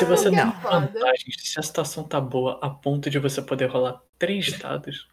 [0.00, 3.66] Se você tem é vantagens, se a situação tá boa a ponto de você poder
[3.66, 5.08] rolar três dados,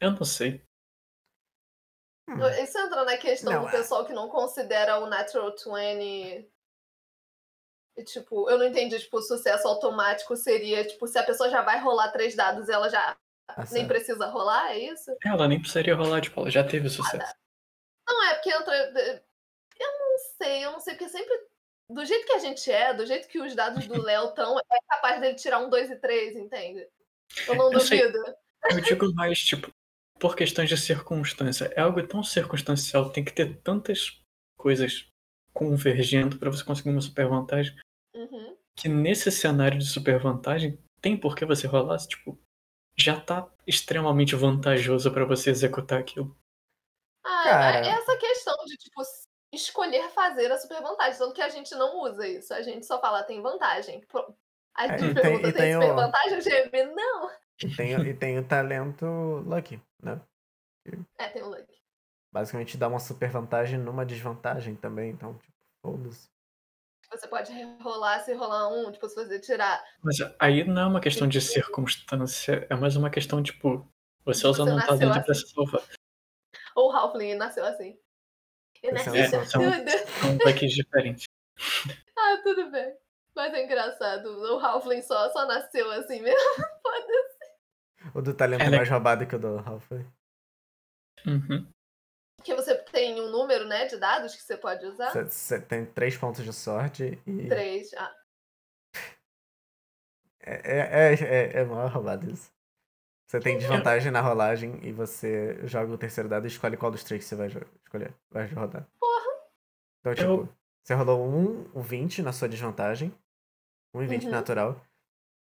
[0.00, 0.62] eu não sei.
[2.62, 6.50] Isso entra na questão Não, do é- pessoal que não considera o Natural 20.
[7.96, 11.62] E, tipo, eu não entendi, tipo, o sucesso automático seria, tipo, se a pessoa já
[11.62, 15.16] vai rolar três dados, ela já Tá nem precisa rolar, é isso?
[15.24, 17.34] Ela nem precisaria rolar, tipo, ela já teve sucesso.
[18.08, 18.74] Não, é porque entra.
[19.78, 21.34] Eu não sei, eu não sei, porque sempre.
[21.90, 24.78] Do jeito que a gente é, do jeito que os dados do Léo estão, é
[24.88, 26.86] capaz dele tirar um, dois e três, entende?
[27.46, 28.00] Eu não Eu sei.
[28.00, 28.18] duvido.
[28.70, 29.70] Eu digo mais, tipo,
[30.18, 31.66] por questões de circunstância.
[31.76, 34.18] É algo tão circunstancial, tem que ter tantas
[34.58, 35.06] coisas
[35.52, 37.76] convergendo pra você conseguir uma super vantagem,
[38.14, 38.56] Uhum.
[38.76, 42.38] que nesse cenário de super vantagem, tem por que você rolar, tipo,
[42.96, 46.34] já tá extremamente vantajoso pra você executar aquilo.
[47.24, 47.86] Ah, Cara.
[47.86, 49.02] é essa questão de, tipo,
[49.54, 51.18] escolher fazer a super vantagem.
[51.18, 52.52] Tanto que a gente não usa isso.
[52.54, 54.04] A gente só fala, tem vantagem.
[54.74, 56.38] Aí É, tu e tem- pergunta, e tem, tem super o- vantagem?
[56.94, 57.30] Não.
[57.62, 59.04] E tem, e tem o talento
[59.46, 60.20] Lucky, né?
[61.18, 61.66] É, tem o Luck.
[62.32, 65.52] Basicamente dá uma super vantagem numa desvantagem também, então, tipo,
[65.86, 66.26] foda-se.
[67.12, 69.80] Você pode rolar se rolar um, tipo, se você tirar.
[70.02, 73.86] Mas aí não é uma questão de circunstância, é mais uma questão, tipo,
[74.24, 75.46] você usando Você um talento pra assim.
[75.46, 75.82] se salvar.
[76.74, 77.96] Ou o Halfling nasceu assim.
[78.84, 81.24] E Esse é um nasceu É, são, bugs diferentes.
[82.16, 82.96] Ah, tudo bem.
[83.34, 84.26] Mas é engraçado.
[84.26, 86.38] O Halfling só, só nasceu assim mesmo.
[86.82, 88.14] Foda-se.
[88.14, 89.90] O do talento é Ela é- mais roubado que o do Ralph.
[91.26, 91.66] Uhum.
[92.36, 95.10] Porque você tem um número, né, de dados que você pode usar.
[95.12, 97.48] Você, tem três pontos de sorte e.
[97.48, 97.92] Três.
[97.94, 98.14] Ah,
[100.46, 102.52] É, é, é, é mal roubado isso.
[103.26, 107.02] Você tem desvantagem na rolagem e você joga o terceiro dado e escolhe qual dos
[107.02, 108.14] três que você vai escolher.
[108.30, 108.86] Vai rodar.
[110.00, 110.48] Então, tipo, Eu-
[110.82, 113.12] você rolou um, um 20 na sua desvantagem.
[113.94, 114.30] Um e 20 Uhum.
[114.32, 114.84] natural.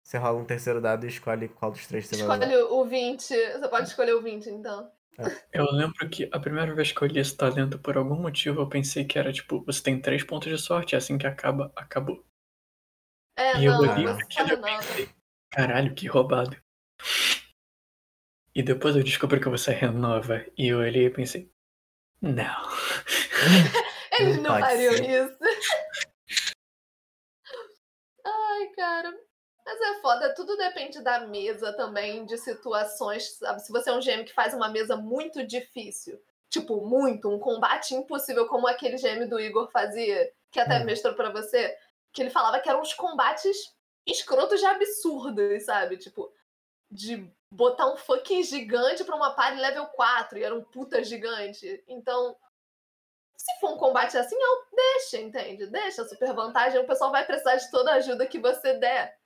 [0.03, 2.45] Você rola um terceiro dado e escolhe qual dos três você vai usar.
[2.47, 3.27] escolhe o 20.
[3.35, 4.91] Você pode escolher o 20, então.
[5.51, 8.67] Eu lembro que a primeira vez que eu li esse talento, por algum motivo, eu
[8.69, 12.25] pensei que era tipo, você tem três pontos de sorte, é assim que acaba, acabou.
[13.37, 14.81] É, E eu não, olhei você só aquilo e eu renova.
[14.81, 15.09] pensei,
[15.51, 16.55] caralho, que roubado.
[18.55, 21.51] E depois eu descobri que você renova, e eu olhei e pensei,
[22.21, 22.69] não.
[24.11, 25.09] Eles Não não fariam ser.
[25.09, 25.37] isso.
[28.25, 29.13] Ai, cara.
[29.65, 33.61] Mas é foda, tudo depende da mesa também, de situações, sabe?
[33.61, 36.19] Se você é um GM que faz uma mesa muito difícil,
[36.49, 40.85] tipo, muito, um combate impossível, como aquele GM do Igor fazia, que até Hum.
[40.85, 41.77] mestrou pra você,
[42.11, 43.73] que ele falava que eram uns combates
[44.07, 45.97] escrotos de absurdos, sabe?
[45.97, 46.33] Tipo,
[46.91, 51.83] de botar um fucking gigante pra uma party level 4 e era um puta gigante.
[51.87, 52.35] Então,
[53.35, 55.67] se for um combate assim, eu deixa, entende?
[55.67, 59.17] Deixa a super vantagem, o pessoal vai precisar de toda a ajuda que você der.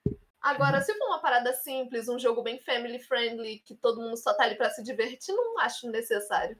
[0.41, 4.33] Agora, se for uma parada simples, um jogo bem family friendly, que todo mundo só
[4.33, 6.59] tá ali pra se divertir, não acho necessário.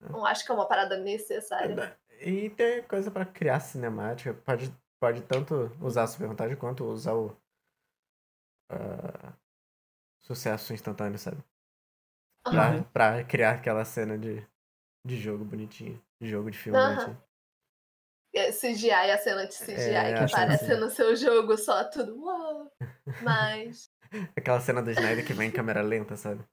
[0.00, 1.98] Não acho que é uma parada necessária.
[2.18, 4.32] E tem coisa pra criar cinemática.
[4.32, 7.34] Pode pode tanto usar a super vantagem quanto usar o
[8.70, 9.32] ah,
[10.34, 11.42] sucesso instantâneo, sabe?
[12.44, 12.84] Pra, Aham.
[12.84, 14.46] pra criar aquela cena de,
[15.04, 16.00] de jogo bonitinho.
[16.20, 16.96] De jogo de filme Aham.
[16.96, 17.22] bonitinho.
[18.32, 22.24] É, CGI, a cena de CGI É, que aparece no seu jogo só tudo.
[22.24, 22.70] Uau!
[23.24, 23.90] Mas.
[24.36, 26.44] Aquela cena do Snyder que vem em câmera lenta, sabe?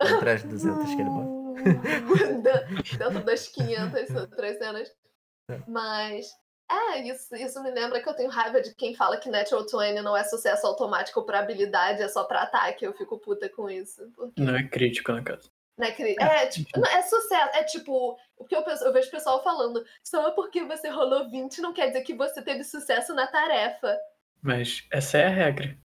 [0.00, 1.30] Atrás de 200 que ele bota.
[2.98, 4.96] Dentro das 500 outras cenas.
[5.48, 5.62] É.
[5.68, 6.26] Mas.
[6.70, 10.02] É, isso, isso me lembra que eu tenho raiva de quem fala que Natural 20
[10.02, 12.84] não é sucesso automático pra habilidade, é só pra ataque.
[12.84, 14.08] Eu fico puta com isso.
[14.14, 15.50] Porque, Não é crítico, no caso.
[15.76, 16.14] né, Cri?
[16.20, 17.56] É, tipo, não, é sucesso.
[17.56, 21.28] É tipo, o que eu, penso- eu vejo o pessoal falando, só porque você rolou
[21.28, 23.98] 20 não quer dizer que você teve sucesso na tarefa.
[24.42, 25.76] Mas essa é a regra.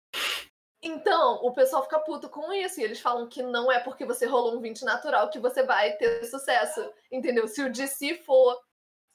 [0.83, 2.79] Então, o pessoal fica puto com isso.
[2.79, 5.93] E eles falam que não é porque você rolou um 20 natural que você vai
[5.93, 6.87] ter sucesso.
[7.11, 7.47] Entendeu?
[7.47, 8.55] Se o DC for.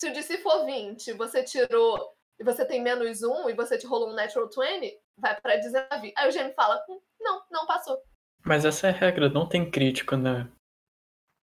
[0.00, 2.16] Se o DC for 20, você tirou.
[2.38, 6.14] E você tem menos um e você te rolou um natural 20, vai pra 19.
[6.16, 8.02] Aí o GM fala: "Hum, não, não passou.
[8.42, 10.50] Mas essa é a regra, não tem crítico na.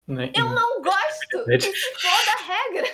[0.08, 2.88] na Eu não gosto se foda a regra.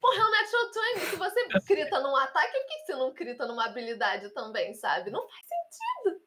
[0.00, 1.10] Porra, é um natural 20.
[1.10, 5.10] Se você crita num ataque, por que você não crita numa habilidade também, sabe?
[5.10, 6.24] Não faz sentido.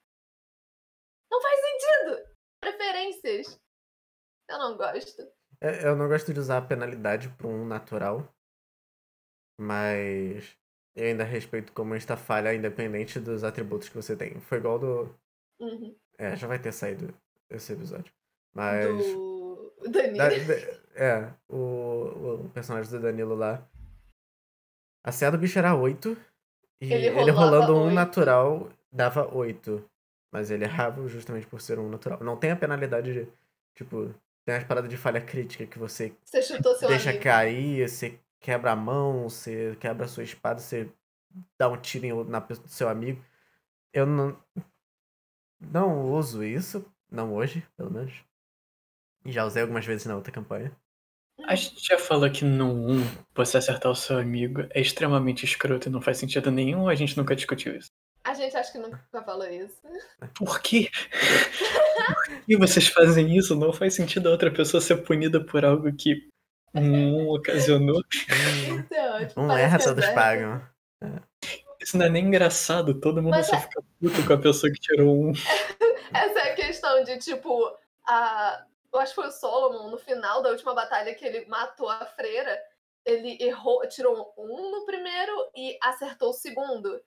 [1.32, 2.30] Não faz sentido.
[2.59, 3.59] Preferências.
[4.49, 5.36] Eu não gosto.
[5.62, 8.28] É, Eu não gosto de usar a penalidade para um natural,
[9.60, 10.55] mas
[10.95, 14.39] eu ainda respeito como esta falha, independente dos atributos que você tem.
[14.41, 15.16] Foi igual do.
[15.60, 15.95] Uhum.
[16.18, 17.14] É, já vai ter saído
[17.49, 18.12] esse episódio.
[18.53, 18.86] Mas.
[18.88, 20.18] Do Danilo.
[20.18, 23.64] Da- da- é, o, o personagem do Danilo lá.
[25.05, 26.18] A CA do bicho era 8.
[26.82, 27.95] E Ele ele, rolando um oito.
[27.95, 29.84] natural dava 8.
[30.32, 32.20] Mas ele errava justamente por ser um natural.
[32.24, 33.32] Não tem a penalidade de.
[33.76, 34.14] Tipo,
[34.48, 37.24] tem as paradas de falha crítica que você Você chutou seu deixa amigo.
[37.26, 40.89] cair, você quebra a mão, você quebra a sua espada, você
[41.60, 43.22] dá um tiro em na pessoa do seu amigo.
[43.91, 44.41] Eu não.
[45.60, 46.89] Não uso isso.
[47.12, 48.14] Não hoje, pelo menos.
[49.26, 50.72] E Já usei algumas vezes na outra campanha.
[51.43, 53.02] A gente já falou que no 1,
[53.36, 57.18] você acertar o seu amigo é extremamente escroto e não faz sentido nenhum, a gente
[57.18, 57.91] nunca discutiu isso?
[58.38, 59.81] A gente acha que nunca falou isso.
[60.35, 60.91] Por quê?
[62.29, 63.55] Por que vocês fazem isso?
[63.55, 66.29] Não faz sentido a outra pessoa ser punida por algo que
[66.71, 68.03] um ocasionou.
[68.11, 69.43] Isso é ótimo.
[69.43, 70.61] Um erra, é pagam.
[71.81, 74.71] Isso não é nem engraçado, todo mundo Mas só é- fica puto com a pessoa
[74.71, 75.31] que tirou um.
[76.13, 77.75] Essa é a questão de, tipo,
[78.07, 78.63] a...
[78.93, 82.05] eu acho que foi o Solomon, no final da última batalha que ele matou a
[82.05, 82.55] freira,
[83.03, 87.01] ele errou, tirou um no primeiro e acertou o segundo.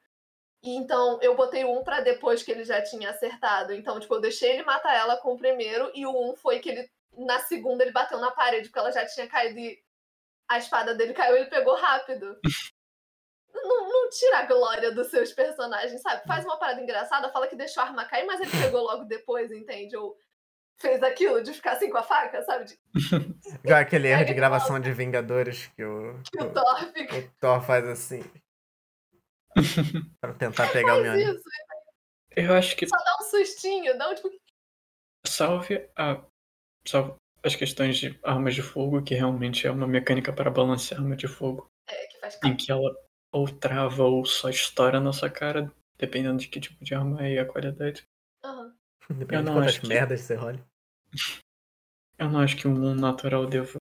[0.63, 3.73] E então eu botei um pra depois que ele já tinha acertado.
[3.73, 6.71] Então, tipo, eu deixei ele matar ela com o primeiro e o um foi que
[6.71, 9.79] ele, na segunda, ele bateu na parede, porque ela já tinha caído e
[10.49, 12.39] a espada dele caiu e ele pegou rápido.
[13.53, 16.23] Não, não tira a glória dos seus personagens, sabe?
[16.25, 19.51] Faz uma parada engraçada, fala que deixou a arma cair, mas ele pegou logo depois,
[19.51, 19.97] entende?
[19.97, 20.17] Ou
[20.81, 22.65] fez aquilo de ficar assim com a faca, sabe?
[22.65, 22.79] De,
[23.65, 27.17] Igual aquele erro de gravação de Vingadores que o, que o Thor fica.
[27.17, 28.23] o Thor faz assim.
[30.21, 31.35] pra tentar pegar o Faz Mjolnir.
[31.37, 31.45] isso,
[32.37, 34.31] Eu acho que só dá um sustinho, dá um tipo.
[35.27, 36.23] salve a.
[36.87, 41.17] Salve as questões de armas de fogo, que realmente é uma mecânica para balancear arma
[41.17, 42.95] de fogo, É, que faz em que ela
[43.33, 47.35] ou trava ou só estoura na sua cara, dependendo de que tipo de arma é
[47.35, 48.03] e a qualidade.
[48.45, 48.75] Aham.
[49.09, 50.61] Depende Eu de não quantas acho que- merdas você rola.
[52.19, 53.79] Eu não acho que um natural deva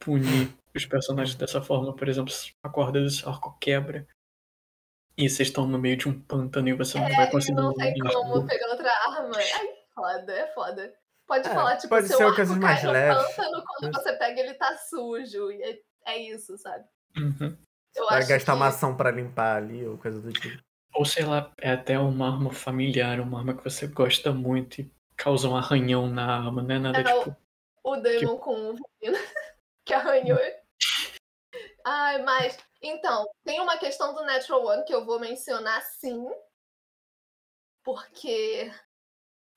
[0.00, 1.94] punir os personagens dessa forma.
[1.94, 4.06] Por exemplo, se a corda do arco quebra
[5.16, 7.54] e vocês estão no meio de um pântano e você não vai conseguir.
[7.56, 9.36] não tem como pegar outra arma.
[9.36, 10.94] Ai, foda, é foda.
[11.26, 13.36] Pode É, falar, tipo, pode seu ser arco cai mais no leves.
[13.36, 15.50] pântano, quando você pega ele tá sujo.
[15.52, 16.84] E é, é isso, sabe?
[17.16, 17.56] Uhum.
[17.94, 18.56] Eu Vai acho gastar que...
[18.58, 20.62] uma ação pra limpar ali ou coisa do tipo.
[20.94, 24.92] Ou sei lá, é até uma arma familiar, uma arma que você gosta muito e
[25.16, 27.36] causa um arranhão na arma, não é nada É, tipo.
[27.84, 29.18] o Demon com o menino
[29.84, 30.38] que arranhou.
[31.84, 32.58] Ai, mas.
[32.82, 36.26] Então, tem uma questão do Natural One que eu vou mencionar sim.
[37.82, 38.70] Porque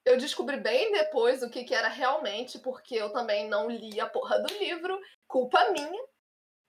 [0.06, 4.08] eu descobri bem depois o que, que era realmente, porque eu também não li a
[4.08, 5.00] porra do livro.
[5.28, 6.04] Culpa minha.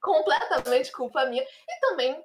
[0.00, 1.42] Completamente culpa minha.
[1.42, 2.22] E também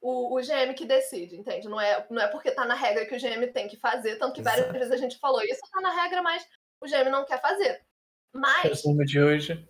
[0.00, 1.68] o, o GM que decide, entende?
[1.68, 4.34] Não é, não é porque tá na regra que o GM tem que fazer, tanto
[4.34, 4.78] que várias Exato.
[4.78, 6.46] vezes a gente falou isso tá na regra, mas
[6.80, 7.84] o GM não quer fazer.
[8.32, 9.68] Mas Resumo de hoje: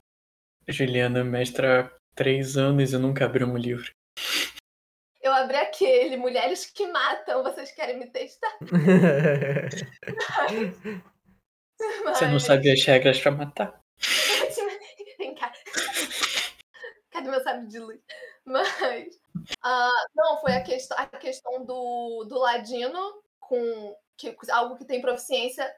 [0.68, 3.94] Juliana mestra três anos e nunca abriu um livro.
[5.22, 8.58] Eu abri aquele, Mulheres que Matam, vocês querem me testar?
[12.06, 13.80] Você não sabe as regras pra matar.
[15.16, 15.52] Vem cá.
[17.12, 18.00] Cadê meu sabe de luz?
[18.44, 19.20] Mas.
[19.62, 25.00] ah, não, foi a, quest a questão do, do Ladino com que, algo que tem
[25.00, 25.72] proficiência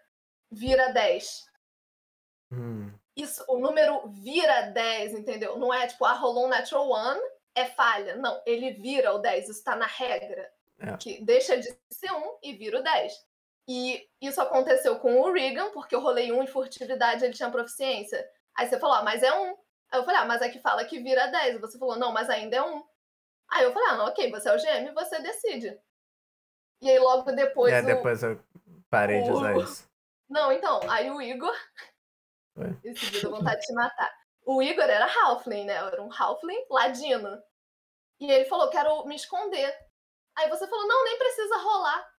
[0.51, 1.51] vira 10.
[2.53, 2.91] Hum.
[3.17, 5.59] Isso, o número vira 10, entendeu?
[5.59, 7.21] Não é tipo, ah, rolou um natural one,
[7.55, 8.17] é falha.
[8.17, 10.51] Não, ele vira o 10, isso tá na regra.
[10.79, 10.97] É.
[10.97, 13.13] Que deixa de ser 1 e vira o 10.
[13.69, 18.27] E isso aconteceu com o Regan, porque eu rolei 1 em furtividade, ele tinha proficiência.
[18.57, 19.49] Aí você falou, ah, mas é 1.
[19.93, 21.57] Aí eu falei, ah, mas é que fala que vira 10.
[21.57, 22.85] E você falou, não, mas ainda é 1.
[23.53, 25.79] Aí eu falei, ah, não, ok, você é o GM, você decide.
[26.81, 27.73] E aí logo depois.
[27.75, 28.41] É, o- depois eu
[28.89, 29.89] parei de o- usar isso.
[30.29, 31.55] Não, então, aí o Igor.
[32.57, 32.76] Ué?
[32.84, 34.12] Esse dia deu vontade de te matar.
[34.44, 35.74] O Igor era Halfling, né?
[35.74, 37.40] Era um Halfling ladino.
[38.20, 39.74] E ele falou: quero me esconder.
[40.36, 42.11] Aí você falou: não, nem precisa rolar.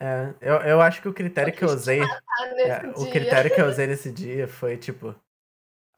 [0.00, 2.00] É, eu, eu acho que o critério Eu que eu usei.
[2.00, 5.14] É, o critério que eu usei nesse dia foi tipo.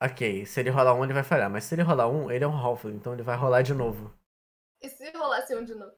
[0.02, 1.48] Ok, se ele rolar um, ele vai falhar.
[1.48, 4.12] Mas se ele rolar um, ele é um Halfling, então ele vai rolar de novo.
[4.82, 5.96] E se rolasse um de novo?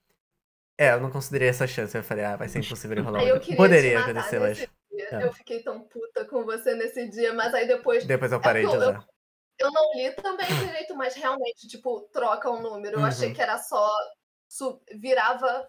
[0.78, 1.96] É, eu não considerei essa chance.
[1.96, 3.56] Eu falei, ah, vai ser impossível ele rolar um.
[3.56, 4.77] Poderia acontecer, mas.
[5.10, 5.24] É.
[5.24, 8.04] Eu fiquei tão puta com você nesse dia, mas aí depois.
[8.04, 9.06] depois eu parei de porque eu- usar.
[9.60, 13.00] Eu não li também direito, mas realmente, tipo, troca o número.
[13.00, 13.34] Eu achei Uhum.
[13.34, 13.88] que era só.
[14.50, 15.68] su- virava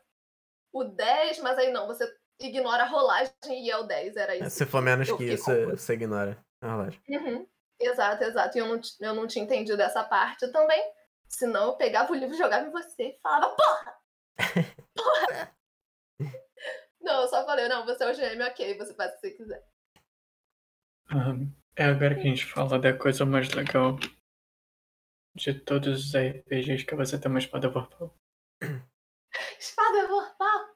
[0.72, 2.08] o 10, mas aí não, você
[2.40, 4.16] ignora a rolagem e é o 10.
[4.16, 4.52] Era isso.
[4.52, 5.76] Se for menos eu que isso, confusa.
[5.78, 7.02] você ignora a rolagem.
[7.10, 7.48] Uhum.
[7.80, 8.58] Exato, exato.
[8.58, 10.82] E eu não, eu não tinha entendido essa parte também.
[11.28, 13.96] Senão eu pegava o livro, jogava em você e falava, porra!
[14.96, 15.52] Porra!
[17.20, 19.32] Não, eu só falei, não, você é o GM, ok, você faz o que você
[19.32, 19.68] quiser.
[21.76, 23.98] É agora que a gente fala da coisa mais legal
[25.36, 28.14] de todos os RPGs que você tem uma espada vorpal.
[29.60, 30.76] Espada vorpal!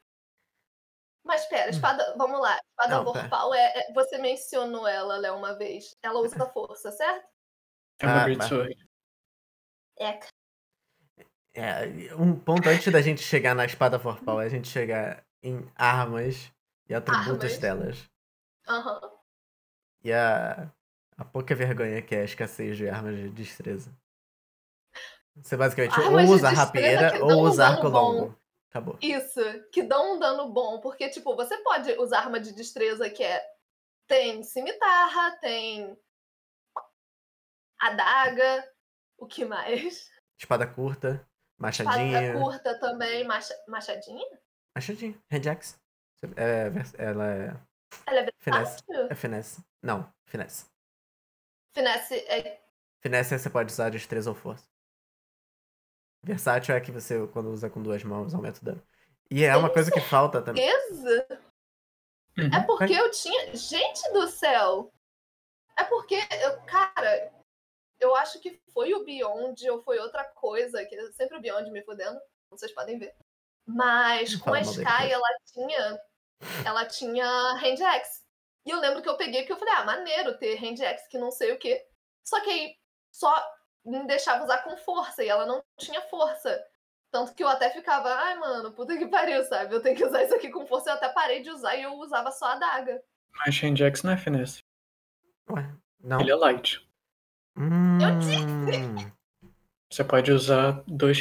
[1.26, 2.16] Mas pera, espada.
[2.18, 2.56] Vamos lá.
[2.56, 3.04] Espada Hum.
[3.04, 5.96] Não, vorpal é, é- Você mencionou ela, Léo, uma vez.
[6.04, 7.28] Ela usa força, certo?
[8.00, 8.90] É uma Ah, Great Sword.
[10.00, 10.20] É.
[11.56, 15.70] É, um ponto antes da gente chegar na espada vorpal é a gente chegar em
[15.76, 16.52] armas
[16.90, 17.58] e atributos Armas.
[17.58, 18.10] delas.
[18.68, 19.12] Aham.
[20.04, 20.72] E a,
[21.18, 23.96] a pouca vergonha que é a escassez de armas de destreza.
[25.36, 28.12] Você basicamente ou Armas de usa destreza rapieira ou um usa dano arco bom.
[28.12, 28.44] longo.
[28.70, 28.98] Acabou.
[29.02, 29.40] Isso,
[29.72, 33.44] que dão um dano bom, porque, tipo, você pode usar arma de destreza que é.
[34.08, 35.98] Tem cimitarra, tem.
[37.80, 38.68] adaga,
[39.18, 40.10] o que mais?
[40.38, 41.26] Espada curta,
[41.70, 42.34] Espada machadinha.
[42.34, 43.56] curta também, macha...
[43.68, 44.26] machadinha?
[44.76, 45.76] Machadinha, hand-axe.
[46.36, 47.48] É, vers- ela é.
[48.08, 48.82] Ela é Finesse.
[48.88, 49.08] versátil?
[49.12, 49.64] É finesse.
[49.84, 50.66] Não, finesse.
[51.76, 52.62] Finesse é.
[53.02, 54.66] Finesse é você pode usar destreza ou força.
[56.24, 58.88] Versátil é que você, quando usa com duas mãos, aumenta o dano.
[59.30, 60.66] E é uma coisa que falta também.
[60.66, 61.28] Beleza?
[62.38, 62.46] Uhum.
[62.56, 63.56] É porque eu tinha.
[63.56, 64.92] Gente do céu!
[65.78, 67.34] É porque, eu, cara,
[68.00, 71.70] eu acho que foi o Beyond ou foi outra coisa, que é sempre o Beyond
[71.72, 72.20] me fudendo,
[72.50, 73.16] como vocês podem ver.
[73.66, 75.10] Mas com a Sky, cara.
[75.10, 76.00] ela tinha.
[76.66, 78.22] Ela tinha hand axe.
[78.66, 81.18] E eu lembro que eu peguei porque eu falei, ah, maneiro ter hand axe, que
[81.18, 81.86] não sei o quê.
[82.24, 82.76] Só que aí
[83.12, 83.34] só
[83.86, 86.62] me deixava usar com força e ela não tinha força.
[87.12, 89.76] Tanto que eu até ficava, ai, mano, puta que pariu, sabe?
[89.76, 90.90] Eu tenho que usar isso aqui com força.
[90.90, 93.02] Eu até parei de usar e eu usava só a daga.
[93.46, 94.64] Mas Shenjax não é finesse.
[95.50, 96.20] Ué, não.
[96.22, 96.88] Ele é light.
[97.58, 98.00] Hum,
[99.92, 101.18] Você pode usar dois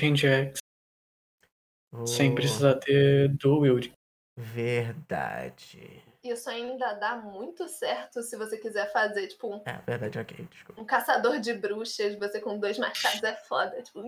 [2.06, 3.92] Sem precisar ter dual wield.
[4.36, 6.02] Verdade.
[6.24, 10.80] Isso ainda dá muito certo se você quiser fazer, tipo, um, É, verdade, ok, desculpa.
[10.80, 13.82] um caçador de bruxas, você com dois machados é foda.
[13.82, 14.02] Tipo,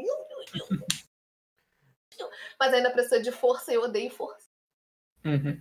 [2.59, 4.49] mas ainda precisa de força e eu odeio força.
[5.24, 5.61] Uhum.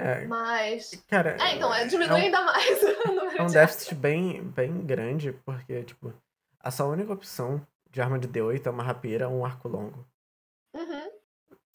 [0.00, 0.90] É, Mas.
[1.08, 1.36] cara.
[1.42, 2.68] É, então, é, é diminui um- ainda mais
[3.04, 6.14] o número É um de déficit bem, bem grande, porque, tipo,
[6.60, 10.06] a sua única opção de arma de D8 é uma rapieira ou um arco longo.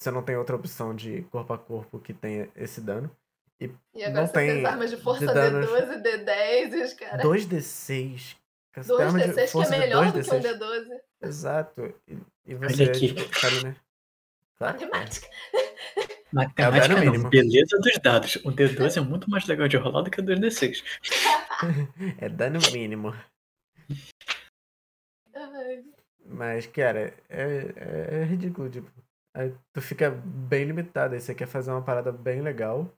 [0.03, 3.09] Você não tem outra opção de corpo a corpo que tenha esse dano.
[3.57, 3.69] E
[4.03, 6.93] agora Não você tem tem as armas de força de danos- D12, D10 e os
[6.93, 7.21] caras.
[7.25, 8.35] 2d6.
[8.73, 10.59] Cara, você tem 2 arma de D6 que é melhor do 2 que um D6.
[10.59, 10.99] D12.
[11.21, 11.93] Exato.
[12.05, 13.15] E, e você, Olha aqui.
[13.39, 13.75] sabe, né?
[14.59, 14.63] É.
[14.65, 15.27] Matemática.
[16.33, 17.29] Matemática dano não, mínimo.
[17.29, 18.35] beleza dos dados.
[18.43, 20.83] O D12 é muito mais legal de rolar do que o 2D6.
[22.19, 23.15] É dano mínimo.
[26.25, 27.43] Mas, cara, é,
[27.77, 28.91] é, é ridículo, tipo.
[29.33, 31.15] Aí tu fica bem limitado.
[31.15, 32.91] Aí você quer fazer uma parada bem legal.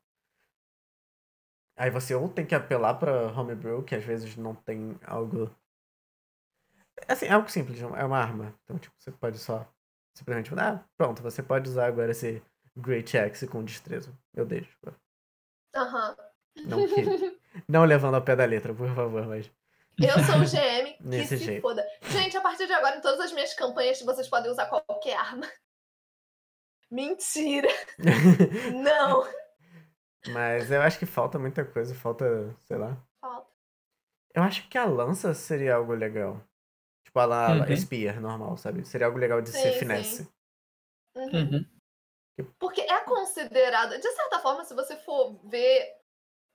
[1.78, 5.54] Aí você ou tem que apelar pra homebrew, que às vezes não tem algo.
[7.08, 8.58] Assim, é algo simples, é uma arma.
[8.64, 9.68] Então, tipo, você pode só
[10.16, 12.42] simplesmente ah, pronto, você pode usar agora esse
[12.76, 14.18] Great Axe com destreza.
[14.34, 14.68] Meu Deus.
[15.76, 16.16] Aham.
[16.66, 19.52] Não, que, não levando ao pé da letra, por favor, mas.
[19.98, 21.62] Eu sou o GM que Nesse se jeito.
[21.62, 21.86] foda.
[22.04, 25.48] Gente, a partir de agora, em todas as minhas campanhas, vocês podem usar qualquer arma.
[26.96, 27.68] Mentira!
[28.82, 29.28] Não!
[30.32, 32.98] Mas eu acho que falta muita coisa, falta, sei lá.
[33.20, 33.52] Falta.
[34.34, 36.42] Eu acho que a lança seria algo legal.
[37.04, 37.76] Tipo, a la- Uhum.
[37.76, 38.86] Spear normal, sabe?
[38.86, 39.80] Seria algo legal de Sim, ser sim.
[39.80, 40.30] finesse.
[41.16, 41.30] Uhum.
[41.34, 41.66] Uhum.
[42.60, 45.94] Porque é considerada, de certa forma, se você for ver,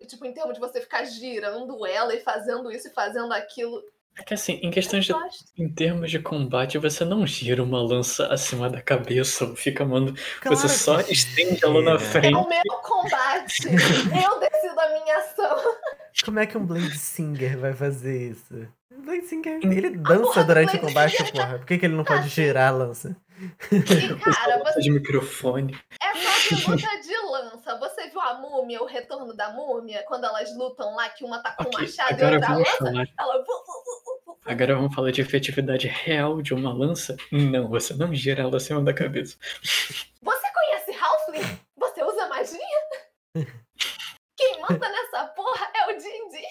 [0.06, 3.82] tipo, em termos de você ficar girando ela e fazendo isso e fazendo aquilo,
[4.18, 5.14] É que assim, em questões de.
[5.56, 10.14] Em termos de combate, você não gira uma lança acima da cabeça ou fica mando.
[10.44, 12.08] Você só estende ela na gira.
[12.08, 12.34] É frente.
[12.34, 13.66] o meu combate.
[13.68, 15.76] eu decido a minha ação.
[16.24, 18.68] Como é que um Blade Singer vai fazer isso?
[18.92, 19.72] Hum.
[19.72, 21.58] ele dança durante o combate, porra.
[21.58, 23.16] Por que, que ele não pode girar a lança?
[23.70, 23.78] E,
[24.18, 25.78] cara, você de microfone.
[26.02, 27.78] É só de luta de lança.
[27.78, 31.52] Você viu a múmia, o retorno da múmia, quando elas lutam lá, que uma tá
[31.52, 32.76] com o Ok, machado e outra vamos lança?
[32.78, 33.06] falar.
[33.18, 33.44] Ela.
[34.44, 37.16] Agora vamos falar de efetividade real de uma lança?
[37.30, 39.36] Não, você não gira ela acima da cabeça.
[39.62, 41.60] Você conhece Halfling?
[41.76, 42.58] Você usa magia?
[44.36, 46.48] Quem manda nessa porra é o D&D.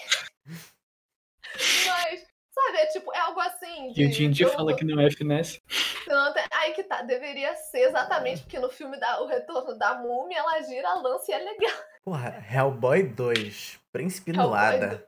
[1.86, 2.26] Mas,
[2.66, 3.88] sabe, é tipo, é algo assim.
[3.88, 5.62] E o de- Dindi fala que não é finesse.
[6.06, 10.38] Tanto- Aí que tá, deveria ser exatamente porque no filme da, O Retorno da Múmia
[10.38, 11.76] ela gira a lança e é legal.
[12.04, 15.06] Porra, Hellboy 2, Príncipe Hellboy Nuada.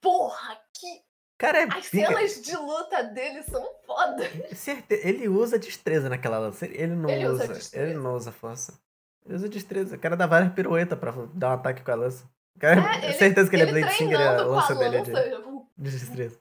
[0.00, 1.02] Porra, que.
[1.38, 2.06] Cara, é As pica.
[2.08, 4.24] cenas de luta dele são foda.
[4.54, 6.66] Certe- Ele usa destreza naquela lança.
[6.66, 7.78] Ele não Ele usa usa.
[7.80, 8.78] ele não usa força.
[9.26, 9.96] Ele usa destreza.
[9.96, 12.28] O cara dá várias piruetas pra dar um ataque com a lança.
[12.60, 15.00] Cara, É, ele- certeza que ele, é Blade Singer a treinando com lança dele é
[15.02, 16.38] de, lança, de destreza.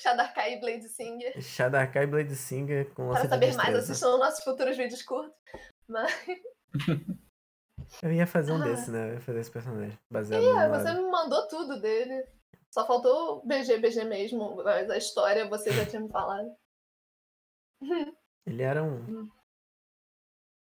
[0.00, 1.42] Shadarkai e Blade Singer.
[1.42, 5.34] Shadakai Blade Singer com Para de saber mais, assistam nossos futuros vídeos curtos.
[5.88, 6.12] Mas,
[8.02, 8.64] Eu ia fazer um Ah.
[8.64, 9.10] desse, né?
[9.10, 9.98] Eu ia fazer esse personagem.
[10.10, 12.24] Baseado é, no você me mandou tudo dele.
[12.72, 14.62] Só faltou BG, BG mesmo.
[14.62, 16.54] Mas a história você já tinha me falado.
[18.46, 19.28] Ele era um.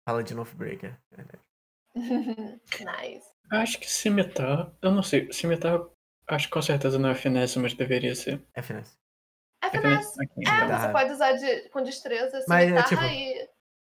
[0.07, 0.97] Paladin of Breaker.
[1.11, 1.43] verdade.
[2.81, 3.29] nice.
[3.51, 4.73] Acho que cimitar.
[4.81, 5.33] Eu não sei.
[5.33, 5.81] Cimitar,
[6.29, 8.41] acho que com certeza não é finesse, mas deveria ser.
[8.55, 9.00] É finesse.
[9.63, 10.17] É É finesse.
[10.23, 10.67] É.
[10.67, 10.79] Dá.
[10.81, 13.49] você pode usar de, com destreza, Mas é cimitarra tipo- e.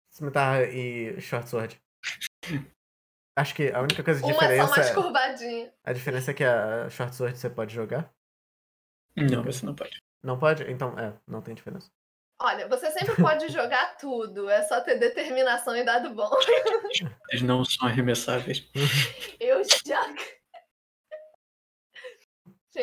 [0.09, 1.81] Cimitarra e Short Sword.
[3.37, 4.75] Acho que a única coisa de Uma é só diferença.
[4.77, 5.73] mais curvadinha.
[5.83, 8.09] A diferença é que a Short Sword você pode jogar.
[9.15, 9.97] Não, você não pode.
[10.23, 10.63] Não pode?
[10.71, 11.87] Então, é, não tem diferença.
[12.39, 14.49] Olha, você sempre pode jogar tudo.
[14.49, 16.29] É só ter determinação e dado bom.
[17.29, 18.67] Eles não são arremessáveis.
[19.39, 20.36] Eu jogo.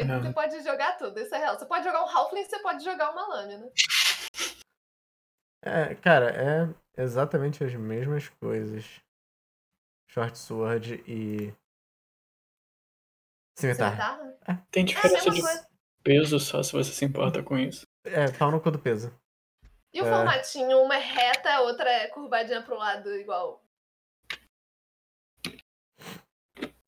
[0.02, 1.58] Você pode jogar tudo, isso é real.
[1.58, 3.70] Você pode jogar um Halfling, você pode jogar uma lâmina.
[5.62, 8.84] É, cara, é exatamente as mesmas coisas.
[10.10, 11.52] Short Sword e.
[13.58, 14.18] Cimitarra.
[14.18, 14.66] Cimitarra?
[14.70, 15.68] Tem É diferença mesma de coisa.
[16.02, 17.86] peso só se você se importa com isso.
[18.04, 19.12] É, pau no cu do peso.
[19.92, 20.10] E o É.
[20.10, 23.63] formatinho, uma é reta, a outra é curvadinha pro lado, igual.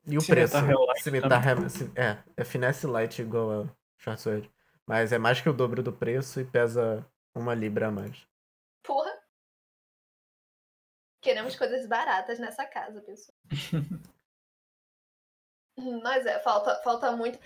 [0.07, 0.81] E o Cimitarra preço?
[0.81, 1.51] é light Cimitarra
[1.95, 4.51] é, é, é finesse light igual a Short Sword.
[4.85, 7.05] Mas é mais que o dobro do preço e pesa
[7.35, 8.25] uma libra a mais.
[8.81, 9.11] Porra.
[11.21, 13.37] Queremos coisas baratas nessa casa, pessoal.
[16.01, 17.37] Mas é, falta, falta muito.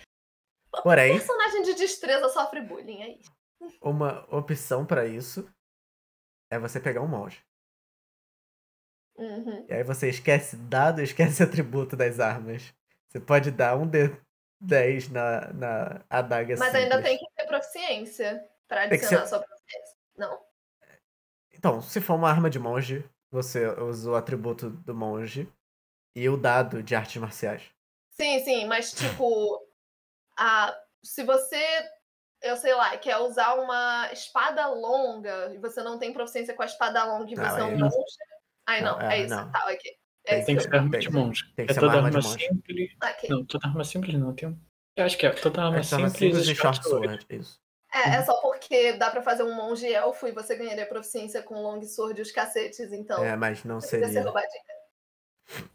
[0.83, 3.31] Porém, Personagem de destreza sofre bullying, é isso.
[3.81, 5.51] uma opção pra isso
[6.49, 7.43] é você pegar um monge.
[9.17, 9.65] Uhum.
[9.67, 12.73] E aí você esquece dado e esquece atributo das armas.
[13.07, 17.09] Você pode dar um D10 na, na adaga Mas ainda simples.
[17.09, 19.95] tem que ter proficiência pra adicionar ser- sua proficiência.
[20.17, 20.39] Não?
[21.53, 25.51] Então, se for uma arma de monge, você usa o atributo do monge
[26.15, 27.63] e o dado de artes marciais.
[28.09, 29.61] Sim, sim, mas tipo,
[30.37, 31.61] a, se você,
[32.41, 36.65] eu sei lá, quer usar uma espada longa e você não tem proficiência com a
[36.65, 37.95] espada longa e você é aí um monge.
[38.71, 39.35] Aí não, Não, é, é, isso.
[39.35, 39.51] não.
[39.51, 39.91] Tá, ok.
[40.25, 41.53] É Tem que ser arma de monge.
[41.55, 42.47] tem que é ser toda uma arma de arma monge.
[42.47, 42.91] simples.
[42.91, 43.09] eu...
[43.09, 43.29] ok.
[43.29, 44.49] Não, toda arma simples não tem.
[44.49, 44.59] um-
[44.95, 47.07] Eu acho que é toda arma É simples, simples e short sword.
[47.07, 47.25] sword.
[47.29, 47.59] Isso.
[47.93, 51.55] É, é só porque dá pra fazer um monge elfo e você ganharia proficiência com
[51.61, 53.21] long sword e os cacetes, então.
[53.23, 54.23] É, mas não ser seria.
[54.23, 54.63] roubadinho.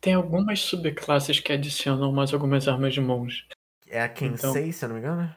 [0.01, 3.47] Tem algumas subclasses que adicionam mais algumas armas de monge.
[3.89, 5.37] É a Kensei, Então- se eu não me engano.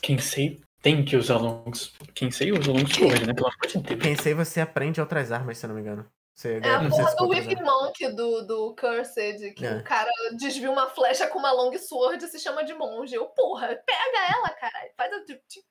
[0.00, 1.92] Quem sei tem que usar longs.
[2.14, 3.34] Quem sei usa long sword, né?
[3.34, 4.00] Pelo amor de Deus.
[4.02, 6.06] Kensei você aprende outras armas, se eu não me engano.
[6.34, 7.62] Você É a porra do Whip.
[7.62, 9.76] Monk do, do Cursed, que É.
[9.76, 13.14] o cara desvia uma flecha com uma long sword e se chama de monge.
[13.14, 14.92] Eu, porra, pega ela, caralho.
[14.96, 15.24] Faz a.
[15.24, 15.66] ti- ti-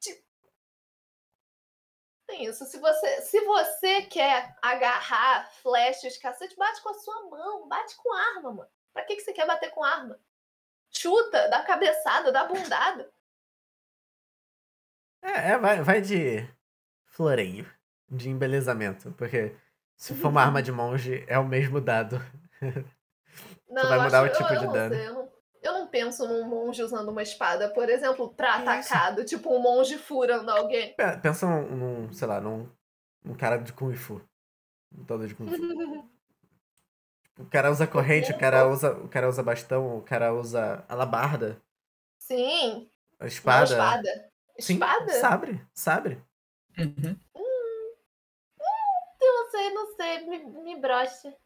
[0.00, 0.24] ti-
[2.26, 2.64] Tem isso.
[2.66, 7.66] Se você, se você quer agarrar flechas, cacete, bate com a sua mão.
[7.68, 8.70] Bate com arma, mano.
[8.92, 10.18] Pra que, que você quer bater com arma?
[10.90, 13.12] chuta, dá cabeçada, dá bundada.
[15.22, 16.48] É, é, vai, vai de
[17.06, 17.70] floreio,
[18.10, 19.54] de embelezamento, porque
[19.96, 22.20] se for uma arma de monge, é o mesmo dado.
[23.68, 24.94] Não, vai eu mudar acho- o tipo eu- eu de não dano.
[24.94, 25.28] sei, eu, não,
[25.62, 28.92] eu não penso num monge usando uma espada, por exemplo, pra Que isso?
[28.92, 30.94] atacado, tipo um monge furando alguém.
[30.94, 32.68] Pe- Pensa num, num, sei lá, num,
[33.24, 34.20] num cara de Kung Fu.
[34.96, 35.52] Um todo de Kung Fu.
[37.38, 41.62] O cara usa corrente, o cara usa, o cara usa bastão, o cara usa alabarda,
[42.18, 43.64] Sim, a não, espada.
[43.70, 44.30] espada.
[44.58, 45.12] Sim, Espada?
[45.12, 46.20] Sabre, sabre.
[46.76, 47.16] Uhum.
[49.78, 50.38] Não sei, não me,
[50.74, 51.36] me brocha.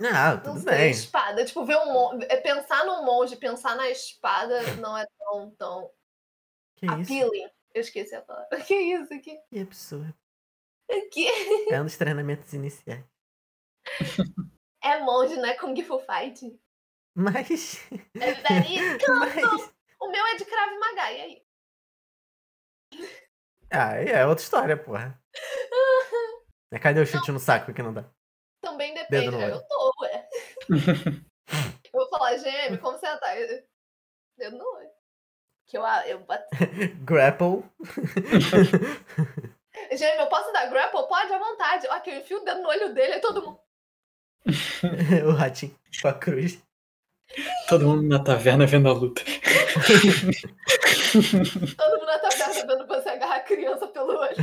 [0.00, 0.90] Ah, Não tudo sei, bem.
[0.90, 1.44] espada.
[1.44, 2.26] Tipo, ver um monge.
[2.42, 5.90] Pensar num monge, pensar na espada não é tão, tão
[6.76, 6.94] Que isso?
[7.02, 7.50] appealing.
[7.74, 8.48] Eu esqueci a palavra.
[8.66, 9.40] Que isso aqui?
[9.50, 10.14] Que absurdo.
[11.12, 11.26] Que
[11.72, 13.04] É um dos treinamentos iniciais.
[14.84, 16.60] é monge, não é Kung Fu Fight.
[17.14, 17.80] Mas.
[18.14, 18.78] É daí.
[19.18, 19.74] mas...
[20.00, 21.46] O meu é de Krav Maga, e aí?
[23.70, 25.20] Ah, é outra história, porra.
[26.72, 28.04] É, Cadê o chute no saco que não dá?
[28.62, 29.30] Também depende.
[29.36, 29.50] né?
[29.52, 30.28] Eu tô, ué.
[31.92, 33.36] Eu vou falar, gêmeo, como você tá?
[33.38, 33.62] Eu-
[34.36, 34.90] Dedo no olho.
[35.66, 36.44] Que eu, eu bato.
[37.04, 37.64] Grapple.
[39.92, 41.08] Gêmeo, eu posso dar grapple?
[41.08, 41.86] Pode, à vontade.
[41.88, 43.60] Ó, que eu enfio o dedo no olho dele e todo mundo.
[45.26, 46.62] o ratinho com a cruz.
[47.68, 49.22] Todo mundo na taverna vendo a luta.
[51.76, 54.36] Todo mundo na taverna vendo você agarrar a criança pelo olho.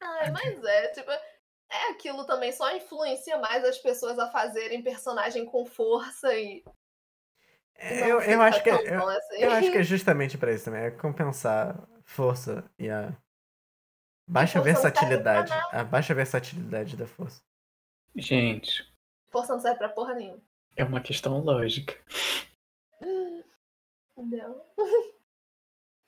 [0.00, 5.44] Ai, mas é, tipo, é aquilo também, só influencia mais as pessoas a fazerem personagem
[5.44, 6.64] com força e.
[7.76, 9.36] É, não eu, eu acho que é, eu, assim.
[9.36, 10.84] eu acho que é justamente pra isso também.
[10.84, 13.16] É compensar força e a
[14.28, 15.52] baixa serve pra versatilidade.
[15.72, 17.42] A baixa versatilidade da força.
[18.16, 18.84] Gente,
[19.30, 20.40] Força não serve pra porra nenhuma.
[20.76, 21.94] é uma questão lógica.
[24.16, 24.64] Não.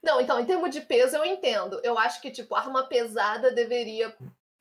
[0.06, 1.80] Não, então, em termos de peso, eu entendo.
[1.82, 4.16] Eu acho que, tipo, arma pesada deveria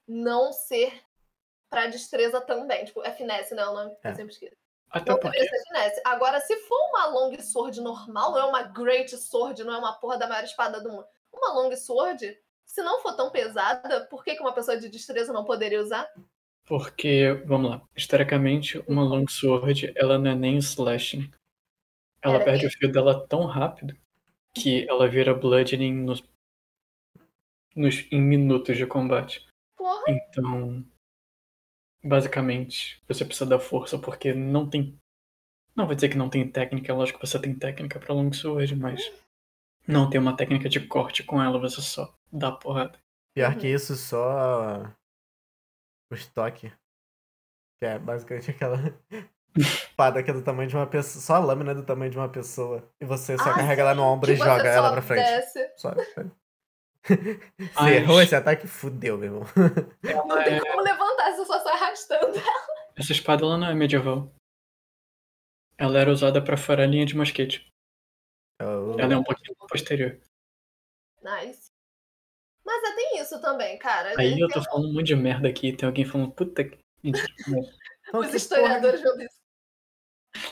[0.07, 1.03] não ser
[1.69, 2.84] pra destreza também.
[2.84, 3.63] Tipo, é finesse, né?
[3.67, 4.09] O nome É.
[4.09, 4.55] eu sempre esqueço.
[4.89, 6.01] Até Não porque deveria ser finesse.
[6.03, 9.93] Agora, se for uma long sword normal, não é uma great sword, não é uma
[9.93, 11.05] porra da maior espada do mundo.
[11.31, 15.31] Uma long sword, se não for tão pesada, por que, que uma pessoa de destreza
[15.31, 16.09] não poderia usar?
[16.65, 21.30] Porque, vamos lá, historicamente, uma longsword, ela não é nem slashing.
[22.23, 23.95] Ela Ela é perde o fio dela tão rápido
[24.56, 26.23] que ela vira bludgeoning nos,
[27.76, 29.45] nos, em minutos de combate.
[29.77, 30.86] Porra, Então,
[32.03, 34.98] basicamente, você precisa da força porque não tem.
[35.76, 39.11] Não vou dizer que não tem técnica, lógico que você tem técnica pra longsword, mas
[39.88, 42.98] não tem uma técnica de corte com ela, você só dá porrada.
[43.36, 43.60] Pior Uhum.
[43.60, 44.84] que isso, só
[46.11, 46.72] o estoque.
[47.80, 48.77] Que é basicamente aquela
[49.57, 51.22] espada que é do tamanho de uma pessoa.
[51.22, 52.84] Só a lâmina é do tamanho de uma pessoa.
[53.02, 55.26] E você só Ah, carrega ela no ombro que e joga ela pra frente.
[55.26, 55.72] desce.
[55.77, 55.94] Só.
[57.07, 59.44] Você errou esse ataque, fudeu, meu irmão.
[60.27, 62.34] Não tem como levantar, você só sai arrastando.
[62.95, 64.34] Essa espada ela não é medieval.
[65.77, 67.68] Ela era usada pra furar linha de mosquete.
[68.60, 70.19] Eu- Ela é um pouquinho posterior.
[71.22, 71.68] Nice.
[72.65, 74.15] Mas é, tem isso também, cara.
[74.18, 76.80] Aí eu tô falando um monte de merda aqui, tem alguém falando, puta que.
[78.07, 79.30] Então, Os que historiadores vão dizer.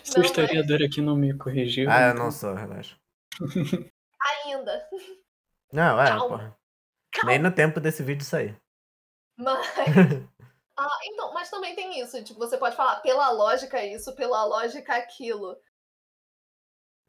[0.03, 1.89] Se o historiador aqui não me corrigiu.
[1.89, 2.95] Ah, eu então- não sou, relaxa.
[4.45, 4.89] Ainda.
[5.71, 6.27] Não, é, Calma.
[6.27, 6.57] porra.
[7.11, 7.31] Calma.
[7.31, 8.59] Nem no tempo desse vídeo sair.
[9.37, 9.67] Mas.
[10.75, 12.23] Ah, então, mas também tem isso.
[12.23, 15.55] Tipo, você pode falar pela lógica isso, pela lógica aquilo.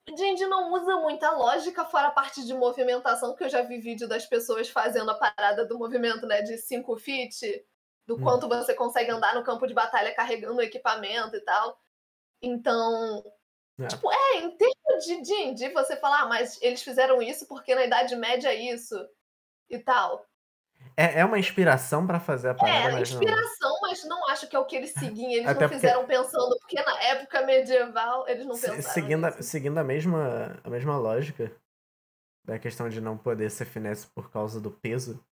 [0.07, 4.07] D&D não usa muita lógica fora a parte de movimentação, que eu já vi vídeo
[4.07, 6.43] das pessoas fazendo a parada do movimento, né?
[6.43, 7.65] De 5 feet,
[8.07, 8.23] do Hum.
[8.23, 11.81] quanto você consegue andar no campo de batalha carregando o equipamento e tal.
[12.47, 13.25] Então,
[13.81, 13.87] É.
[13.87, 17.85] tipo, é, em termos de D&D, você fala, ah, mas eles fizeram isso porque na
[17.85, 18.95] Idade Média é isso
[19.71, 20.27] e tal.
[20.97, 23.21] É, é uma inspiração pra fazer a parada, É, mas não.
[23.23, 25.31] inspiração, mas não acho que é o que eles seguiam.
[25.31, 29.43] Eles Até não porque- fizeram pensando, porque na época medieval eles não pensaram seguindo, a,
[29.43, 31.51] seguindo a mesma a mesma lógica
[32.45, 35.25] da questão de não poder ser finesse por causa do peso,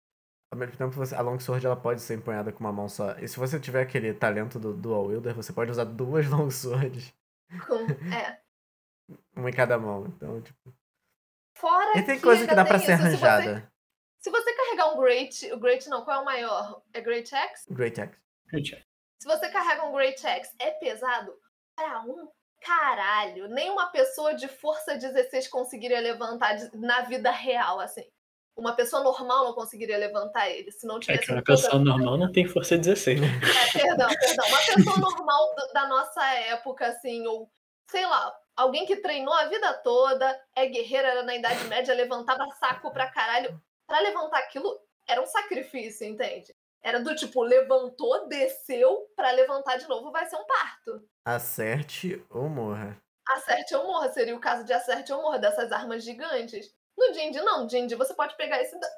[0.53, 3.13] ao mesmo tempo você, a longsword ela pode ser empunhada com uma mão só.
[3.19, 7.13] E se você tiver aquele talento do dual wielder, você pode usar duas longswords,
[7.67, 8.39] Com- É.
[9.35, 10.07] uma em cada mão.
[10.07, 10.75] Então, tipo,
[11.57, 13.73] Fora e tem que coisa que dá pra ser isso, se você- arranjada.
[14.21, 16.83] Se você carregar um Great, o Great não, qual é o maior?
[16.93, 17.73] É Great Axe?
[17.73, 18.15] Great Axe.
[19.21, 21.33] Se você carrega um Great Axe, é pesado
[21.75, 22.29] pra um
[22.61, 23.49] caralho.
[23.49, 28.05] Nenhuma pessoa de força 16 conseguiria levantar de- na vida real, assim.
[28.57, 31.79] Uma pessoa normal não conseguiria levantar ele se não É tivesse que uma um pessoa
[31.79, 33.27] normal não tem força 16, né?
[33.27, 34.47] É, perdão, perdão.
[34.47, 37.51] Uma pessoa normal da nossa época, assim, ou
[37.91, 42.47] sei lá, alguém que treinou a vida toda, é guerreira, era na Idade Média, levantava
[42.59, 43.61] saco pra caralho.
[43.87, 46.55] Pra levantar aquilo era um sacrifício, entende?
[46.83, 51.03] Era do tipo, levantou, desceu, pra levantar de novo vai ser um parto.
[51.25, 53.01] Acerte ou morra.
[53.29, 56.75] Acerte ou morra, seria o caso de acerte ou morra dessas armas gigantes.
[56.97, 57.69] No Jindy, não.
[57.69, 58.91] Jindy, você pode pegar esse da-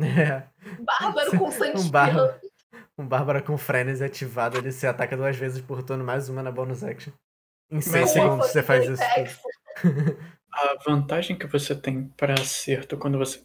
[0.00, 0.48] É.
[0.80, 2.40] bárbaro com sangue Um bárbaro,
[2.96, 6.52] um bárbaro com frenesi ativado, ele se ataca duas vezes por turno, mais uma na
[6.52, 7.12] bonus action.
[7.70, 9.02] Em 6 Mas- segundos você faz isso.
[10.50, 13.44] A vantagem que você tem para acerto quando você.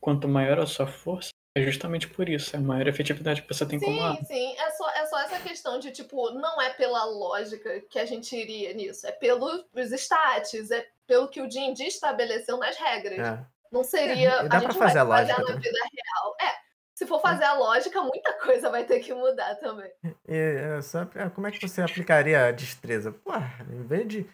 [0.00, 2.54] Quanto maior a sua força, é justamente por isso.
[2.56, 4.24] É a maior efetividade que você tem como Sim, arma.
[4.24, 4.56] sim.
[4.58, 8.34] É só, é só essa questão de, tipo, não é pela lógica que a gente
[8.36, 9.06] iria nisso.
[9.06, 13.18] É pelos stats, é pelo que o D&D estabeleceu nas regras.
[13.18, 13.46] É.
[13.70, 14.30] Não seria...
[14.30, 16.36] É, dá a pra gente fazer a vai lógica na vida real.
[16.40, 16.54] É,
[16.94, 19.90] se for fazer a lógica, muita coisa vai ter que mudar também.
[20.26, 23.12] E, é, só, é, como é que você aplicaria a destreza?
[23.12, 23.32] Pô,
[23.70, 24.30] em vez de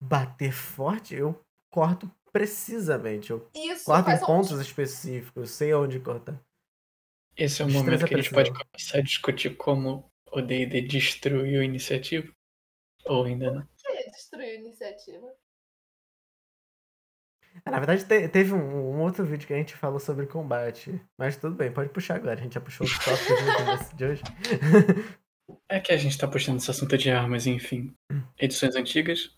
[0.00, 1.40] bater forte, eu
[1.70, 3.30] corto precisamente.
[3.30, 4.26] Eu Isso corto em um...
[4.26, 6.38] pontos específicos, eu sei onde cortar.
[7.36, 10.82] Esse é o Destreza momento que a gente pode começar a discutir como o D&D
[10.82, 12.30] destruiu a iniciativa.
[13.06, 13.62] Ou ainda não.
[13.62, 15.34] que destruir a iniciativa.
[17.64, 18.58] Ah, Na verdade, te- teve um,
[18.96, 21.00] um outro vídeo que a gente falou sobre combate.
[21.18, 22.34] Mas tudo bem, pode puxar agora.
[22.38, 24.22] A gente já puxou os tópicos de hoje.
[25.68, 27.94] É que a gente tá puxando esse assunto de armas, enfim.
[28.38, 29.30] Edições antigas,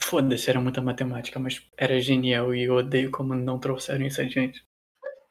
[0.00, 4.64] foda-se, era muita matemática, mas era genial e eu odeio como não trouxeram isso adiante.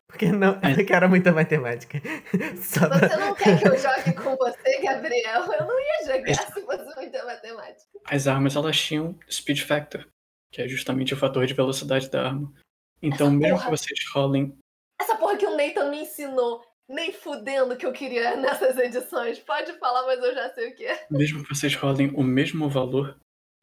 [0.08, 2.02] Porque não, porque era muita matemática.
[2.62, 5.42] Só pra- Você não quer que eu jogue com você, Gabriel?
[5.54, 7.90] Eu não ia jogar se fosse muita matemática.
[8.10, 10.06] As armas, elas tinham speed factor,
[10.52, 12.54] que é justamente o fator de velocidade da arma.
[13.02, 13.66] Então, Essa mesmo porra.
[13.66, 14.58] que vocês rolem
[15.00, 19.40] Essa porra que o Nathan me ensinou, nem fudendo que eu queria nessas edições.
[19.40, 21.08] Pode falar, mas eu já sei o que é.
[21.10, 23.18] Mesmo que vocês rolem o mesmo valor,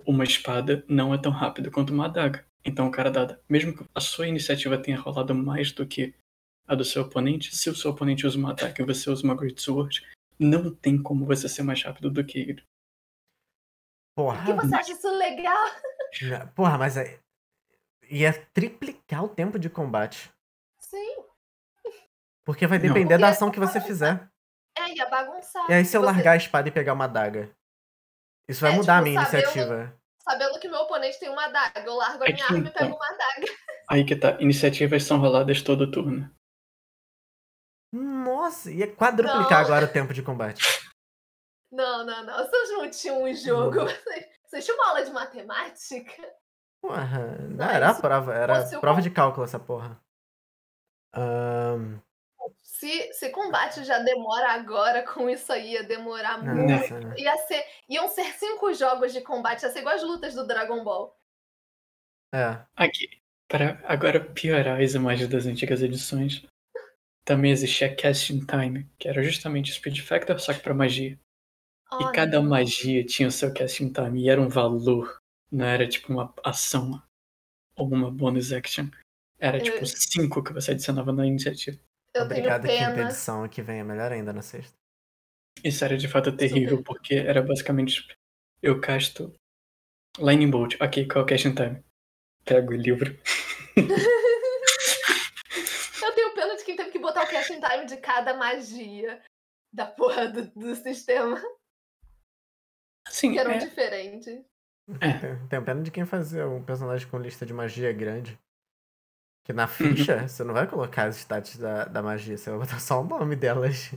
[0.07, 2.45] uma espada não é tão rápida quanto uma adaga.
[2.65, 6.15] Então, cara dada, mesmo que a sua iniciativa tenha rolado mais do que
[6.67, 9.35] a do seu oponente, se o seu oponente usa uma ataque e você usa uma
[9.35, 10.07] Great Sword,
[10.39, 12.63] não tem como você ser mais rápido do que ele.
[14.19, 15.71] Por que Porra, você acha isso legal?
[16.57, 17.21] porra, mas é-
[18.11, 20.29] ia triplicar o tempo de combate.
[20.81, 21.23] Sim.
[22.45, 24.29] Porque vai depender da Porque ação que você fizer.
[24.77, 25.71] É, ia bagunçar.
[25.71, 27.49] E aí, se eu Você- largar a espada e pegar uma adaga?
[28.49, 30.01] Isso vai É, mudar a tipo, minha sabendo- iniciativa.
[30.23, 33.07] Sabendo que meu oponente tem uma adaga, eu largo a minha arma e pego uma
[33.07, 33.47] adaga.
[33.89, 36.29] Aí que tá, iniciativas são roladas todo turno.
[37.93, 39.65] Nossa, ia quadruplicar Não.
[39.67, 40.63] agora o tempo de combate.
[41.71, 42.37] Não, não, não.
[42.47, 43.83] Vocês não tinham um jogo.
[43.83, 43.87] Hum.
[44.09, 46.35] Vocês, vocês tinham uma aula de matemática?
[46.81, 50.01] Porra, não Não, era prova, era prova com- de cálculo essa porra.
[51.15, 51.99] Ahn,
[52.63, 56.95] Se, se combate já demora agora, com isso aí ia demorar não, muito.
[56.95, 57.19] não.
[57.19, 60.83] Ia ser, iam ser cinco jogos de combate, ia ser igual as lutas do Dragon
[60.85, 61.15] Ball.
[62.35, 66.43] É, Aqui, para agora piorar as imagens das antigas edições,
[67.25, 71.19] também existia Casting Time, que era justamente Speed Factor, só que pra magia.
[71.91, 75.19] Oh, E cada magia tinha o seu Casting Time, e era um valor,
[75.51, 77.03] não era tipo uma ação
[77.77, 78.87] ou uma bonus action.
[79.39, 81.79] Era tipo Eu- 5 que você adicionava na iniciativa.
[82.15, 83.09] Eu obrigado, tenho quinta pena.
[83.09, 84.75] edição, que vem é melhor ainda na sexta.
[85.63, 88.13] Isso era de fato terrível, porque era basicamente tipo,
[88.63, 89.33] eu casto
[90.19, 90.77] Lightning Bolt.
[90.81, 91.83] Ok, qual é o Casting Time?
[92.45, 93.17] Pego o livro.
[96.03, 99.21] Eu tenho pena de quem teve que botar o casting time de cada magia
[99.73, 101.41] da porra do, do sistema,
[103.09, 104.27] Assim, que eram é, diferentes.
[105.01, 108.39] é, Tem- pena de quem fazer um personagem com lista de magia grande.
[109.45, 109.57] Que Uhum.
[109.57, 113.01] na ficha, você não vai colocar as stats da, da magia, você vai botar só
[113.01, 113.91] o nome delas.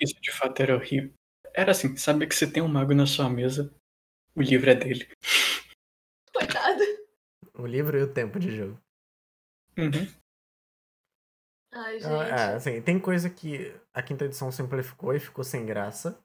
[0.00, 1.12] Isso de fato era horrível.
[1.54, 3.72] Era assim, sabe que se tem um mago na sua mesa,
[4.34, 5.08] o livro é dele.
[6.32, 6.82] Coitado.
[7.56, 8.76] O livro e o tempo de jogo.
[9.78, 10.08] Uhum.
[11.72, 12.06] Ai, gente.
[12.06, 16.18] Então, é, assim, tem coisa que a quinta edição simplificou e ficou sem graça.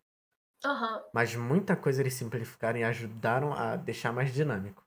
[0.63, 1.03] Aham.
[1.13, 4.85] Mas muita coisa eles simplificaram e ajudaram a deixar mais dinâmico.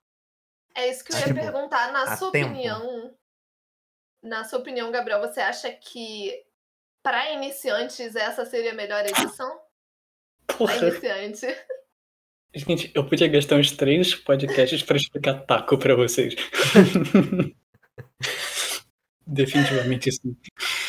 [0.75, 1.93] É isso que eu ia tipo, perguntar.
[1.93, 2.51] Na sua tempo.
[2.51, 3.15] opinião,
[4.23, 6.45] na sua opinião, Gabriel, você acha que
[7.03, 9.61] para iniciantes essa seria a melhor edição?
[10.47, 10.77] Pra Porra.
[10.77, 11.47] iniciante.
[12.55, 16.35] Gente, eu podia gastar uns três podcasts pra explicar taco pra vocês.
[19.27, 20.37] Definitivamente sim.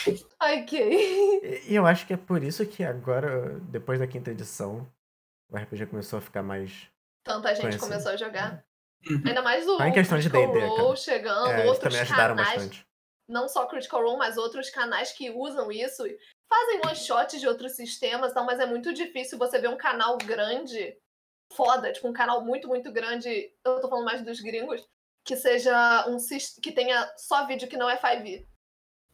[0.41, 1.63] Ok.
[1.67, 4.85] E eu acho que é por isso que agora, depois da quinta edição,
[5.49, 6.87] o RPG começou a ficar mais.
[7.23, 7.83] Tanta gente Conhecido.
[7.87, 8.65] começou a jogar.
[9.09, 9.21] Uhum.
[9.25, 10.95] Ainda mais o Só em questão de D&D, Role cara.
[10.97, 12.55] chegando, É, outros também ajudaram canais.
[12.55, 12.85] bastante.
[13.29, 16.03] não só Critical Role, mas outros canais que usam isso,
[16.49, 20.17] fazem one shots de outros sistemas, tal, mas é muito difícil você ver um canal
[20.17, 20.97] grande,
[21.53, 24.85] foda, tipo um canal muito, muito grande, eu tô falando mais dos gringos,
[25.25, 26.17] que seja um
[26.61, 28.45] que tenha só vídeo que não é 5e.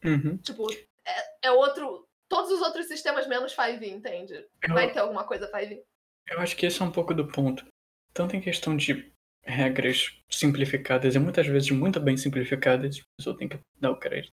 [0.04, 0.38] Uhum.
[0.38, 2.06] Tipo, é, é, outro.
[2.28, 4.46] Todos os outros sistemas menos 5e, entende?
[4.62, 5.82] Eu, Vai ter alguma coisa 5e.
[6.28, 7.66] Eu acho que esse é um pouco do ponto.
[8.12, 9.12] Tanto em questão de
[9.42, 14.32] regras simplificadas e muitas vezes muito bem simplificadas, a pessoa tem que dar o crédito.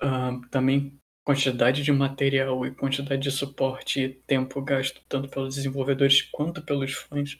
[0.00, 6.22] Uh, também quantidade de material e quantidade de suporte e tempo gasto tanto pelos desenvolvedores
[6.22, 7.38] quanto pelos fãs.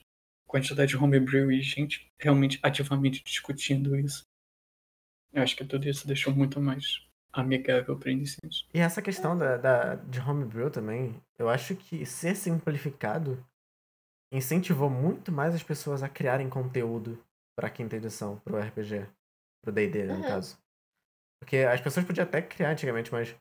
[0.53, 4.23] Quantidade de homebrew e gente realmente ativamente discutindo isso.
[5.33, 7.03] Eu acho que tudo isso deixou muito mais
[7.33, 8.67] amigável para iniciantes.
[8.71, 13.43] E essa questão da, da, de homebrew também, eu acho que ser simplificado
[14.31, 17.17] incentivou muito mais as pessoas a criarem conteúdo
[17.57, 19.07] para quinta edição, pro RPG,
[19.59, 20.21] pro D&D, no uhum.
[20.21, 20.55] caso.
[21.41, 23.35] Porque as pessoas podiam até criar antigamente, mas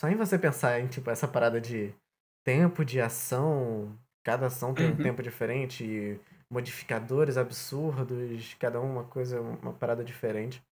[0.00, 1.94] só em você pensar em, tipo, essa parada de
[2.42, 4.94] tempo de ação, cada ação tem uhum.
[4.94, 6.18] um tempo diferente,
[6.54, 10.64] modificadores absurdos, cada uma coisa, uma parada diferente.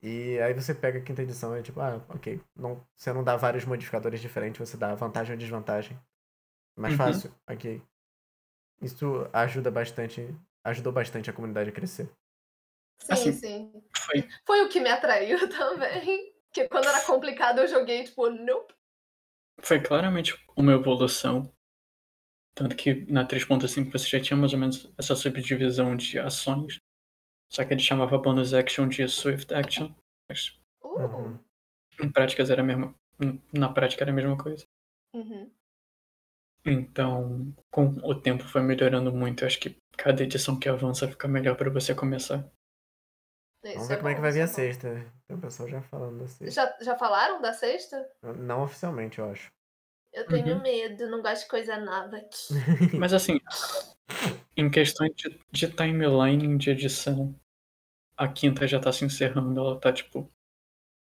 [0.00, 3.24] E aí você pega a quinta edição e é tipo, ah, ok, não, você não
[3.24, 5.98] dá vários modificadores diferentes, você dá vantagem ou desvantagem.
[6.76, 6.98] Mais uhum.
[6.98, 7.82] fácil, ok.
[8.80, 10.32] Isso ajuda bastante,
[10.62, 12.08] ajudou bastante a comunidade a crescer.
[13.00, 13.82] Sim, assim, sim.
[13.96, 14.28] Foi.
[14.46, 16.32] foi o que me atraiu também.
[16.44, 18.72] Porque quando era complicado eu joguei, tipo, nope.
[19.60, 21.52] Foi claramente uma evolução.
[22.54, 26.78] Tanto que na 3.5 você já tinha mais ou menos essa subdivisão de ações.
[27.50, 29.94] Só que ele chamava bonus action de swift action.
[30.28, 31.38] Mas uh.
[32.02, 32.94] em práticas era a mesma.
[33.52, 34.64] Na prática era a mesma coisa.
[35.14, 35.50] Uhum.
[36.66, 39.42] Então, com o tempo foi melhorando muito.
[39.42, 42.50] Eu acho que cada edição que avança fica melhor para você começar.
[43.64, 45.12] Isso Vamos ver é como bom, é que vai vir a é sexta.
[45.26, 46.50] Tem o pessoal já falando da sexta.
[46.50, 48.08] Já, já falaram da sexta?
[48.22, 49.50] Não oficialmente, eu acho.
[50.18, 50.62] Eu tenho uhum.
[50.62, 52.54] medo, não gosto de coisa nada aqui.
[52.98, 53.40] Mas assim,
[54.56, 57.34] em questões de, de timeline de edição,
[58.16, 60.30] a quinta já tá se encerrando, ela tá tipo.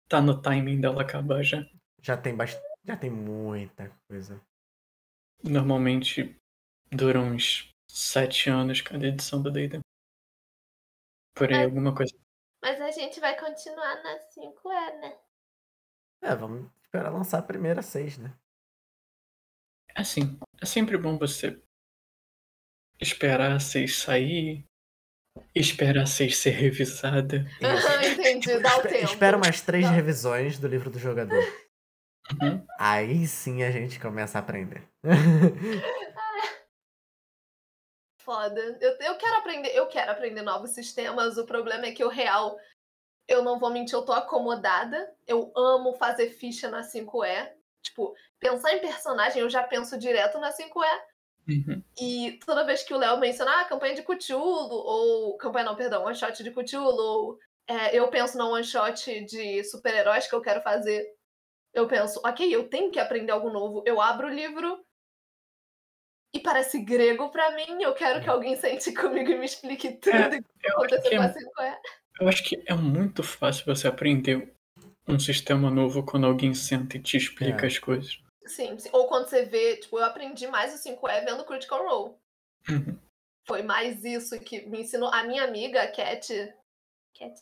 [0.09, 1.67] Tá no timing dela acabar já.
[2.03, 2.65] Já tem bastante.
[2.85, 4.41] Já tem muita coisa.
[5.43, 6.37] Normalmente
[6.91, 9.81] dura uns sete anos cada edição do D&D.
[11.35, 12.15] Por aí, alguma coisa
[12.65, 15.19] mas a gente vai continuar na 5E, né?
[16.23, 18.35] É, vamos esperar lançar a primeira 6, né?
[19.95, 21.61] Assim, é sempre bom você
[23.01, 24.65] esperar a 6 sair,
[25.55, 27.45] esperar a 6 ser revisada.
[28.12, 29.05] Entendi, dá o tempo.
[29.05, 31.43] Espera umas três revisões do livro do jogador.
[32.43, 32.66] Uhum.
[32.79, 34.89] Aí sim a gente começa a aprender.
[38.25, 38.61] foda.
[38.81, 41.37] Eu, eu quero aprender, eu quero aprender novos sistemas.
[41.37, 42.59] O problema é que o real,
[43.29, 45.15] eu não vou mentir, eu tô acomodada.
[45.27, 47.53] Eu amo fazer ficha na 5E.
[47.83, 48.15] Tipo,
[48.45, 50.85] pensar em personagem, eu já penso direto na 5E.
[51.49, 51.83] Uhum.
[52.01, 55.37] E toda vez que o Léo menciona ah, campanha de Cthulhu, ou.
[55.39, 59.65] Campanha não, perdão, one shot de Cthulhu, ou é, eu penso no one shot de
[59.65, 61.07] super-heróis que eu quero fazer.
[61.73, 63.83] Eu penso, ok, eu tenho que aprender algo novo.
[63.85, 64.85] Eu abro o livro,
[66.33, 67.83] e parece grego para mim.
[67.83, 68.33] Eu quero que é.
[68.33, 71.77] alguém sente comigo e me explique tudo é, que aconteceu com a 5E.
[72.21, 74.53] Eu acho que é muito fácil você aprender
[75.07, 77.66] um sistema novo quando alguém senta e te explica é.
[77.66, 78.24] as coisas.
[78.47, 82.15] Sim, sim, ou quando você vê, tipo, eu aprendi mais o 5E vendo Critical Role.
[82.69, 82.99] Uhum.
[83.47, 85.09] Foi mais isso que me ensinou.
[85.09, 86.55] A minha amiga, Cat,
[87.19, 87.41] Cat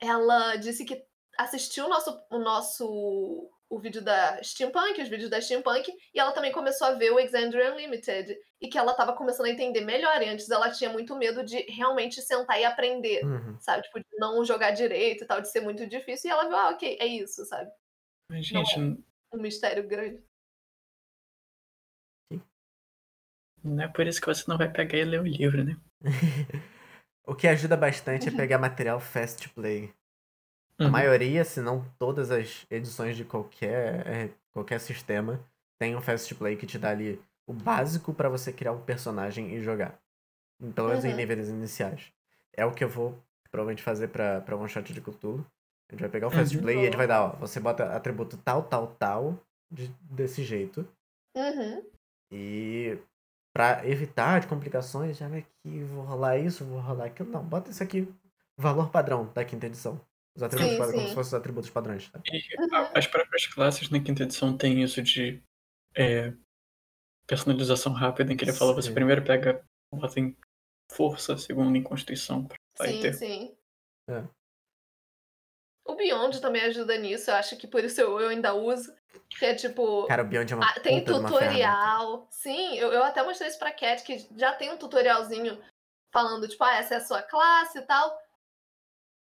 [0.00, 1.02] ela disse que
[1.38, 6.32] assistiu o nosso, o nosso o vídeo da Steampunk, os vídeos da Steampunk, e ela
[6.32, 10.22] também começou a ver o Exandria Unlimited, e que ela estava começando a entender melhor,
[10.22, 13.58] e antes ela tinha muito medo de realmente sentar e aprender, uhum.
[13.60, 13.82] sabe?
[13.82, 16.70] Tipo, de não jogar direito e tal, de ser muito difícil, e ela viu, ah,
[16.70, 17.70] ok, é isso, sabe?
[18.30, 18.78] Mas, gente...
[18.78, 20.22] Não é um mistério grande.
[23.62, 25.76] Não é por isso que você não vai pegar e ler o livro, né?
[27.26, 29.94] o que ajuda bastante é pegar material fast play.
[30.78, 30.90] A uhum.
[30.90, 35.40] maioria, se não todas as edições de qualquer, é, qualquer sistema,
[35.78, 39.54] tem um Fast Play que te dá ali o básico para você criar um personagem
[39.54, 40.00] e jogar.
[40.74, 41.10] Pelo menos uhum.
[41.10, 42.12] em níveis iniciais.
[42.52, 45.46] É o que eu vou provavelmente fazer pra, pra One Shot de Cthulhu.
[45.94, 46.62] A gente vai pegar o Fast uhum.
[46.62, 49.38] Play e ele vai dar, ó, você bota atributo tal, tal, tal,
[49.70, 50.86] de, desse jeito.
[51.36, 51.84] Uhum.
[52.32, 52.98] E
[53.54, 57.30] pra evitar de complicações, já vem aqui, vou rolar isso, vou rolar aquilo.
[57.30, 58.08] Não, bota isso aqui,
[58.58, 60.00] valor padrão da quinta edição.
[60.36, 62.10] Os atributos sim, padrões, como se fossem os atributos padrões.
[62.10, 62.20] Tá?
[62.26, 62.88] E uhum.
[62.92, 65.40] as próprias classes na quinta edição têm isso de
[65.96, 66.32] é,
[67.26, 68.58] personalização rápida, em que ele sim.
[68.58, 70.36] fala, você primeiro pega bota em
[70.90, 72.48] força, segundo em constituição.
[72.76, 73.14] Sim, ter.
[73.14, 73.56] sim.
[74.08, 74.24] É.
[75.84, 78.94] O Beyond também ajuda nisso, eu acho que por isso eu, eu ainda uso.
[79.38, 80.06] Que é tipo.
[80.06, 82.26] Cara, o Beyond é uma ah, tem tutorial.
[82.30, 85.60] Sim, eu, eu até mostrei isso pra Cat, que já tem um tutorialzinho
[86.12, 88.16] falando, tipo, ah, essa é a sua classe e tal.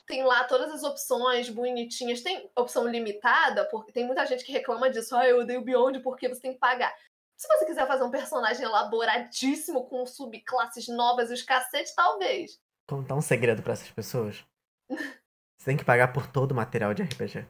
[0.05, 2.21] Tem lá todas as opções bonitinhas.
[2.21, 5.15] Tem opção limitada, porque tem muita gente que reclama disso.
[5.15, 6.95] Ah, eu odeio Beyond porque você tem que pagar.
[7.35, 12.59] Se você quiser fazer um personagem elaboradíssimo com subclasses novas e os cacetes, talvez.
[12.87, 14.43] Contar um segredo pra essas pessoas.
[15.67, 17.45] Você tem que pagar por todo o material de RPG.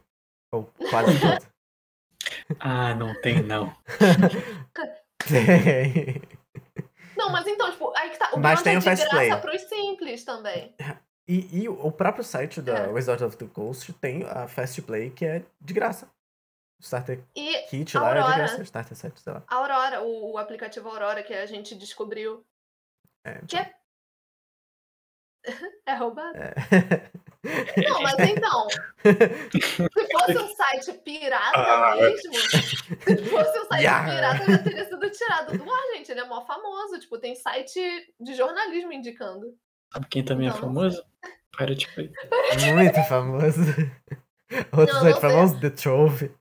[0.52, 1.46] Ou quase todo.
[2.58, 3.72] Ah, não tem não.
[5.28, 6.20] tem.
[7.16, 8.30] Não, mas então, tipo, aí que tá.
[8.34, 9.40] O Mas tem é o de Fast graça Play.
[9.40, 10.74] pros simples também.
[11.28, 12.88] E, e o próprio site da É.
[12.88, 16.06] Wizard of the Coast tem a Fast Play que é de graça.
[16.80, 18.36] O Starter E Kit lá é de Aurora.
[18.36, 18.62] graça.
[18.62, 19.42] Starter Set, sei lá.
[19.46, 22.44] a Aurora, o, o aplicativo Aurora que a gente descobriu.
[23.24, 23.74] É, Que é.
[25.86, 26.36] É roubado?
[26.36, 26.54] é.
[27.44, 28.66] Não, mas então.
[29.00, 31.94] Se fosse um site pirata Ah.
[31.96, 34.10] mesmo, se fosse um site Yeah.
[34.12, 36.10] pirata, já teria sido tirado do ar, gente.
[36.10, 36.98] Ele é mó famoso.
[36.98, 37.80] Tipo, tem site
[38.20, 39.54] de jornalismo indicando.
[39.92, 41.02] Sabe quem também é famoso?
[41.56, 42.10] Pirate Bay.
[42.74, 43.60] Muito famoso.
[44.76, 46.34] Outro Não, site famoso, The Trove.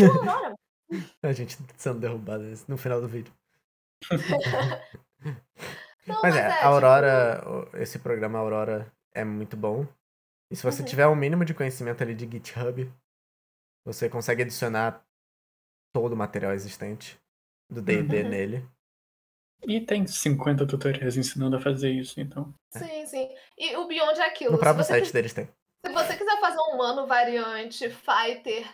[0.00, 0.54] Aurora.
[1.22, 3.32] A gente sendo derrubado no final do vídeo.
[6.06, 9.86] Não, Mas é, tipo, a Aurora, o- esse programa Aurora é muito bom.
[10.54, 10.86] E se você Uhum.
[10.88, 12.88] tiver um mínimo de conhecimento ali de GitHub,
[13.84, 15.04] você consegue adicionar
[15.92, 17.18] todo o material existente
[17.68, 18.28] do D&D Uhum.
[18.28, 18.68] nele.
[19.66, 22.54] E tem 50 tutoriais ensinando a fazer isso, então.
[22.70, 23.34] Sim, sim.
[23.58, 24.52] E o Beyond é aquilo.
[24.52, 25.46] No próprio você site quis- deles tem.
[25.84, 28.64] Se você quiser fazer um humano variante, fighter,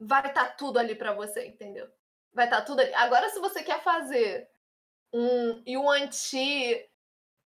[0.00, 1.88] vai estar tudo ali pra você, entendeu?
[2.32, 2.92] Vai estar tudo ali.
[2.94, 4.50] Agora, se você quer fazer
[5.12, 6.90] um Yuan-Ti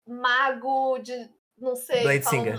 [0.07, 1.35] mago de.
[1.59, 2.03] Não sei.
[2.03, 2.59] Blade Singer.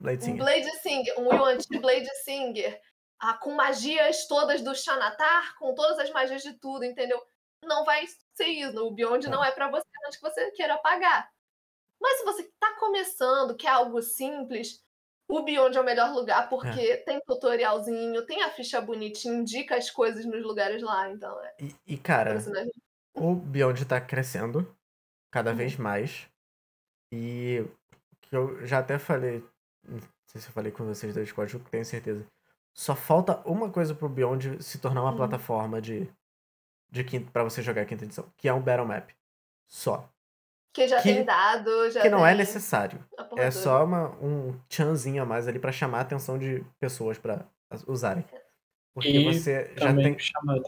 [0.00, 0.44] Blade Um Singer.
[0.44, 1.20] Blade Singer.
[1.20, 2.80] Um Yuan-Ti Blade Singer.
[3.18, 7.20] Ah, com magias todas do Xanatar, com todas as magias de tudo, entendeu?
[7.64, 8.04] Não vai
[8.34, 8.78] ser isso.
[8.86, 9.30] O Beyond Tá.
[9.30, 11.28] não é pra você, a menos que você queira pagar.
[12.00, 14.82] Mas se você tá começando, quer algo simples,
[15.28, 19.90] o Beyond é o melhor lugar, porque tem tutorialzinho, tem a ficha bonitinha, indica as
[19.90, 21.56] coisas nos lugares lá, então é.
[21.58, 22.36] E, e, cara,
[23.14, 24.76] o Beyond tá crescendo
[25.32, 25.56] cada Uhum.
[25.56, 26.28] vez mais.
[27.10, 27.64] E
[28.28, 29.44] que eu já até falei,
[29.84, 32.26] não sei se eu falei com vocês da Discord, eu tenho certeza.
[32.74, 35.16] Só falta uma coisa pro Beyond se tornar uma Uhum.
[35.16, 36.08] plataforma de,
[36.90, 39.10] de quinta, pra você jogar a quinta edição, que é um Battle Map.
[39.66, 40.08] Só.
[40.74, 43.02] Que já que- tem dado, já Que não é necessário.
[43.38, 47.46] É só uma, um chanzinho a mais ali pra chamar a atenção de pessoas pra
[47.86, 48.24] usarem.
[48.92, 50.18] Porque E você já tem.
[50.18, 50.62] chamada.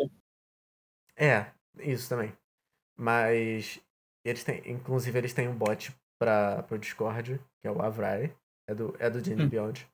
[1.17, 1.47] É,
[1.79, 2.33] isso também.
[2.97, 3.79] Mas
[4.25, 8.35] eles têm, inclusive eles têm um bot para pro Discord, que é o Avrai,
[8.69, 9.49] é do é do D&D Hum.
[9.49, 9.89] Beyond.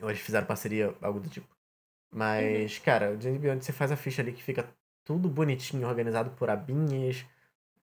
[0.00, 1.46] Ou eles fizeram parceria, algo do tipo.
[2.12, 4.68] Mas, cara, o D&D Beyond você faz a ficha ali que fica
[5.04, 7.24] tudo bonitinho, organizado por abinhas,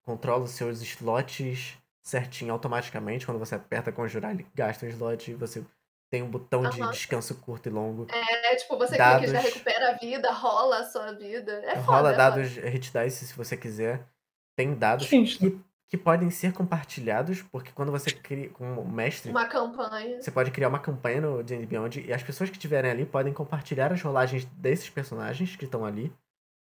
[0.04, 5.64] controla os seus slots certinho automaticamente, quando você aperta conjurar, ele gasta um slot, você
[6.10, 6.92] tem um botão de Aham.
[6.92, 8.08] descanso curto e longo.
[8.10, 11.52] É tipo, você clica e já dados- recupera a vida, rola a sua vida.
[11.66, 14.08] É foda, Rola é dados hit dice se você quiser.
[14.56, 15.60] Tem dados Gente, que,
[15.90, 19.32] que podem ser compartilhados, porque quando você cria como mestre.
[19.32, 20.22] Uma campanha.
[20.22, 23.34] você pode criar uma campanha no D&D Beyond e as pessoas que estiverem ali podem
[23.34, 26.14] compartilhar as rolagens desses personagens que estão ali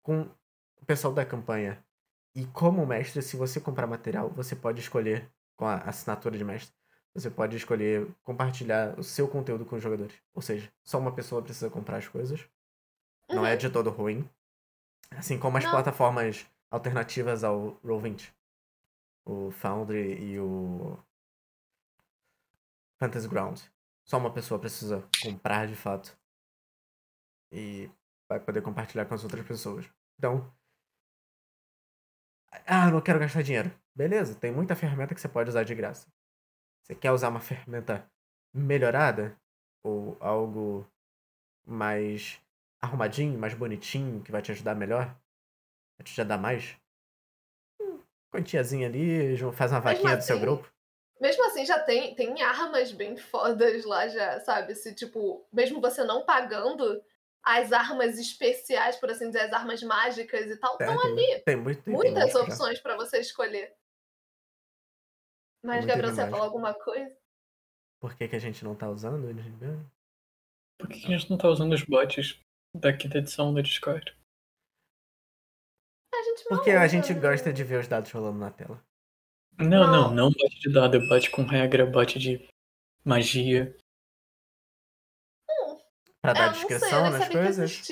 [0.02, 0.28] com
[0.80, 1.82] o pessoal da campanha.
[2.34, 5.26] E como mestre, se você comprar material, você pode escolher
[5.56, 6.74] com a assinatura de mestre,
[7.14, 10.14] você pode escolher compartilhar o seu conteúdo com os jogadores.
[10.34, 12.44] Ou seja, só uma pessoa precisa comprar as coisas.
[13.30, 14.28] Não é de todo ruim.
[15.12, 15.70] Assim como as Não.
[15.70, 18.28] plataformas alternativas ao Roll20.
[19.24, 20.98] O Foundry e o
[22.98, 23.60] Fantasy Ground.
[24.04, 26.16] Só uma pessoa precisa comprar de fato.
[27.50, 27.90] E
[28.28, 29.88] vai poder compartilhar com as outras pessoas.
[30.18, 30.52] Então.
[32.66, 33.72] Ah, não quero gastar dinheiro.
[33.94, 36.06] Beleza, tem muita ferramenta que você pode usar de graça.
[36.82, 38.10] Você quer usar uma ferramenta
[38.52, 39.38] melhorada?
[39.82, 40.86] Ou algo
[41.66, 42.40] mais
[42.80, 45.06] arrumadinho, mais bonitinho, que vai te ajudar melhor?
[45.98, 46.76] Vai te ajudar mais?
[48.34, 50.68] Quantiazinha ali, faz uma vaquinha do seu assim, grupo.
[51.20, 54.74] Mesmo assim, já tem, tem armas bem fodas lá, já, sabe?
[54.74, 57.00] Se, tipo, mesmo você não pagando,
[57.44, 61.42] as armas especiais, por assim dizer, as armas mágicas e tal, É, estão tem, ali.
[61.44, 62.42] tem muito, tem Muitas já.
[62.42, 63.72] opções pra você escolher.
[65.62, 67.16] Mas, Gabriel, você falar alguma coisa?
[68.00, 69.30] Por que, que a gente não tá usando?
[69.30, 69.40] ele?
[70.76, 72.38] por que a gente não tá usando os bots
[72.74, 74.12] da quinta edição do Discord?
[76.24, 77.20] Gente não Porque a gente né?
[77.20, 78.82] gosta de ver os dados rolando na tela.
[79.58, 80.14] Não, não, Não.
[80.14, 82.48] não bot de dado, é bot com regra, bot de
[83.04, 83.76] magia.
[86.20, 87.88] Pra É, dar sei, eu descrição nas coisas?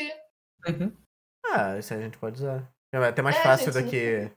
[0.66, 0.96] Uhum.
[1.44, 2.72] Ah, isso a gente pode usar.
[2.92, 4.32] É até mais É, fácil gente, do que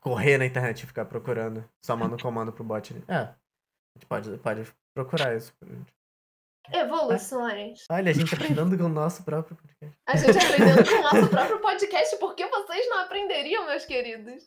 [0.00, 1.68] correr na internet e ficar procurando.
[1.84, 2.94] Só manda um comando pro bot.
[3.08, 3.14] É.
[3.16, 3.36] A
[3.96, 5.52] gente pode, pode procurar isso.
[6.72, 7.84] Evoluções.
[7.90, 9.98] Olha, a gente aprendendo com o nosso próprio podcast.
[10.06, 14.44] A gente aprendendo com o nosso próprio podcast, por que vocês não aprenderiam, meus queridos?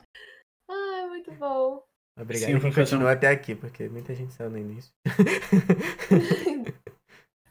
[0.69, 1.84] Ai, muito bom.
[2.19, 4.91] Obrigado Sim, quem até aqui, porque muita gente saiu no início.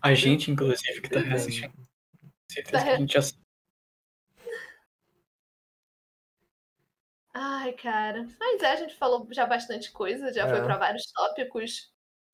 [0.03, 1.27] A gente, inclusive, que tá Uhum.
[1.27, 1.73] reassistindo.
[2.51, 3.21] Certeza que a gente já.
[7.35, 8.25] Ai, cara.
[8.39, 10.65] Mas é, a gente falou já bastante coisa, já foi É.
[10.65, 11.91] pra vários tópicos.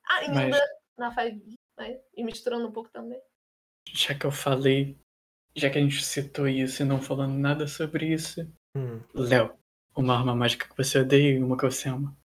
[0.07, 0.61] Ainda Mas-
[0.99, 2.01] na 5 né?
[2.17, 3.21] E misturando um pouco também.
[3.93, 4.97] Já que eu falei,
[5.55, 9.03] já que a gente citou isso e não falando nada sobre isso, Hum.
[9.15, 9.55] Léo,
[9.95, 12.17] uma arma mágica que você odeia e uma que você ama.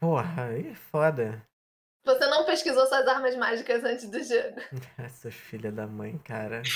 [0.00, 1.46] Porra, aí é foda.
[2.04, 4.60] Você não pesquisou suas armas mágicas antes do jogo.
[4.98, 6.62] Essas filhas da mãe, cara.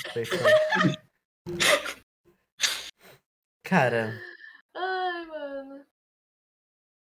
[3.65, 4.13] Cara.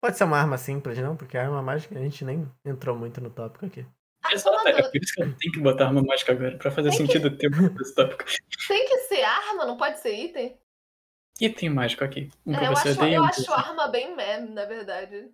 [0.01, 1.17] Pode ser uma arma simples, não?
[1.17, 3.87] Porque a arma mágica a gente nem entrou muito no tópico aqui.
[4.23, 4.91] Ah, Exato, é dúvida.
[4.91, 7.37] por isso que eu tenho que botar arma mágica agora, pra fazer Tem que- sentido
[7.37, 7.51] ter
[7.81, 8.25] esse tópico.
[8.69, 10.59] Tem que ser arma, não pode ser item?
[11.41, 12.31] Item mágico aqui.
[12.45, 15.33] Um que É, eu acho, eu um acho que- arma bem meme, na verdade.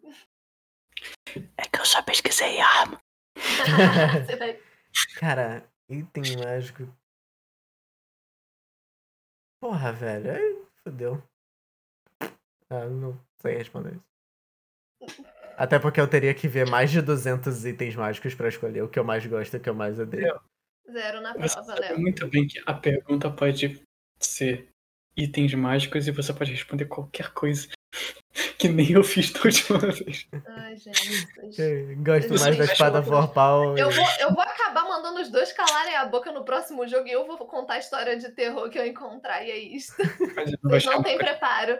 [1.56, 3.00] É que eu só pesquisei arma.
[5.18, 6.88] Cara, item mágico.
[9.60, 10.30] Porra, velho.
[10.32, 11.22] Aí fodeu.
[12.70, 14.04] Ah, não sei responder isso.
[15.56, 18.98] Até porque eu teria que ver mais de 200 itens mágicos pra escolher o que
[18.98, 20.38] eu mais gosto e o que eu mais odeio.
[20.90, 21.98] Zero na Você prova, sabe Léo.
[21.98, 23.80] muito bem que a pergunta pode
[24.20, 24.68] ser
[25.16, 27.68] itens mágicos e você pode responder qualquer coisa.
[28.58, 30.26] Que nem eu fiz da última vez.
[30.46, 31.26] Ai, gente.
[31.58, 33.76] Eu Gosto Você mais da espada vorpal.
[33.78, 37.06] Eu e- vou, eu vou acabar mandando os dois calarem a boca no próximo jogo
[37.06, 39.42] e eu vou contar a história de terror que eu encontrar.
[39.42, 39.92] E é isso.
[40.34, 41.78] Mas eu não vou Vocês não têm pra- preparo.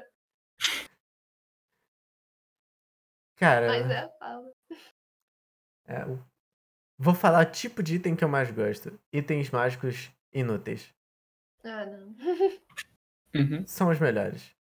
[3.36, 4.52] Cara, Mas é, fala.
[5.86, 6.22] é, o-
[6.98, 8.98] vou falar o tipo de item que eu mais gosto.
[9.12, 10.92] Itens mágicos inúteis.
[11.64, 12.14] Ah, não.
[13.34, 13.66] Uhum.
[13.66, 14.54] São os melhores.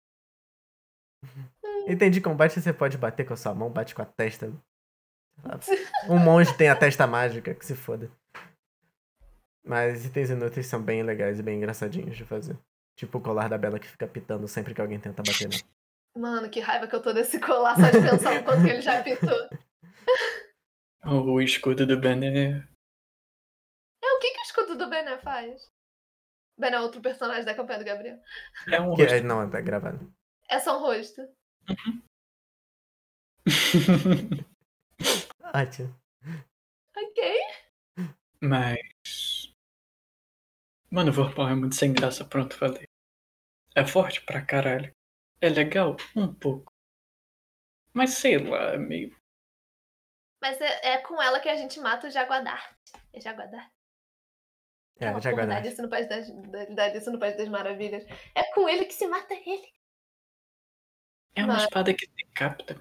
[1.86, 4.52] Item de combate você pode bater com a sua mão, bate com a testa.
[6.08, 8.10] Um monge tem a testa mágica, que se foda.
[9.64, 12.58] Mas itens inúteis são bem legais e bem engraçadinhos de fazer.
[12.96, 15.64] Tipo o colar da Bela que fica pitando sempre que alguém tenta bater nele.
[16.16, 18.80] Mano, que raiva que eu tô desse colar só de pensar o quanto que ele
[18.82, 19.28] já pitou.
[21.06, 22.66] O escudo do Banner
[24.02, 25.70] É, o que, que o escudo do Bené faz?
[26.58, 28.18] Bené é outro personagem da campanha do Gabriel.
[28.72, 29.14] é um Que, rosto.
[29.16, 30.10] é, não, tá gravado.
[30.48, 31.20] É só um rosto.
[35.54, 35.94] Ótimo.
[36.96, 37.38] Ok.
[38.40, 39.52] Mas.
[40.90, 42.86] Mano, o Vorpal é muito sem graça, pronto, falei.
[43.74, 44.90] É forte pra caralho.
[45.44, 45.96] É legal?
[46.16, 46.72] Um pouco.
[47.92, 49.14] Mas sei lá, é meio.
[50.40, 52.74] Mas é, é com ela que a gente mata o Jaguadar.
[53.12, 53.70] É Jaguadar?
[54.96, 55.60] É, porra, dá guardei.
[55.70, 58.04] disso no País das, dá- dá disso no País das Maravilhas.
[58.34, 59.72] É com ele que se mata ele.
[61.34, 62.80] É uma Mas- espada que decapita.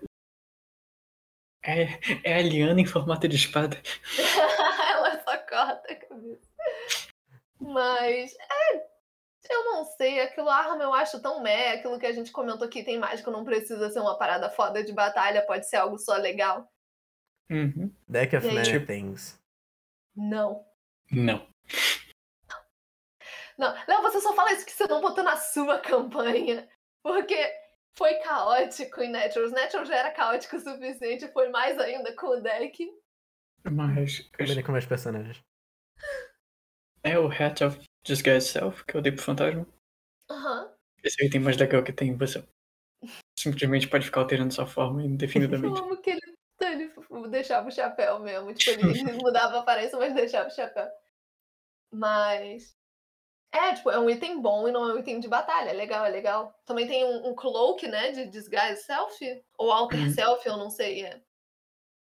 [1.65, 1.84] É,
[2.23, 3.76] é a liana em formato de espada.
[4.90, 6.49] ela só corta a cabeça.
[7.60, 8.93] Mas, é,
[9.49, 12.84] eu não sei, aquilo arma eu acho tão meh, aquilo que a gente comentou aqui
[12.84, 16.72] tem mágico, não precisa ser uma parada foda de batalha, pode ser algo só legal.
[17.52, 17.94] Uhum.
[18.07, 18.48] Deck of?
[18.48, 19.40] Many Tipo- Things.
[20.15, 20.65] Não.
[21.11, 21.48] Não.
[23.57, 26.68] Não, não, você só fala isso que você não botou na sua campanha.
[27.03, 27.36] Porque
[27.98, 29.52] foi caótico em Naturals.
[29.52, 32.90] Naturals já era caótico o suficiente, foi mais ainda com o deck.
[33.64, 34.20] Mas.
[34.38, 35.40] Combina com meus personagens.
[37.03, 39.66] É o Hat of Disguise Self que eu dei pro fantasma.
[40.30, 40.74] Aham.
[41.04, 42.16] Esse é o item mais legal que tem.
[42.18, 42.44] Você
[43.38, 45.82] simplesmente pode ficar alterando sua forma Eu indefinidamente.
[45.82, 46.22] amo que ele,
[46.62, 48.54] ele deixava o chapéu mesmo.
[48.54, 50.88] Tipo, ele mudava a aparência, mas deixava o chapéu.
[51.92, 52.76] Mas.
[53.52, 55.70] É, tipo, é um item bom e não é um item de batalha.
[55.70, 56.60] É legal, é legal.
[56.66, 58.12] Também tem um, um cloak, né?
[58.12, 59.44] De disguise self.
[59.58, 60.10] Ou alter Uhum.
[60.10, 61.06] self, eu não sei.
[61.06, 61.22] É,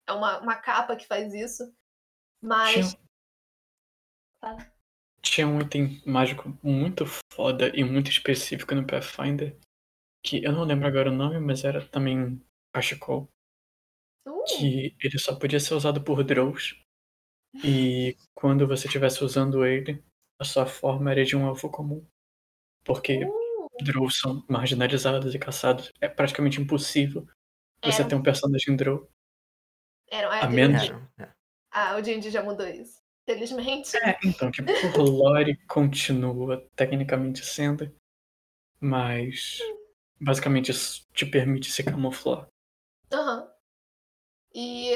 [0.06, 1.74] é uma, uma capa que faz isso.
[2.40, 2.96] Mas.
[4.40, 4.73] Fala.
[5.24, 9.56] Tinha um item mágico muito foda e muito específico no Pathfinder.
[10.24, 12.40] Que eu não lembro agora o nome, mas era também
[12.74, 13.28] cachecol.
[14.26, 16.80] Uh, que ele só podia ser usado por Drows.
[17.62, 20.02] E quando você estivesse usando ele,
[20.40, 22.04] a sua forma era de um elfo comum.
[22.84, 25.92] Porque uh, Drows são marginalizados e caçados.
[26.00, 27.26] É praticamente impossível
[27.84, 28.06] você É.
[28.08, 29.08] ter um personagem Drow.
[30.10, 31.32] era, é, a menos- um- é.
[31.70, 33.02] Ah, o D&D já mudou isso.
[33.26, 33.96] Felizmente.
[33.96, 37.90] É, então, tipo, por lore continua tecnicamente sendo,
[38.78, 39.58] mas
[40.20, 42.46] basicamente isso te permite se camuflar.
[43.12, 43.50] Aham.
[44.54, 44.94] E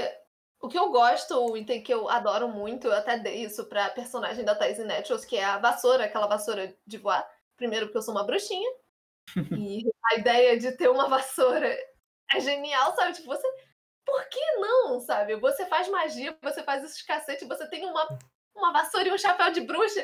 [0.60, 3.90] o que eu gosto, o item que eu adoro muito, eu até dei isso pra
[3.90, 7.28] personagem da Thais Naturals, que é a vassoura, aquela vassoura de voar.
[7.56, 8.70] Primeiro porque eu sou uma bruxinha.
[9.58, 11.76] e a ideia de ter uma vassoura
[12.30, 13.14] é genial, sabe?
[13.14, 13.46] Tipo, você.
[14.08, 15.36] Por que não, sabe?
[15.36, 18.18] Você faz magia, você faz esses cacetes, você tem uma,
[18.56, 20.02] uma vassoura e um chapéu de bruxa.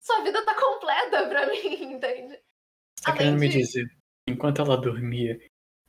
[0.00, 2.40] Sua vida tá completa pra mim, entende?
[2.96, 3.84] Você tá querendo me de- dizer,
[4.28, 5.40] enquanto ela dormia,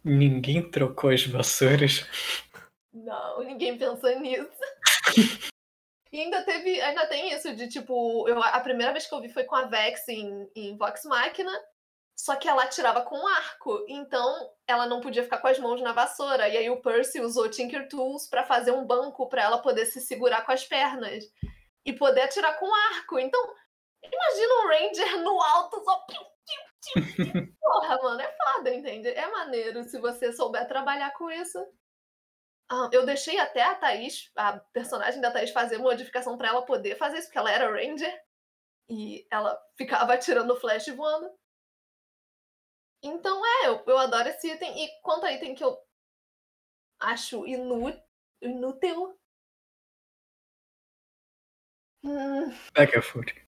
[0.03, 2.07] ninguém trocou as vassouras?
[2.91, 4.49] Não, ninguém pensou nisso.
[6.09, 9.27] E ainda teve, ainda tem isso de tipo, eu, a primeira vez que eu vi
[9.27, 11.51] foi com a Vex em, em Vox Machina,
[12.18, 15.80] só que ela atirava com um arco, então ela não podia ficar com as mãos
[15.81, 16.49] na vassoura.
[16.49, 20.02] E aí o Percy usou Tinker Tools pra fazer um banco pra ela poder se
[20.02, 21.23] segurar com as pernas
[21.85, 23.19] e poder atirar com arco.
[23.19, 23.39] Então,
[24.03, 26.06] imagina um Ranger no alto só.
[27.61, 29.10] Porra, mano, é foda, entende?
[29.10, 31.60] É maneiro se você souber trabalhar com isso.
[32.68, 36.98] Ah, eu deixei até a Thaís, a personagem da Thaís, fazer modificação pra ela poder
[36.98, 38.14] fazer isso, porque ela era Ranger.
[38.89, 41.30] E ela ficava atirando flash e voando.
[43.03, 44.84] Então é, eu, eu adoro esse item.
[44.84, 45.78] E quanto a item que eu
[46.99, 47.94] acho inú
[48.41, 49.18] inútil.
[52.03, 53.41] Hum, Bag of Holding.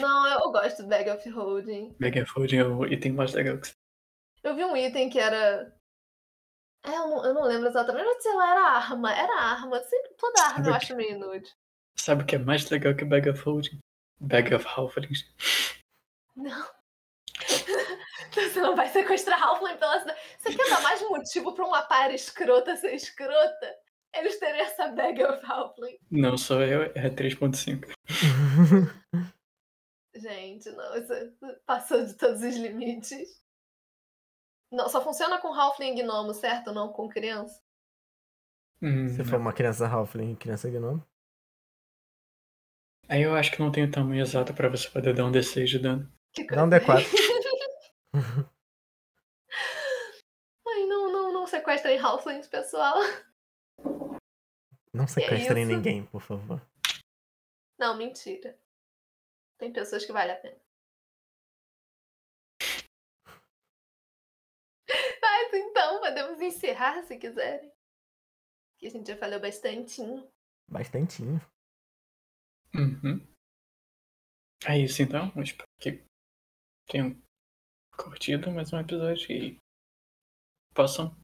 [0.00, 1.96] não, eu gosto do Bag of Holding.
[2.00, 3.70] Bag of Holding é o item mais legal que
[4.42, 5.74] Eu vi um item que era.
[6.84, 8.04] É, eu não, eu não lembro exatamente.
[8.04, 9.12] Não sei lá, era arma.
[9.12, 9.82] Era arma.
[9.82, 11.52] Sempre, toda arma eu Sabe acho meio inútil.
[11.96, 13.78] Sabe o que é mais legal que Bag of Holding?
[14.20, 15.24] Bag of Halflings.
[16.36, 16.68] Não.
[18.32, 20.20] Você não vai sequestrar Halfling pela cidade.
[20.38, 23.76] Você quer dar mais motivo pra uma para escrota ser escrota?
[24.14, 25.98] Eles terem essa bag of Halfling.
[26.10, 27.92] Não sou eu, é 3.5.
[30.14, 31.12] Gente, não, isso
[31.64, 33.40] passou de todos os limites.
[34.72, 36.72] Não, só funciona com Halfling e Gnomo, certo?
[36.72, 37.62] Não com criança.
[38.82, 39.24] Hum, Se não.
[39.24, 41.02] for uma criança Halfling e criança Gnome.
[43.08, 45.64] Aí eu acho que não tem o tamanho exato pra você poder dar um D6
[45.66, 46.12] de dano.
[46.50, 47.02] Dá um coisa.
[47.02, 47.37] D4.
[50.66, 52.96] Ai, não, não, não sequestrem Halflings, pessoal.
[54.92, 55.72] Não sequestrem isso?
[55.72, 56.60] ninguém, por favor.
[57.78, 58.58] Não, mentira.
[59.58, 60.60] Tem pessoas que vale a pena.
[65.22, 67.72] Mas então, podemos encerrar se quiserem.
[68.78, 70.02] Que a gente já falou bastante.
[70.68, 71.40] Bastantinho.
[72.74, 73.26] Uhum.
[74.66, 75.32] É isso então.
[75.34, 76.04] Eu espero que
[76.86, 77.20] tenham
[77.98, 79.58] curtido mais um episódio e
[80.72, 81.14] possam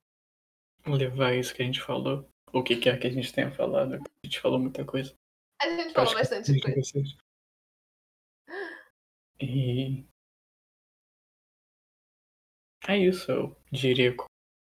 [0.85, 3.95] levar isso que a gente falou, o que quer que a gente tenha falado.
[3.95, 5.15] A gente falou muita coisa.
[5.63, 6.81] A gente falou acho bastante coisa.
[6.81, 7.17] vocês.
[9.41, 10.05] E
[12.89, 14.15] é isso, eu diria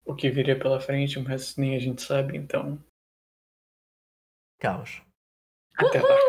[0.06, 2.82] o que viria pela frente, mas nem a gente sabe, então
[4.60, 5.02] Caos.
[5.76, 6.27] até lá.